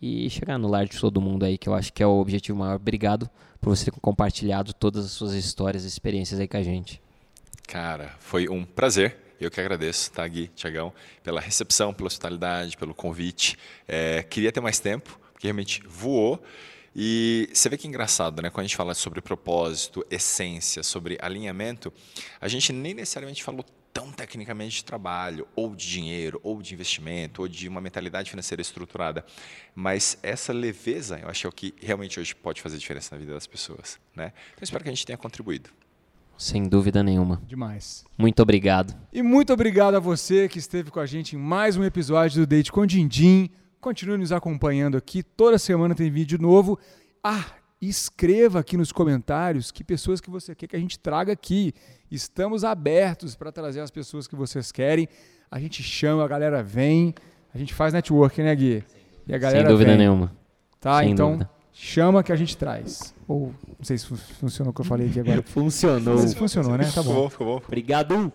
E 0.00 0.30
chegar 0.30 0.56
no 0.56 0.68
lar 0.68 0.86
de 0.86 1.00
todo 1.00 1.20
mundo 1.20 1.44
aí, 1.44 1.58
que 1.58 1.68
eu 1.68 1.74
acho 1.74 1.92
que 1.92 2.00
é 2.00 2.06
o 2.06 2.20
objetivo 2.20 2.56
maior. 2.56 2.76
Obrigado 2.76 3.28
por 3.60 3.76
você 3.76 3.90
ter 3.90 4.00
compartilhado 4.00 4.72
todas 4.72 5.04
as 5.04 5.10
suas 5.10 5.32
histórias 5.32 5.84
e 5.84 5.88
experiências 5.88 6.38
aí 6.38 6.46
com 6.46 6.58
a 6.58 6.62
gente. 6.62 7.02
Cara, 7.66 8.14
foi 8.20 8.48
um 8.48 8.64
prazer. 8.64 9.16
Eu 9.40 9.50
que 9.50 9.60
agradeço, 9.60 10.10
tá, 10.12 10.26
Gui, 10.26 10.48
Tiagão, 10.48 10.92
pela 11.22 11.40
recepção, 11.40 11.92
pela 11.92 12.06
hospitalidade, 12.06 12.76
pelo 12.76 12.94
convite. 12.94 13.58
É, 13.86 14.22
queria 14.22 14.50
ter 14.50 14.60
mais 14.60 14.78
tempo, 14.78 15.18
porque 15.32 15.46
realmente 15.46 15.82
voou. 15.86 16.42
E 16.94 17.50
você 17.52 17.68
vê 17.68 17.76
que 17.76 17.86
é 17.86 17.90
engraçado, 17.90 18.40
né? 18.40 18.48
Quando 18.48 18.60
a 18.60 18.66
gente 18.66 18.76
fala 18.76 18.94
sobre 18.94 19.20
propósito, 19.20 20.06
essência, 20.10 20.82
sobre 20.82 21.18
alinhamento, 21.20 21.92
a 22.40 22.48
gente 22.48 22.72
nem 22.72 22.94
necessariamente 22.94 23.44
falou 23.44 23.62
tão 23.92 24.10
tecnicamente 24.12 24.76
de 24.76 24.84
trabalho, 24.84 25.46
ou 25.54 25.74
de 25.74 25.86
dinheiro, 25.86 26.40
ou 26.42 26.62
de 26.62 26.72
investimento, 26.72 27.42
ou 27.42 27.48
de 27.48 27.68
uma 27.68 27.80
mentalidade 27.80 28.30
financeira 28.30 28.62
estruturada. 28.62 29.24
Mas 29.74 30.18
essa 30.22 30.52
leveza, 30.52 31.18
eu 31.18 31.28
acho 31.28 31.40
que 31.40 31.46
é 31.46 31.48
o 31.48 31.52
que 31.52 31.86
realmente 31.86 32.18
hoje 32.18 32.34
pode 32.34 32.62
fazer 32.62 32.78
diferença 32.78 33.14
na 33.14 33.20
vida 33.20 33.34
das 33.34 33.46
pessoas. 33.46 33.98
Né? 34.14 34.32
Então, 34.54 34.62
espero 34.62 34.82
que 34.82 34.88
a 34.88 34.92
gente 34.92 35.04
tenha 35.04 35.18
contribuído. 35.18 35.68
Sem 36.38 36.64
dúvida 36.68 37.02
nenhuma. 37.02 37.40
Demais. 37.46 38.04
Muito 38.18 38.42
obrigado. 38.42 38.94
E 39.12 39.22
muito 39.22 39.52
obrigado 39.52 39.94
a 39.96 40.00
você 40.00 40.48
que 40.48 40.58
esteve 40.58 40.90
com 40.90 41.00
a 41.00 41.06
gente 41.06 41.34
em 41.34 41.38
mais 41.38 41.76
um 41.76 41.84
episódio 41.84 42.40
do 42.42 42.46
Date 42.46 42.70
com 42.70 42.84
Dindim. 42.86 43.48
Continue 43.80 44.18
nos 44.18 44.32
acompanhando 44.32 44.96
aqui. 44.96 45.22
Toda 45.22 45.58
semana 45.58 45.94
tem 45.94 46.10
vídeo 46.10 46.38
novo. 46.38 46.78
Ah, 47.24 47.44
escreva 47.80 48.60
aqui 48.60 48.76
nos 48.76 48.92
comentários 48.92 49.70
que 49.70 49.82
pessoas 49.82 50.20
que 50.20 50.28
você 50.28 50.54
quer 50.54 50.66
que 50.66 50.76
a 50.76 50.78
gente 50.78 50.98
traga 50.98 51.32
aqui. 51.32 51.72
Estamos 52.10 52.64
abertos 52.64 53.34
para 53.34 53.50
trazer 53.50 53.80
as 53.80 53.90
pessoas 53.90 54.26
que 54.28 54.36
vocês 54.36 54.70
querem. 54.70 55.08
A 55.50 55.58
gente 55.58 55.82
chama, 55.82 56.22
a 56.24 56.28
galera 56.28 56.62
vem. 56.62 57.14
A 57.54 57.58
gente 57.58 57.72
faz 57.72 57.94
networking, 57.94 58.42
né, 58.42 58.54
Gui? 58.54 58.84
E 59.26 59.34
a 59.34 59.38
galera 59.38 59.60
Sem 59.66 59.68
dúvida 59.72 59.90
vem. 59.90 59.98
nenhuma. 60.00 60.30
Tá, 60.78 60.98
Sem 60.98 61.12
então 61.12 61.32
dúvida. 61.32 61.50
chama 61.72 62.22
que 62.22 62.30
a 62.30 62.36
gente 62.36 62.56
traz. 62.56 63.14
Ou 63.28 63.52
não 63.78 63.84
sei 63.84 63.98
se 63.98 64.06
funcionou 64.06 64.70
o 64.70 64.74
que 64.74 64.80
eu 64.80 64.84
falei 64.84 65.08
aqui 65.08 65.20
agora. 65.20 65.42
funcionou. 65.46 66.14
Não 66.14 66.20
sei 66.20 66.28
se 66.28 66.36
funcionou, 66.36 66.76
né? 66.76 66.90
Tá 66.94 67.02
bom. 67.02 67.10
Ficou 67.10 67.14
bom, 67.14 67.30
ficou 67.30 67.46
bom. 67.46 67.62
Obrigado. 67.66 68.32